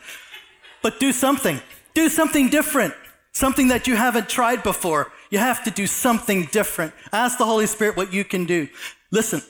But 0.83 0.99
do 0.99 1.13
something. 1.13 1.61
Do 1.95 2.09
something 2.09 2.49
different. 2.49 2.95
Something 3.31 3.69
that 3.69 3.87
you 3.87 3.95
haven't 3.95 4.29
tried 4.29 4.65
before. 4.65 5.13
You 5.31 5.39
have 5.39 5.63
to 5.63 5.71
do 5.71 5.87
something 5.87 6.47
different. 6.47 6.93
Ask 7.13 7.39
the 7.39 7.45
Holy 7.45 7.69
Spirit 7.69 7.97
what 7.97 8.13
you 8.13 8.25
can 8.25 8.45
do. 8.45 8.67
Listen, 9.13 9.41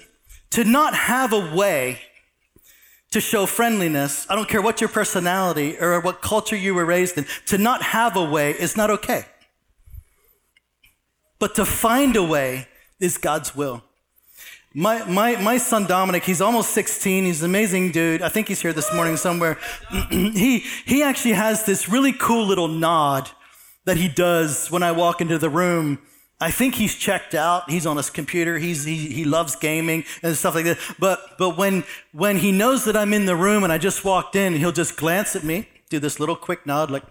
to 0.51 0.64
not 0.64 0.95
have 0.95 1.33
a 1.33 1.57
way 1.57 2.01
to 3.11 3.22
show 3.22 3.47
friendliness. 3.47 4.27
I 4.29 4.35
don't 4.35 4.51
care 4.51 4.61
what 4.61 4.83
your 4.83 4.91
personality 4.91 5.79
or 5.81 5.99
what 6.01 6.20
culture 6.20 6.57
you 6.57 6.74
were 6.74 6.85
raised 6.85 7.16
in. 7.16 7.24
To 7.47 7.57
not 7.57 7.83
have 7.85 8.18
a 8.18 8.24
way 8.31 8.51
is 8.51 8.77
not 8.77 8.91
okay. 8.91 9.24
But 11.39 11.55
to 11.55 11.64
find 11.64 12.16
a 12.16 12.22
way 12.22 12.68
is 13.01 13.16
God's 13.16 13.57
will. 13.57 13.83
My, 14.75 15.05
my, 15.05 15.37
my 15.37 15.59
son 15.59 15.87
Dominic, 15.87 16.25
he's 16.25 16.41
almost 16.41 16.70
16. 16.70 17.25
He's 17.25 17.43
an 17.43 17.51
amazing 17.51 17.93
dude. 17.93 18.23
I 18.23 18.29
think 18.29 18.49
he's 18.49 18.62
here 18.62 18.73
this 18.73 18.93
morning 18.95 19.16
somewhere. 19.16 19.59
he, 20.11 20.61
he 20.85 21.03
actually 21.03 21.35
has 21.35 21.64
this 21.64 21.89
really 21.89 22.12
cool 22.12 22.47
little 22.47 22.68
nod 22.68 23.31
that 23.85 23.97
he 23.97 24.09
does 24.09 24.70
when 24.70 24.83
I 24.83 24.93
walk 24.93 25.20
into 25.20 25.39
the 25.39 25.51
room. 25.51 25.99
I 26.41 26.51
think 26.51 26.75
he's 26.75 26.95
checked 26.95 27.35
out. 27.35 27.70
He's 27.70 27.87
on 27.87 27.97
his 27.97 28.11
computer. 28.11 28.59
He's, 28.59 28.85
he, 28.85 28.97
he 28.97 29.25
loves 29.25 29.57
gaming 29.57 30.05
and 30.23 30.35
stuff 30.37 30.55
like 30.55 30.64
that. 30.64 30.79
But, 30.99 31.20
but 31.39 31.57
when, 31.57 31.85
when 32.12 32.39
he 32.39 32.51
knows 32.51 32.85
that 32.87 32.97
I'm 32.97 33.12
in 33.12 33.27
the 33.27 33.37
room 33.37 33.64
and 33.64 33.73
I 33.73 33.79
just 33.79 34.05
walked 34.05 34.37
in, 34.37 34.55
he'll 34.55 34.73
just 34.73 34.97
glance 34.97 35.37
at 35.37 35.45
me, 35.45 35.68
do 35.91 35.99
this 35.99 36.18
little 36.18 36.37
quick 36.37 36.66
nod, 36.66 36.91
like, 36.91 37.05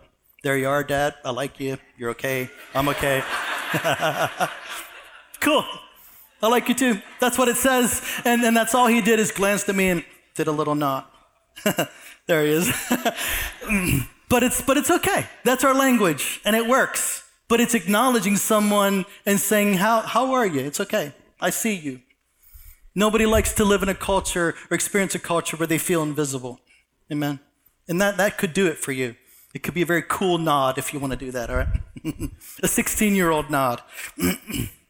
there 0.44 0.58
you 0.58 0.68
are, 0.68 0.84
Dad. 0.84 1.14
I 1.24 1.30
like 1.30 1.60
you. 1.60 1.78
You're 1.98 2.10
okay. 2.12 2.50
I'm 2.74 2.90
okay. 2.90 3.24
cool. 5.40 5.64
I 6.42 6.48
like 6.48 6.68
you 6.70 6.76
too. 6.76 7.02
That's 7.20 7.38
what 7.38 7.48
it 7.48 7.58
says. 7.58 8.02
And, 8.26 8.44
and 8.44 8.56
that's 8.56 8.74
all 8.74 8.88
he 8.88 9.02
did 9.02 9.20
is 9.20 9.32
glanced 9.32 9.70
at 9.70 9.76
me 9.76 9.90
and 9.90 10.04
did 10.36 10.48
a 10.48 10.52
little 10.52 10.76
nod. 10.76 11.06
there 12.28 12.44
he 12.44 12.52
is. 12.52 12.72
but 14.30 14.44
it's 14.44 14.62
but 14.62 14.78
it's 14.78 14.90
okay. 14.90 15.28
That's 15.44 15.64
our 15.64 15.74
language 15.74 16.42
and 16.44 16.56
it 16.56 16.68
works. 16.68 17.30
But 17.48 17.60
it's 17.60 17.76
acknowledging 17.76 18.38
someone 18.38 19.06
and 19.26 19.40
saying, 19.40 19.76
How 19.76 20.02
how 20.02 20.34
are 20.34 20.46
you? 20.46 20.62
It's 20.62 20.80
okay. 20.80 21.14
I 21.40 21.50
see 21.50 21.76
you. 21.76 22.02
Nobody 22.94 23.26
likes 23.26 23.54
to 23.54 23.66
live 23.66 23.84
in 23.84 23.90
a 23.90 23.96
culture 23.96 24.56
or 24.70 24.76
experience 24.76 25.16
a 25.16 25.20
culture 25.20 25.58
where 25.58 25.68
they 25.68 25.78
feel 25.78 26.04
invisible. 26.04 26.60
Amen. 27.12 27.40
And 27.88 28.02
that, 28.02 28.18
that 28.18 28.38
could 28.38 28.54
do 28.54 28.68
it 28.68 28.78
for 28.78 28.92
you. 28.92 29.16
It 29.54 29.64
could 29.64 29.74
be 29.74 29.82
a 29.82 29.86
very 29.86 30.04
cool 30.08 30.38
nod 30.38 30.78
if 30.78 30.94
you 30.94 31.00
want 31.00 31.12
to 31.12 31.18
do 31.18 31.32
that, 31.32 31.50
all 31.50 31.58
right? 31.58 31.68
a 32.64 32.68
16 32.68 33.16
year 33.16 33.32
old 33.32 33.50
nod. 33.50 33.82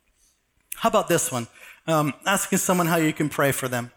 How 0.81 0.89
about 0.89 1.07
this 1.07 1.31
one? 1.31 1.47
Um, 1.85 2.11
asking 2.25 2.57
someone 2.57 2.87
how 2.87 2.95
you 2.95 3.13
can 3.13 3.29
pray 3.29 3.51
for 3.51 3.67
them. 3.67 3.91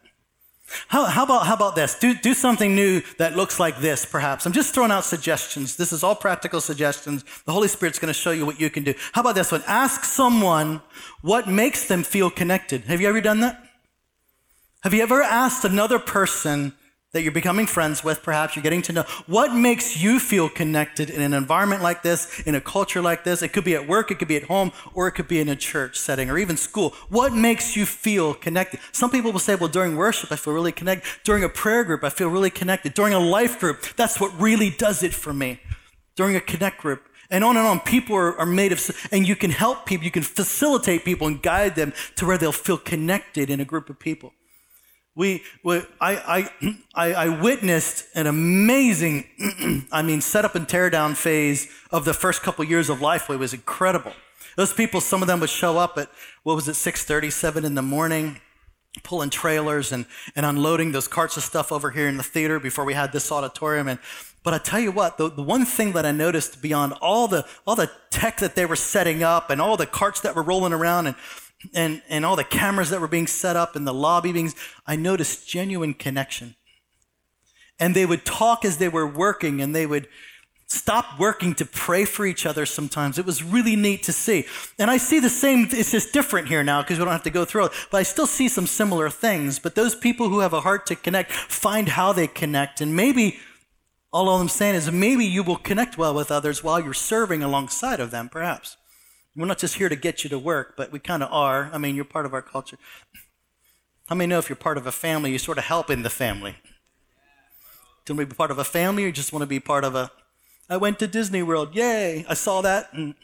How, 0.89 1.07
how, 1.07 1.25
about, 1.25 1.47
how 1.47 1.55
about 1.55 1.77
this? 1.77 1.99
Do, 1.99 2.13
do 2.13 2.35
something 2.35 2.75
new 2.75 3.01
that 3.17 3.35
looks 3.35 3.59
like 3.59 3.79
this, 3.79 4.05
perhaps. 4.05 4.45
I'm 4.45 4.53
just 4.53 4.75
throwing 4.75 4.91
out 4.91 5.07
suggestions. 5.07 5.77
This 5.77 5.95
is 5.95 6.03
all 6.03 6.15
practical 6.15 6.61
suggestions. 6.61 7.25
The 7.47 7.53
Holy 7.53 7.69
Spirit's 7.69 7.99
going 7.99 8.13
to 8.13 8.19
show 8.19 8.33
you 8.33 8.45
what 8.45 8.61
you 8.61 8.69
can 8.69 8.85
do. 8.85 8.93
How 9.13 9.23
about 9.23 9.35
this 9.35 9.51
one? 9.51 9.63
Ask 9.67 10.05
someone 10.05 10.83
what 11.23 11.49
makes 11.49 11.89
them 11.89 12.03
feel 12.03 12.29
connected. 12.29 12.83
Have 12.83 13.01
you 13.01 13.09
ever 13.09 13.23
done 13.23 13.41
that? 13.41 13.65
Have 14.83 14.93
you 14.93 15.03
ever 15.03 15.23
asked 15.23 15.65
another 15.65 15.99
person 15.99 16.75
that 17.15 17.23
you're 17.23 17.33
becoming 17.33 17.67
friends 17.67 18.03
with, 18.03 18.23
perhaps 18.25 18.57
you're 18.57 18.63
getting 18.63 18.83
to 18.83 18.93
know. 18.93 19.05
What 19.27 19.55
makes 19.55 19.97
you 19.97 20.19
feel 20.19 20.49
connected 20.49 21.09
in 21.09 21.23
an 21.23 21.33
environment 21.33 21.81
like 21.81 22.03
this, 22.03 22.41
in 22.41 22.57
a 22.57 22.61
culture 22.61 23.01
like 23.01 23.23
this? 23.23 23.41
It 23.41 23.53
could 23.53 23.63
be 23.63 23.77
at 23.77 23.87
work, 23.87 24.11
it 24.11 24.19
could 24.19 24.27
be 24.27 24.37
at 24.37 24.43
home, 24.43 24.73
or 24.95 25.07
it 25.07 25.13
could 25.13 25.29
be 25.29 25.39
in 25.39 25.49
a 25.49 25.55
church 25.55 25.97
setting 25.97 26.29
or 26.29 26.39
even 26.39 26.57
school. 26.57 26.91
What 27.09 27.33
makes 27.33 27.77
you 27.77 27.87
feel 27.87 28.35
connected? 28.35 28.81
Some 28.91 29.13
people 29.13 29.31
will 29.31 29.39
say, 29.39 29.55
well, 29.55 29.69
during 29.69 29.97
worship, 29.97 30.33
I 30.33 30.37
feel 30.37 30.53
really 30.53 30.73
connected. 30.73 31.09
During 31.23 31.45
a 31.45 31.49
prayer 31.49 31.85
group, 31.85 32.03
I 32.03 32.11
feel 32.11 32.29
really 32.29 32.51
connected. 32.51 32.95
During 32.95 33.15
a 33.15 33.21
life 33.21 33.61
group, 33.61 33.83
that's 33.95 34.21
what 34.21 34.39
really 34.41 34.71
does 34.71 35.05
it 35.05 35.15
for 35.15 35.33
me. 35.33 35.61
During 36.17 36.35
a 36.35 36.41
connect 36.41 36.81
group, 36.81 37.09
and 37.31 37.43
on 37.45 37.57
and 37.57 37.67
on. 37.67 37.81
People 37.81 38.17
are, 38.17 38.39
are, 38.39 38.47
made 38.47 38.73
of, 38.73 39.09
and 39.11 39.27
you 39.27 39.35
can 39.35 39.51
help 39.51 39.87
people, 39.87 40.05
you 40.05 40.11
can 40.11 40.23
facilitate 40.23 41.05
people 41.05 41.27
and 41.27 41.43
guide 41.43 41.75
them 41.75 41.93
to 42.17 42.27
where 42.27 42.39
they'll 42.39 42.53
feel 42.53 42.77
connected 42.77 43.51
in 43.51 43.61
a 43.61 43.65
group 43.65 43.89
of 43.89 43.99
people. 43.99 44.33
We, 45.17 45.43
we 45.63 45.83
I, 46.01 46.51
I, 46.95 47.13
I, 47.13 47.29
witnessed 47.41 48.07
an 48.15 48.27
amazing, 48.27 49.87
I 49.93 50.03
mean, 50.03 50.21
setup 50.21 50.55
and 50.55 50.69
tear 50.69 50.91
down 50.91 51.15
phase 51.15 51.69
of 51.91 52.05
the 52.05 52.15
first 52.15 52.43
couple 52.43 52.65
years 52.65 52.91
of 52.91 52.99
Lifeway. 52.99 53.35
It 53.35 53.39
was 53.39 53.55
incredible. 53.55 54.13
Those 54.57 54.73
people, 54.73 55.01
some 55.01 55.23
of 55.23 55.29
them 55.29 55.41
would 55.41 55.51
show 55.51 55.79
up 55.79 55.99
at, 55.99 56.09
what 56.43 56.55
was 56.55 56.69
it, 56.69 56.73
6.37 56.73 57.65
in 57.65 57.75
the 57.75 57.83
morning, 57.83 58.41
pulling 59.03 59.31
trailers 59.31 59.93
and, 59.93 60.07
and 60.37 60.47
unloading 60.47 60.93
those 60.93 61.09
carts 61.09 61.37
of 61.37 61.43
stuff 61.43 61.73
over 61.73 61.91
here 61.91 62.09
in 62.09 62.17
the 62.17 62.23
theater 62.23 62.61
before 62.61 62.85
we 62.85 62.95
had 62.95 63.13
this 63.13 63.31
auditorium. 63.33 63.89
And, 63.89 63.99
but 64.43 64.55
I 64.55 64.59
tell 64.59 64.79
you 64.79 64.93
what, 64.93 65.19
the, 65.19 65.31
the 65.31 65.43
one 65.43 65.65
thing 65.65 65.93
that 65.93 66.07
I 66.07 66.13
noticed 66.13 66.63
beyond 66.63 66.93
all 67.01 67.27
the, 67.27 67.47
all 67.67 67.75
the 67.75 67.91
tech 68.11 68.39
that 68.39 68.55
they 68.55 68.67
were 68.67 68.77
setting 68.77 69.23
up 69.23 69.51
and 69.51 69.61
all 69.61 69.77
the 69.77 69.87
carts 69.87 70.21
that 70.21 70.37
were 70.37 70.43
rolling 70.43 70.73
around 70.73 71.07
and 71.07 71.17
and, 71.73 72.03
and 72.09 72.25
all 72.25 72.37
the 72.37 72.45
cameras 72.45 72.91
that 72.91 73.01
were 73.01 73.09
being 73.09 73.27
set 73.27 73.57
up 73.57 73.77
in 73.77 73.85
the 73.85 73.95
lobby 73.95 74.33
being, 74.33 74.53
I 74.87 74.97
noticed 74.97 75.49
genuine 75.49 75.95
connection. 75.95 76.57
And 77.79 77.95
they 77.95 78.07
would 78.07 78.25
talk 78.25 78.65
as 78.65 78.79
they 78.79 78.89
were 78.89 79.07
working 79.07 79.61
and 79.61 79.75
they 79.75 79.87
would 79.87 80.09
stop 80.67 81.19
working 81.19 81.55
to 81.55 81.65
pray 81.65 82.05
for 82.05 82.27
each 82.27 82.47
other 82.47 82.67
sometimes. 82.67 83.19
It 83.19 83.27
was 83.27 83.43
really 83.43 83.77
neat 83.77 84.03
to 84.05 84.13
see. 84.13 84.47
And 84.79 84.91
I 84.91 84.97
see 84.97 85.21
the 85.21 85.31
same, 85.31 85.69
it's 85.71 85.91
just 85.91 86.13
different 86.13 86.49
here 86.49 86.65
now 86.65 86.83
because 86.83 86.99
we 86.99 87.05
don't 87.05 87.13
have 87.13 87.23
to 87.25 87.31
go 87.31 87.45
through 87.45 87.67
it, 87.67 87.73
but 87.91 87.99
I 87.99 88.03
still 88.03 88.27
see 88.27 88.49
some 88.49 88.67
similar 88.67 89.11
things. 89.11 89.59
But 89.59 89.75
those 89.75 89.95
people 89.95 90.29
who 90.29 90.41
have 90.41 90.53
a 90.53 90.61
heart 90.61 90.87
to 90.87 90.97
connect 90.97 91.33
find 91.33 91.91
how 91.91 92.13
they 92.13 92.27
connect. 92.27 92.81
And 92.81 92.97
maybe 92.97 93.39
all 94.13 94.29
I'm 94.29 94.49
saying 94.49 94.77
is 94.77 94.91
maybe 94.91 95.25
you 95.25 95.43
will 95.43 95.57
connect 95.57 95.99
well 95.99 96.15
with 96.15 96.31
others 96.31 96.63
while 96.63 96.81
you're 96.81 96.95
serving 96.95 97.43
alongside 97.43 98.01
of 98.01 98.11
them, 98.11 98.29
perhaps. 98.29 98.77
We're 99.37 99.47
not 99.47 99.59
just 99.59 99.77
here 99.77 99.89
to 99.89 99.97
get 99.97 100.23
you 100.23 100.31
to 100.31 100.39
work, 100.39 100.75
but 100.77 100.93
we 100.93 100.99
kind 101.01 101.23
of 101.23 101.33
are. 101.33 101.71
I 101.73 101.79
mean, 101.79 101.97
you're 101.97 102.05
part 102.05 102.27
of 102.27 102.33
our 102.33 102.43
culture. 102.43 102.79
How 104.07 104.15
many 104.15 104.29
know 104.29 104.39
if 104.39 104.49
you're 104.49 104.57
part 104.57 104.77
of 104.77 104.87
a 104.87 104.93
family, 104.93 105.33
you 105.33 105.39
sort 105.39 105.59
of 105.59 105.65
help 105.65 105.91
in 105.91 106.03
the 106.03 106.11
family? 106.11 106.57
Do 108.05 108.13
you 108.13 108.19
want 108.19 108.29
to 108.29 108.35
be 108.35 108.37
part 108.37 108.51
of 108.51 108.59
a 108.59 108.65
family 108.65 109.05
or 109.05 109.11
just 109.11 109.33
want 109.33 109.43
to 109.43 109.47
be 109.47 109.61
part 109.61 109.83
of 109.83 109.95
a, 109.95 110.11
I 110.69 110.77
went 110.77 110.99
to 110.99 111.07
Disney 111.07 111.43
World, 111.43 111.75
yay, 111.75 112.25
I 112.29 112.35
saw 112.35 112.61
that. 112.61 112.93
And, 112.93 113.15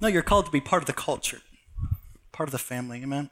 no, 0.00 0.08
you're 0.08 0.22
called 0.22 0.46
to 0.46 0.52
be 0.52 0.60
part 0.60 0.82
of 0.82 0.86
the 0.86 0.92
culture, 0.92 1.42
part 2.32 2.48
of 2.48 2.52
the 2.52 2.58
family, 2.58 3.02
amen? 3.02 3.30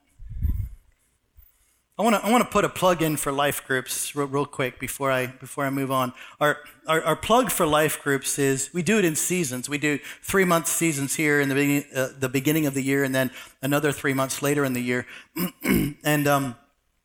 I 1.99 2.03
want 2.03 2.15
to 2.15 2.27
I 2.27 2.31
want 2.31 2.45
to 2.45 2.51
put 2.51 2.67
a 2.67 2.69
plug 2.69 3.01
in 3.01 3.17
for 3.17 3.33
life 3.33 3.67
groups 3.67 4.15
real, 4.15 4.27
real 4.27 4.45
quick 4.45 4.79
before 4.79 5.11
I 5.11 5.29
before 5.29 5.65
I 5.65 5.71
move 5.71 5.91
on. 5.91 6.13
Our, 6.39 6.59
our, 6.87 7.03
our 7.03 7.17
plug 7.17 7.51
for 7.51 7.67
life 7.67 8.03
groups 8.03 8.39
is 8.39 8.69
we 8.75 8.83
do 8.83 8.99
it 8.99 9.07
in 9.07 9.17
seasons. 9.17 9.67
We 9.67 9.79
do 9.79 9.99
three 10.21 10.45
month 10.45 10.67
seasons 10.67 11.15
here 11.15 11.41
in 11.41 11.49
the 11.49 11.55
beginning 11.55 11.85
uh, 11.95 12.09
the 12.19 12.29
beginning 12.29 12.67
of 12.67 12.75
the 12.75 12.83
year, 12.83 13.03
and 13.03 13.15
then 13.15 13.31
another 13.63 13.93
three 13.93 14.13
months 14.13 14.43
later 14.43 14.63
in 14.63 14.75
the 14.75 14.83
year. 14.83 15.07
and 16.05 16.29
um, 16.29 16.57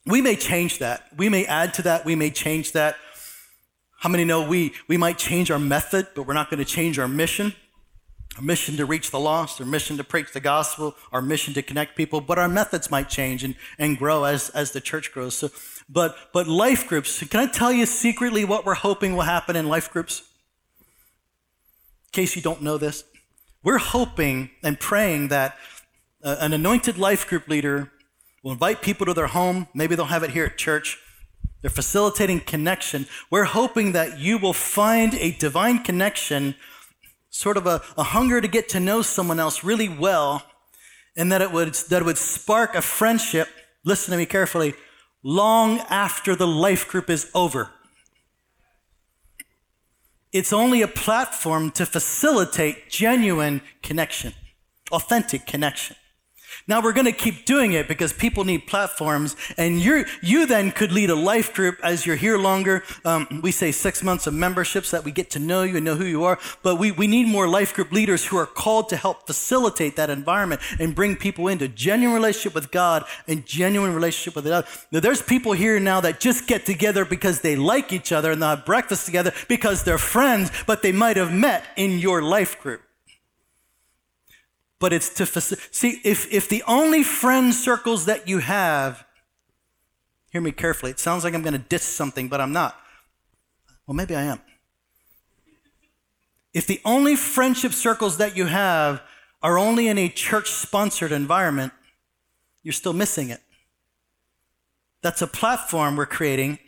we 0.05 0.21
may 0.21 0.35
change 0.35 0.79
that. 0.79 1.07
We 1.15 1.29
may 1.29 1.45
add 1.45 1.73
to 1.75 1.83
that. 1.83 2.03
We 2.03 2.15
may 2.15 2.29
change 2.29 2.73
that. 2.73 2.97
How 3.99 4.09
many 4.09 4.25
know 4.25 4.45
we 4.45 4.73
we 4.89 4.97
might 4.97 5.17
change 5.17 5.51
our 5.51 5.59
method, 5.59 6.09
but 6.15 6.27
we're 6.27 6.33
not 6.33 6.49
going 6.49 6.57
to 6.57 6.69
change 6.69 6.99
our 6.99 7.07
mission? 7.07 7.53
Our 8.37 8.43
mission 8.43 8.77
to 8.77 8.85
reach 8.85 9.11
the 9.11 9.19
lost, 9.19 9.59
our 9.59 9.67
mission 9.67 9.97
to 9.97 10.03
preach 10.03 10.31
the 10.31 10.39
gospel, 10.39 10.95
our 11.11 11.21
mission 11.21 11.53
to 11.53 11.61
connect 11.61 11.97
people, 11.97 12.21
but 12.21 12.39
our 12.39 12.47
methods 12.47 12.89
might 12.89 13.09
change 13.09 13.43
and, 13.43 13.55
and 13.77 13.97
grow 13.97 14.23
as, 14.23 14.49
as 14.49 14.71
the 14.71 14.79
church 14.79 15.11
grows. 15.11 15.35
So, 15.37 15.49
but, 15.89 16.15
but 16.33 16.47
life 16.47 16.87
groups, 16.87 17.21
can 17.27 17.41
I 17.41 17.47
tell 17.47 17.73
you 17.73 17.85
secretly 17.85 18.45
what 18.45 18.65
we're 18.65 18.73
hoping 18.75 19.15
will 19.15 19.23
happen 19.23 19.55
in 19.55 19.67
life 19.67 19.91
groups? 19.91 20.23
In 22.07 22.11
case 22.13 22.35
you 22.35 22.41
don't 22.41 22.61
know 22.61 22.77
this, 22.77 23.03
we're 23.63 23.77
hoping 23.77 24.51
and 24.63 24.79
praying 24.79 25.27
that 25.27 25.57
uh, 26.23 26.37
an 26.39 26.53
anointed 26.53 26.97
life 26.97 27.27
group 27.27 27.47
leader 27.47 27.91
will 28.43 28.53
invite 28.53 28.81
people 28.81 29.05
to 29.05 29.13
their 29.13 29.27
home. 29.27 29.67
Maybe 29.73 29.95
they'll 29.95 30.05
have 30.05 30.23
it 30.23 30.31
here 30.31 30.45
at 30.45 30.57
church. 30.57 30.97
They're 31.61 31.69
facilitating 31.69 32.39
connection. 32.41 33.07
We're 33.29 33.43
hoping 33.43 33.91
that 33.91 34.19
you 34.19 34.37
will 34.37 34.53
find 34.53 35.13
a 35.15 35.31
divine 35.31 35.83
connection 35.83 36.55
sort 37.31 37.57
of 37.57 37.65
a, 37.65 37.81
a 37.97 38.03
hunger 38.03 38.39
to 38.39 38.47
get 38.47 38.69
to 38.69 38.79
know 38.79 39.01
someone 39.01 39.39
else 39.39 39.63
really 39.63 39.89
well, 39.89 40.43
and 41.17 41.31
that 41.31 41.41
it 41.41 41.51
would 41.51 41.73
that 41.89 42.03
it 42.03 42.05
would 42.05 42.19
spark 42.19 42.75
a 42.75 42.81
friendship. 42.81 43.47
Listen 43.83 44.11
to 44.11 44.17
me 44.17 44.27
carefully. 44.27 44.75
Long 45.23 45.79
after 45.89 46.35
the 46.35 46.47
life 46.47 46.87
group 46.87 47.09
is 47.09 47.29
over. 47.33 47.71
It's 50.31 50.53
only 50.53 50.81
a 50.81 50.87
platform 50.87 51.71
to 51.71 51.85
facilitate 51.85 52.89
genuine 52.89 53.61
connection, 53.83 54.33
authentic 54.91 55.45
connection. 55.45 55.95
Now 56.67 56.81
we're 56.81 56.93
going 56.93 57.05
to 57.05 57.11
keep 57.11 57.45
doing 57.45 57.73
it 57.73 57.87
because 57.87 58.13
people 58.13 58.43
need 58.43 58.67
platforms, 58.67 59.35
and 59.57 59.79
you 59.79 60.05
you 60.21 60.45
then 60.45 60.71
could 60.71 60.91
lead 60.91 61.09
a 61.09 61.15
life 61.15 61.53
group 61.53 61.79
as 61.83 62.05
you're 62.05 62.15
here 62.15 62.37
longer. 62.37 62.83
Um, 63.05 63.41
we 63.43 63.51
say 63.51 63.71
six 63.71 64.03
months 64.03 64.27
of 64.27 64.33
membership 64.33 64.85
so 64.85 64.97
that 64.97 65.05
we 65.05 65.11
get 65.11 65.29
to 65.31 65.39
know 65.39 65.63
you 65.63 65.75
and 65.77 65.85
know 65.85 65.95
who 65.95 66.05
you 66.05 66.23
are. 66.23 66.39
But 66.63 66.75
we, 66.75 66.91
we 66.91 67.07
need 67.07 67.27
more 67.27 67.47
life 67.47 67.73
group 67.73 67.91
leaders 67.91 68.25
who 68.25 68.37
are 68.37 68.45
called 68.45 68.89
to 68.89 68.97
help 68.97 69.27
facilitate 69.27 69.95
that 69.95 70.09
environment 70.09 70.61
and 70.79 70.95
bring 70.95 71.15
people 71.15 71.47
into 71.47 71.67
genuine 71.67 72.15
relationship 72.15 72.53
with 72.53 72.71
God 72.71 73.05
and 73.27 73.45
genuine 73.45 73.93
relationship 73.93 74.35
with 74.35 74.47
other. 74.47 74.67
Now, 74.91 74.99
there's 74.99 75.21
people 75.21 75.53
here 75.53 75.79
now 75.79 76.01
that 76.01 76.19
just 76.19 76.47
get 76.47 76.65
together 76.65 77.05
because 77.05 77.41
they 77.41 77.55
like 77.55 77.93
each 77.93 78.11
other 78.11 78.31
and 78.31 78.41
they'll 78.41 78.55
have 78.55 78.65
breakfast 78.65 79.05
together 79.05 79.33
because 79.47 79.83
they're 79.83 79.97
friends, 79.97 80.51
but 80.67 80.81
they 80.81 80.91
might 80.91 81.17
have 81.17 81.33
met 81.33 81.63
in 81.75 81.99
your 81.99 82.21
life 82.21 82.59
group 82.61 82.81
but 84.81 84.91
it's 84.91 85.09
to 85.13 85.25
see 85.25 86.01
if, 86.03 86.31
if 86.33 86.49
the 86.49 86.63
only 86.67 87.03
friend 87.03 87.53
circles 87.53 88.05
that 88.05 88.27
you 88.27 88.39
have 88.39 89.05
Hear 90.31 90.41
me 90.41 90.53
carefully. 90.53 90.91
It 90.91 90.99
sounds 90.99 91.23
like 91.23 91.33
I'm 91.33 91.41
going 91.41 91.53
to 91.53 91.59
diss 91.59 91.83
something, 91.83 92.29
but 92.29 92.39
I'm 92.39 92.53
not. 92.53 92.75
Well, 93.85 93.95
maybe 93.95 94.15
I 94.15 94.23
am. 94.23 94.39
If 96.53 96.67
the 96.67 96.81
only 96.85 97.15
friendship 97.15 97.73
circles 97.73 98.17
that 98.17 98.37
you 98.37 98.45
have 98.45 99.01
are 99.43 99.57
only 99.57 99.87
in 99.87 99.97
a 99.97 100.07
church 100.07 100.49
sponsored 100.49 101.11
environment, 101.11 101.73
you're 102.63 102.71
still 102.71 102.93
missing 102.93 103.29
it. 103.29 103.41
That's 105.01 105.21
a 105.21 105.27
platform 105.27 105.97
we're 105.97 106.05
creating 106.05 106.59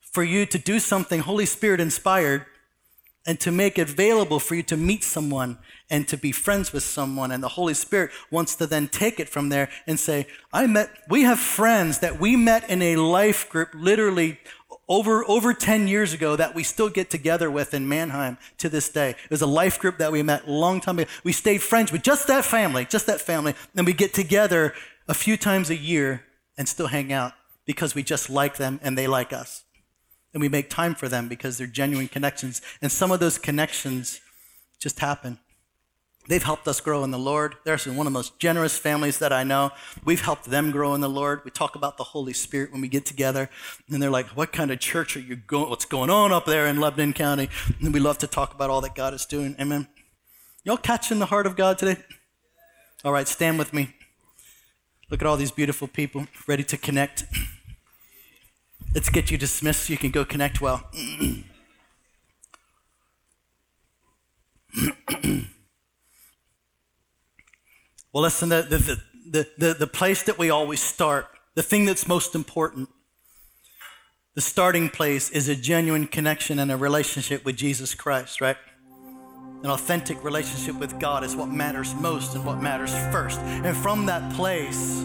for 0.00 0.22
you 0.22 0.46
to 0.46 0.58
do 0.58 0.78
something 0.78 1.20
Holy 1.20 1.46
Spirit 1.46 1.80
inspired 1.80 2.46
and 3.26 3.40
to 3.40 3.50
make 3.50 3.78
it 3.78 3.90
available 3.90 4.38
for 4.38 4.54
you 4.54 4.62
to 4.64 4.76
meet 4.76 5.02
someone 5.02 5.58
and 5.90 6.06
to 6.08 6.16
be 6.16 6.32
friends 6.32 6.72
with 6.72 6.82
someone. 6.82 7.30
And 7.30 7.42
the 7.42 7.48
Holy 7.48 7.74
Spirit 7.74 8.10
wants 8.30 8.54
to 8.56 8.66
then 8.66 8.88
take 8.88 9.18
it 9.18 9.28
from 9.28 9.48
there 9.48 9.70
and 9.86 9.98
say, 9.98 10.26
I 10.52 10.66
met, 10.66 10.90
we 11.08 11.22
have 11.22 11.38
friends 11.38 12.00
that 12.00 12.20
we 12.20 12.36
met 12.36 12.68
in 12.68 12.82
a 12.82 12.96
life 12.96 13.48
group 13.48 13.70
literally 13.74 14.38
over, 14.88 15.24
over 15.28 15.54
10 15.54 15.88
years 15.88 16.12
ago 16.12 16.36
that 16.36 16.54
we 16.54 16.62
still 16.62 16.90
get 16.90 17.08
together 17.08 17.50
with 17.50 17.72
in 17.72 17.88
Manheim 17.88 18.36
to 18.58 18.68
this 18.68 18.88
day. 18.90 19.10
It 19.10 19.30
was 19.30 19.42
a 19.42 19.46
life 19.46 19.78
group 19.78 19.98
that 19.98 20.12
we 20.12 20.22
met 20.22 20.46
a 20.46 20.52
long 20.52 20.80
time 20.80 20.98
ago. 20.98 21.10
We 21.22 21.32
stayed 21.32 21.62
friends 21.62 21.90
with 21.90 22.02
just 22.02 22.26
that 22.26 22.44
family, 22.44 22.84
just 22.84 23.06
that 23.06 23.20
family. 23.20 23.54
And 23.74 23.86
we 23.86 23.94
get 23.94 24.12
together 24.12 24.74
a 25.08 25.14
few 25.14 25.36
times 25.36 25.70
a 25.70 25.76
year 25.76 26.24
and 26.58 26.68
still 26.68 26.88
hang 26.88 27.12
out 27.12 27.32
because 27.64 27.94
we 27.94 28.02
just 28.02 28.28
like 28.28 28.56
them 28.56 28.78
and 28.82 28.96
they 28.96 29.06
like 29.06 29.32
us. 29.32 29.63
And 30.34 30.42
we 30.42 30.48
make 30.48 30.68
time 30.68 30.94
for 30.94 31.08
them 31.08 31.28
because 31.28 31.56
they're 31.56 31.66
genuine 31.66 32.08
connections. 32.08 32.60
And 32.82 32.92
some 32.92 33.10
of 33.10 33.20
those 33.20 33.38
connections 33.38 34.20
just 34.80 35.00
happen. 35.00 35.38
They've 36.26 36.42
helped 36.42 36.66
us 36.66 36.80
grow 36.80 37.04
in 37.04 37.10
the 37.10 37.18
Lord. 37.18 37.56
They're 37.64 37.76
one 37.78 38.06
of 38.06 38.12
the 38.12 38.18
most 38.18 38.38
generous 38.38 38.78
families 38.78 39.18
that 39.18 39.32
I 39.32 39.44
know. 39.44 39.72
We've 40.04 40.22
helped 40.22 40.46
them 40.46 40.70
grow 40.70 40.94
in 40.94 41.02
the 41.02 41.08
Lord. 41.08 41.42
We 41.44 41.50
talk 41.50 41.76
about 41.76 41.98
the 41.98 42.04
Holy 42.04 42.32
Spirit 42.32 42.72
when 42.72 42.80
we 42.80 42.88
get 42.88 43.04
together. 43.04 43.50
And 43.90 44.02
they're 44.02 44.10
like, 44.10 44.28
What 44.28 44.50
kind 44.50 44.70
of 44.70 44.78
church 44.80 45.16
are 45.16 45.20
you 45.20 45.36
going? 45.36 45.68
What's 45.68 45.84
going 45.84 46.08
on 46.08 46.32
up 46.32 46.46
there 46.46 46.66
in 46.66 46.80
Lebanon 46.80 47.12
County? 47.12 47.50
And 47.80 47.92
we 47.92 48.00
love 48.00 48.18
to 48.18 48.26
talk 48.26 48.54
about 48.54 48.70
all 48.70 48.80
that 48.80 48.94
God 48.94 49.12
is 49.12 49.26
doing. 49.26 49.54
Amen. 49.60 49.86
Y'all 50.64 50.78
catching 50.78 51.18
the 51.18 51.26
heart 51.26 51.46
of 51.46 51.56
God 51.56 51.76
today? 51.76 52.00
All 53.04 53.12
right, 53.12 53.28
stand 53.28 53.58
with 53.58 53.74
me. 53.74 53.94
Look 55.10 55.20
at 55.20 55.26
all 55.26 55.36
these 55.36 55.50
beautiful 55.50 55.88
people 55.88 56.26
ready 56.46 56.64
to 56.64 56.78
connect. 56.78 57.24
Let's 58.94 59.10
get 59.10 59.30
you 59.30 59.36
dismissed 59.36 59.86
so 59.86 59.92
you 59.92 59.98
can 59.98 60.12
go 60.12 60.24
connect 60.24 60.60
well. 60.60 60.88
well, 68.12 68.22
listen, 68.22 68.50
the, 68.50 68.62
the, 68.62 69.00
the, 69.28 69.48
the, 69.58 69.74
the 69.74 69.86
place 69.88 70.22
that 70.22 70.38
we 70.38 70.48
always 70.48 70.80
start, 70.80 71.26
the 71.56 71.62
thing 71.62 71.86
that's 71.86 72.06
most 72.06 72.36
important, 72.36 72.88
the 74.36 74.40
starting 74.40 74.88
place 74.88 75.28
is 75.30 75.48
a 75.48 75.56
genuine 75.56 76.06
connection 76.06 76.60
and 76.60 76.70
a 76.70 76.76
relationship 76.76 77.44
with 77.44 77.56
Jesus 77.56 77.96
Christ, 77.96 78.40
right? 78.40 78.56
An 79.64 79.70
authentic 79.70 80.22
relationship 80.22 80.78
with 80.78 81.00
God 81.00 81.24
is 81.24 81.34
what 81.34 81.48
matters 81.48 81.94
most 81.96 82.36
and 82.36 82.44
what 82.44 82.62
matters 82.62 82.92
first. 83.12 83.40
And 83.40 83.76
from 83.76 84.06
that 84.06 84.32
place, 84.34 85.04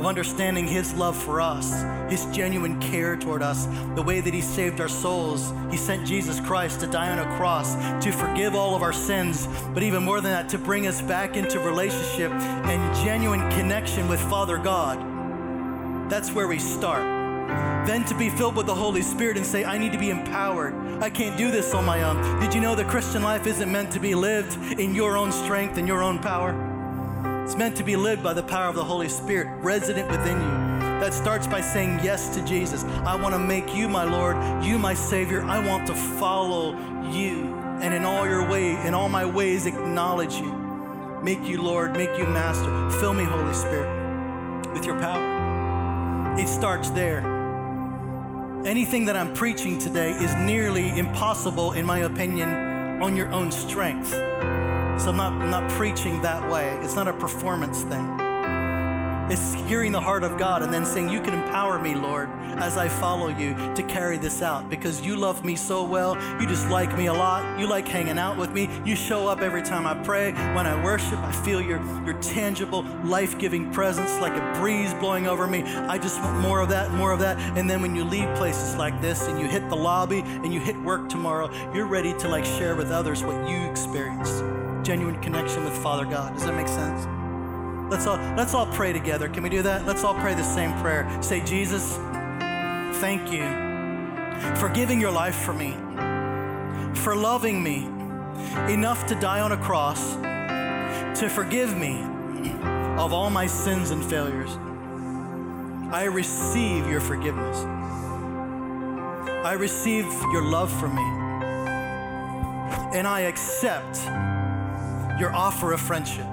of 0.00 0.06
understanding 0.06 0.66
His 0.66 0.94
love 0.94 1.16
for 1.16 1.42
us, 1.42 1.84
His 2.10 2.24
genuine 2.34 2.80
care 2.80 3.16
toward 3.16 3.42
us, 3.42 3.66
the 3.94 4.02
way 4.02 4.20
that 4.20 4.32
He 4.32 4.40
saved 4.40 4.80
our 4.80 4.88
souls. 4.88 5.52
He 5.70 5.76
sent 5.76 6.06
Jesus 6.06 6.40
Christ 6.40 6.80
to 6.80 6.86
die 6.86 7.10
on 7.10 7.18
a 7.18 7.36
cross 7.36 7.74
to 8.02 8.10
forgive 8.10 8.54
all 8.54 8.74
of 8.74 8.82
our 8.82 8.94
sins, 8.94 9.46
but 9.74 9.82
even 9.82 10.02
more 10.02 10.22
than 10.22 10.32
that, 10.32 10.48
to 10.48 10.58
bring 10.58 10.86
us 10.86 11.02
back 11.02 11.36
into 11.36 11.60
relationship 11.60 12.32
and 12.32 12.96
genuine 13.04 13.48
connection 13.50 14.08
with 14.08 14.20
Father 14.20 14.56
God. 14.56 14.98
That's 16.10 16.32
where 16.32 16.48
we 16.48 16.58
start. 16.58 17.04
Then 17.86 18.04
to 18.06 18.14
be 18.16 18.30
filled 18.30 18.56
with 18.56 18.66
the 18.66 18.74
Holy 18.74 19.02
Spirit 19.02 19.36
and 19.36 19.44
say, 19.44 19.64
I 19.64 19.76
need 19.76 19.92
to 19.92 19.98
be 19.98 20.10
empowered. 20.10 21.02
I 21.02 21.10
can't 21.10 21.36
do 21.36 21.50
this 21.50 21.74
on 21.74 21.84
my 21.84 22.02
own. 22.02 22.40
Did 22.40 22.54
you 22.54 22.60
know 22.60 22.74
the 22.74 22.84
Christian 22.84 23.22
life 23.22 23.46
isn't 23.46 23.70
meant 23.70 23.92
to 23.92 24.00
be 24.00 24.14
lived 24.14 24.80
in 24.80 24.94
your 24.94 25.18
own 25.18 25.30
strength 25.30 25.76
and 25.76 25.86
your 25.86 26.02
own 26.02 26.18
power? 26.20 26.69
It's 27.50 27.58
meant 27.58 27.76
to 27.78 27.82
be 27.82 27.96
lived 27.96 28.22
by 28.22 28.32
the 28.32 28.44
power 28.44 28.68
of 28.68 28.76
the 28.76 28.84
Holy 28.84 29.08
Spirit 29.08 29.48
resident 29.60 30.08
within 30.08 30.40
you. 30.40 31.00
That 31.00 31.12
starts 31.12 31.48
by 31.48 31.60
saying 31.60 31.98
yes 32.00 32.32
to 32.36 32.44
Jesus. 32.44 32.84
I 32.84 33.20
want 33.20 33.34
to 33.34 33.40
make 33.40 33.74
you 33.74 33.88
my 33.88 34.04
Lord, 34.04 34.36
you 34.64 34.78
my 34.78 34.94
Savior. 34.94 35.42
I 35.42 35.58
want 35.66 35.84
to 35.88 35.94
follow 35.94 36.70
you. 37.10 37.52
And 37.82 37.92
in 37.92 38.04
all 38.04 38.24
your 38.24 38.48
way, 38.48 38.80
in 38.86 38.94
all 38.94 39.08
my 39.08 39.24
ways, 39.24 39.66
acknowledge 39.66 40.36
you. 40.36 40.52
Make 41.24 41.42
you 41.42 41.60
Lord, 41.60 41.96
make 41.96 42.16
you 42.16 42.24
Master. 42.24 42.88
Fill 43.00 43.14
me, 43.14 43.24
Holy 43.24 43.52
Spirit, 43.52 44.72
with 44.72 44.86
your 44.86 45.00
power. 45.00 46.38
It 46.38 46.46
starts 46.46 46.90
there. 46.90 47.18
Anything 48.64 49.06
that 49.06 49.16
I'm 49.16 49.34
preaching 49.34 49.76
today 49.76 50.12
is 50.12 50.32
nearly 50.36 50.96
impossible, 50.96 51.72
in 51.72 51.84
my 51.84 51.98
opinion, 51.98 53.02
on 53.02 53.16
your 53.16 53.32
own 53.32 53.50
strength. 53.50 54.14
So 55.00 55.08
I'm 55.08 55.16
not, 55.16 55.32
I'm 55.32 55.50
not 55.50 55.70
preaching 55.70 56.20
that 56.20 56.50
way. 56.50 56.78
It's 56.82 56.94
not 56.94 57.08
a 57.08 57.14
performance 57.14 57.80
thing. 57.84 58.06
It's 59.30 59.54
hearing 59.66 59.92
the 59.92 60.00
heart 60.00 60.22
of 60.24 60.36
God 60.36 60.62
and 60.62 60.70
then 60.70 60.84
saying, 60.84 61.08
You 61.08 61.22
can 61.22 61.32
empower 61.32 61.78
me, 61.78 61.94
Lord, 61.94 62.28
as 62.58 62.76
I 62.76 62.88
follow 62.88 63.28
you 63.28 63.54
to 63.76 63.82
carry 63.84 64.18
this 64.18 64.42
out 64.42 64.68
because 64.68 65.00
you 65.00 65.16
love 65.16 65.42
me 65.42 65.56
so 65.56 65.84
well. 65.84 66.18
You 66.38 66.46
just 66.46 66.68
like 66.68 66.94
me 66.98 67.06
a 67.06 67.14
lot. 67.14 67.58
You 67.58 67.66
like 67.66 67.88
hanging 67.88 68.18
out 68.18 68.36
with 68.36 68.52
me. 68.52 68.68
You 68.84 68.94
show 68.94 69.26
up 69.26 69.40
every 69.40 69.62
time 69.62 69.86
I 69.86 69.94
pray. 70.04 70.32
When 70.32 70.66
I 70.66 70.84
worship, 70.84 71.18
I 71.20 71.32
feel 71.32 71.62
your, 71.62 71.82
your 72.04 72.20
tangible, 72.20 72.82
life 73.02 73.38
giving 73.38 73.72
presence 73.72 74.20
like 74.20 74.34
a 74.34 74.60
breeze 74.60 74.92
blowing 74.94 75.26
over 75.26 75.46
me. 75.46 75.62
I 75.62 75.96
just 75.96 76.20
want 76.20 76.40
more 76.40 76.60
of 76.60 76.68
that, 76.68 76.88
and 76.88 76.98
more 76.98 77.12
of 77.12 77.20
that. 77.20 77.38
And 77.56 77.70
then 77.70 77.80
when 77.80 77.96
you 77.96 78.04
leave 78.04 78.28
places 78.34 78.76
like 78.76 79.00
this 79.00 79.28
and 79.28 79.40
you 79.40 79.46
hit 79.46 79.66
the 79.70 79.76
lobby 79.76 80.20
and 80.20 80.52
you 80.52 80.60
hit 80.60 80.78
work 80.82 81.08
tomorrow, 81.08 81.50
you're 81.72 81.86
ready 81.86 82.12
to 82.18 82.28
like 82.28 82.44
share 82.44 82.76
with 82.76 82.90
others 82.90 83.24
what 83.24 83.48
you 83.48 83.56
experienced 83.70 84.44
genuine 84.82 85.20
connection 85.20 85.64
with 85.64 85.76
Father 85.78 86.04
God. 86.04 86.34
Does 86.34 86.44
that 86.44 86.54
make 86.54 86.68
sense? 86.68 87.06
Let's 87.90 88.06
all, 88.06 88.18
let's 88.36 88.54
all 88.54 88.66
pray 88.66 88.92
together. 88.92 89.28
Can 89.28 89.42
we 89.42 89.48
do 89.48 89.62
that? 89.62 89.84
Let's 89.86 90.04
all 90.04 90.14
pray 90.14 90.34
the 90.34 90.44
same 90.44 90.72
prayer. 90.80 91.08
Say, 91.22 91.40
Jesus, 91.44 91.96
thank 93.00 93.32
you 93.32 93.42
for 94.56 94.68
giving 94.68 95.00
your 95.00 95.10
life 95.10 95.34
for 95.34 95.52
me, 95.52 95.72
for 97.00 97.16
loving 97.16 97.62
me 97.62 97.86
enough 98.72 99.06
to 99.06 99.14
die 99.14 99.40
on 99.40 99.52
a 99.52 99.56
cross, 99.56 100.14
to 101.18 101.28
forgive 101.28 101.76
me 101.76 102.00
of 102.96 103.12
all 103.12 103.30
my 103.30 103.46
sins 103.46 103.90
and 103.90 104.04
failures. 104.04 104.56
I 105.92 106.04
receive 106.04 106.86
your 106.86 107.00
forgiveness. 107.00 107.58
I 109.44 109.54
receive 109.54 110.04
your 110.32 110.42
love 110.42 110.70
for 110.70 110.88
me. 110.88 111.02
And 112.96 113.06
I 113.06 113.20
accept 113.20 113.98
your 115.20 115.34
offer 115.34 115.72
of 115.72 115.80
friendship. 115.80 116.26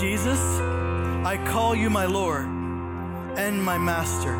Jesus, 0.00 0.40
I 1.22 1.38
call 1.46 1.74
you 1.74 1.90
my 1.90 2.06
Lord 2.06 2.46
and 2.46 3.62
my 3.62 3.76
Master. 3.76 4.34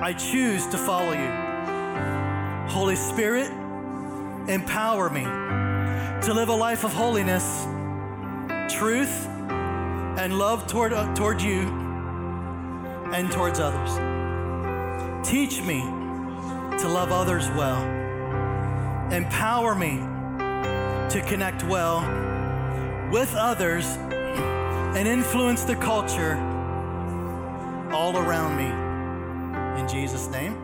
I 0.00 0.12
choose 0.12 0.68
to 0.68 0.78
follow 0.78 1.12
you. 1.12 2.70
Holy 2.70 2.94
Spirit, 2.94 3.50
empower 4.48 5.10
me 5.10 5.24
to 5.24 6.32
live 6.32 6.48
a 6.48 6.54
life 6.54 6.84
of 6.84 6.92
holiness, 6.92 7.64
truth, 8.72 9.26
and 9.26 10.38
love 10.38 10.68
toward, 10.68 10.92
uh, 10.92 11.12
toward 11.14 11.42
you 11.42 11.62
and 13.12 13.32
towards 13.32 13.58
others. 13.58 13.98
Teach 15.28 15.60
me 15.62 15.80
to 15.80 16.88
love 16.88 17.10
others 17.10 17.48
well. 17.48 17.82
Empower 19.10 19.74
me 19.74 20.13
to 21.10 21.22
connect 21.26 21.62
well 21.64 22.00
with 23.10 23.34
others 23.34 23.86
and 24.96 25.06
influence 25.06 25.64
the 25.64 25.76
culture 25.76 26.36
all 27.92 28.16
around 28.16 28.56
me. 28.56 29.80
In 29.80 29.88
Jesus' 29.88 30.28
name. 30.28 30.63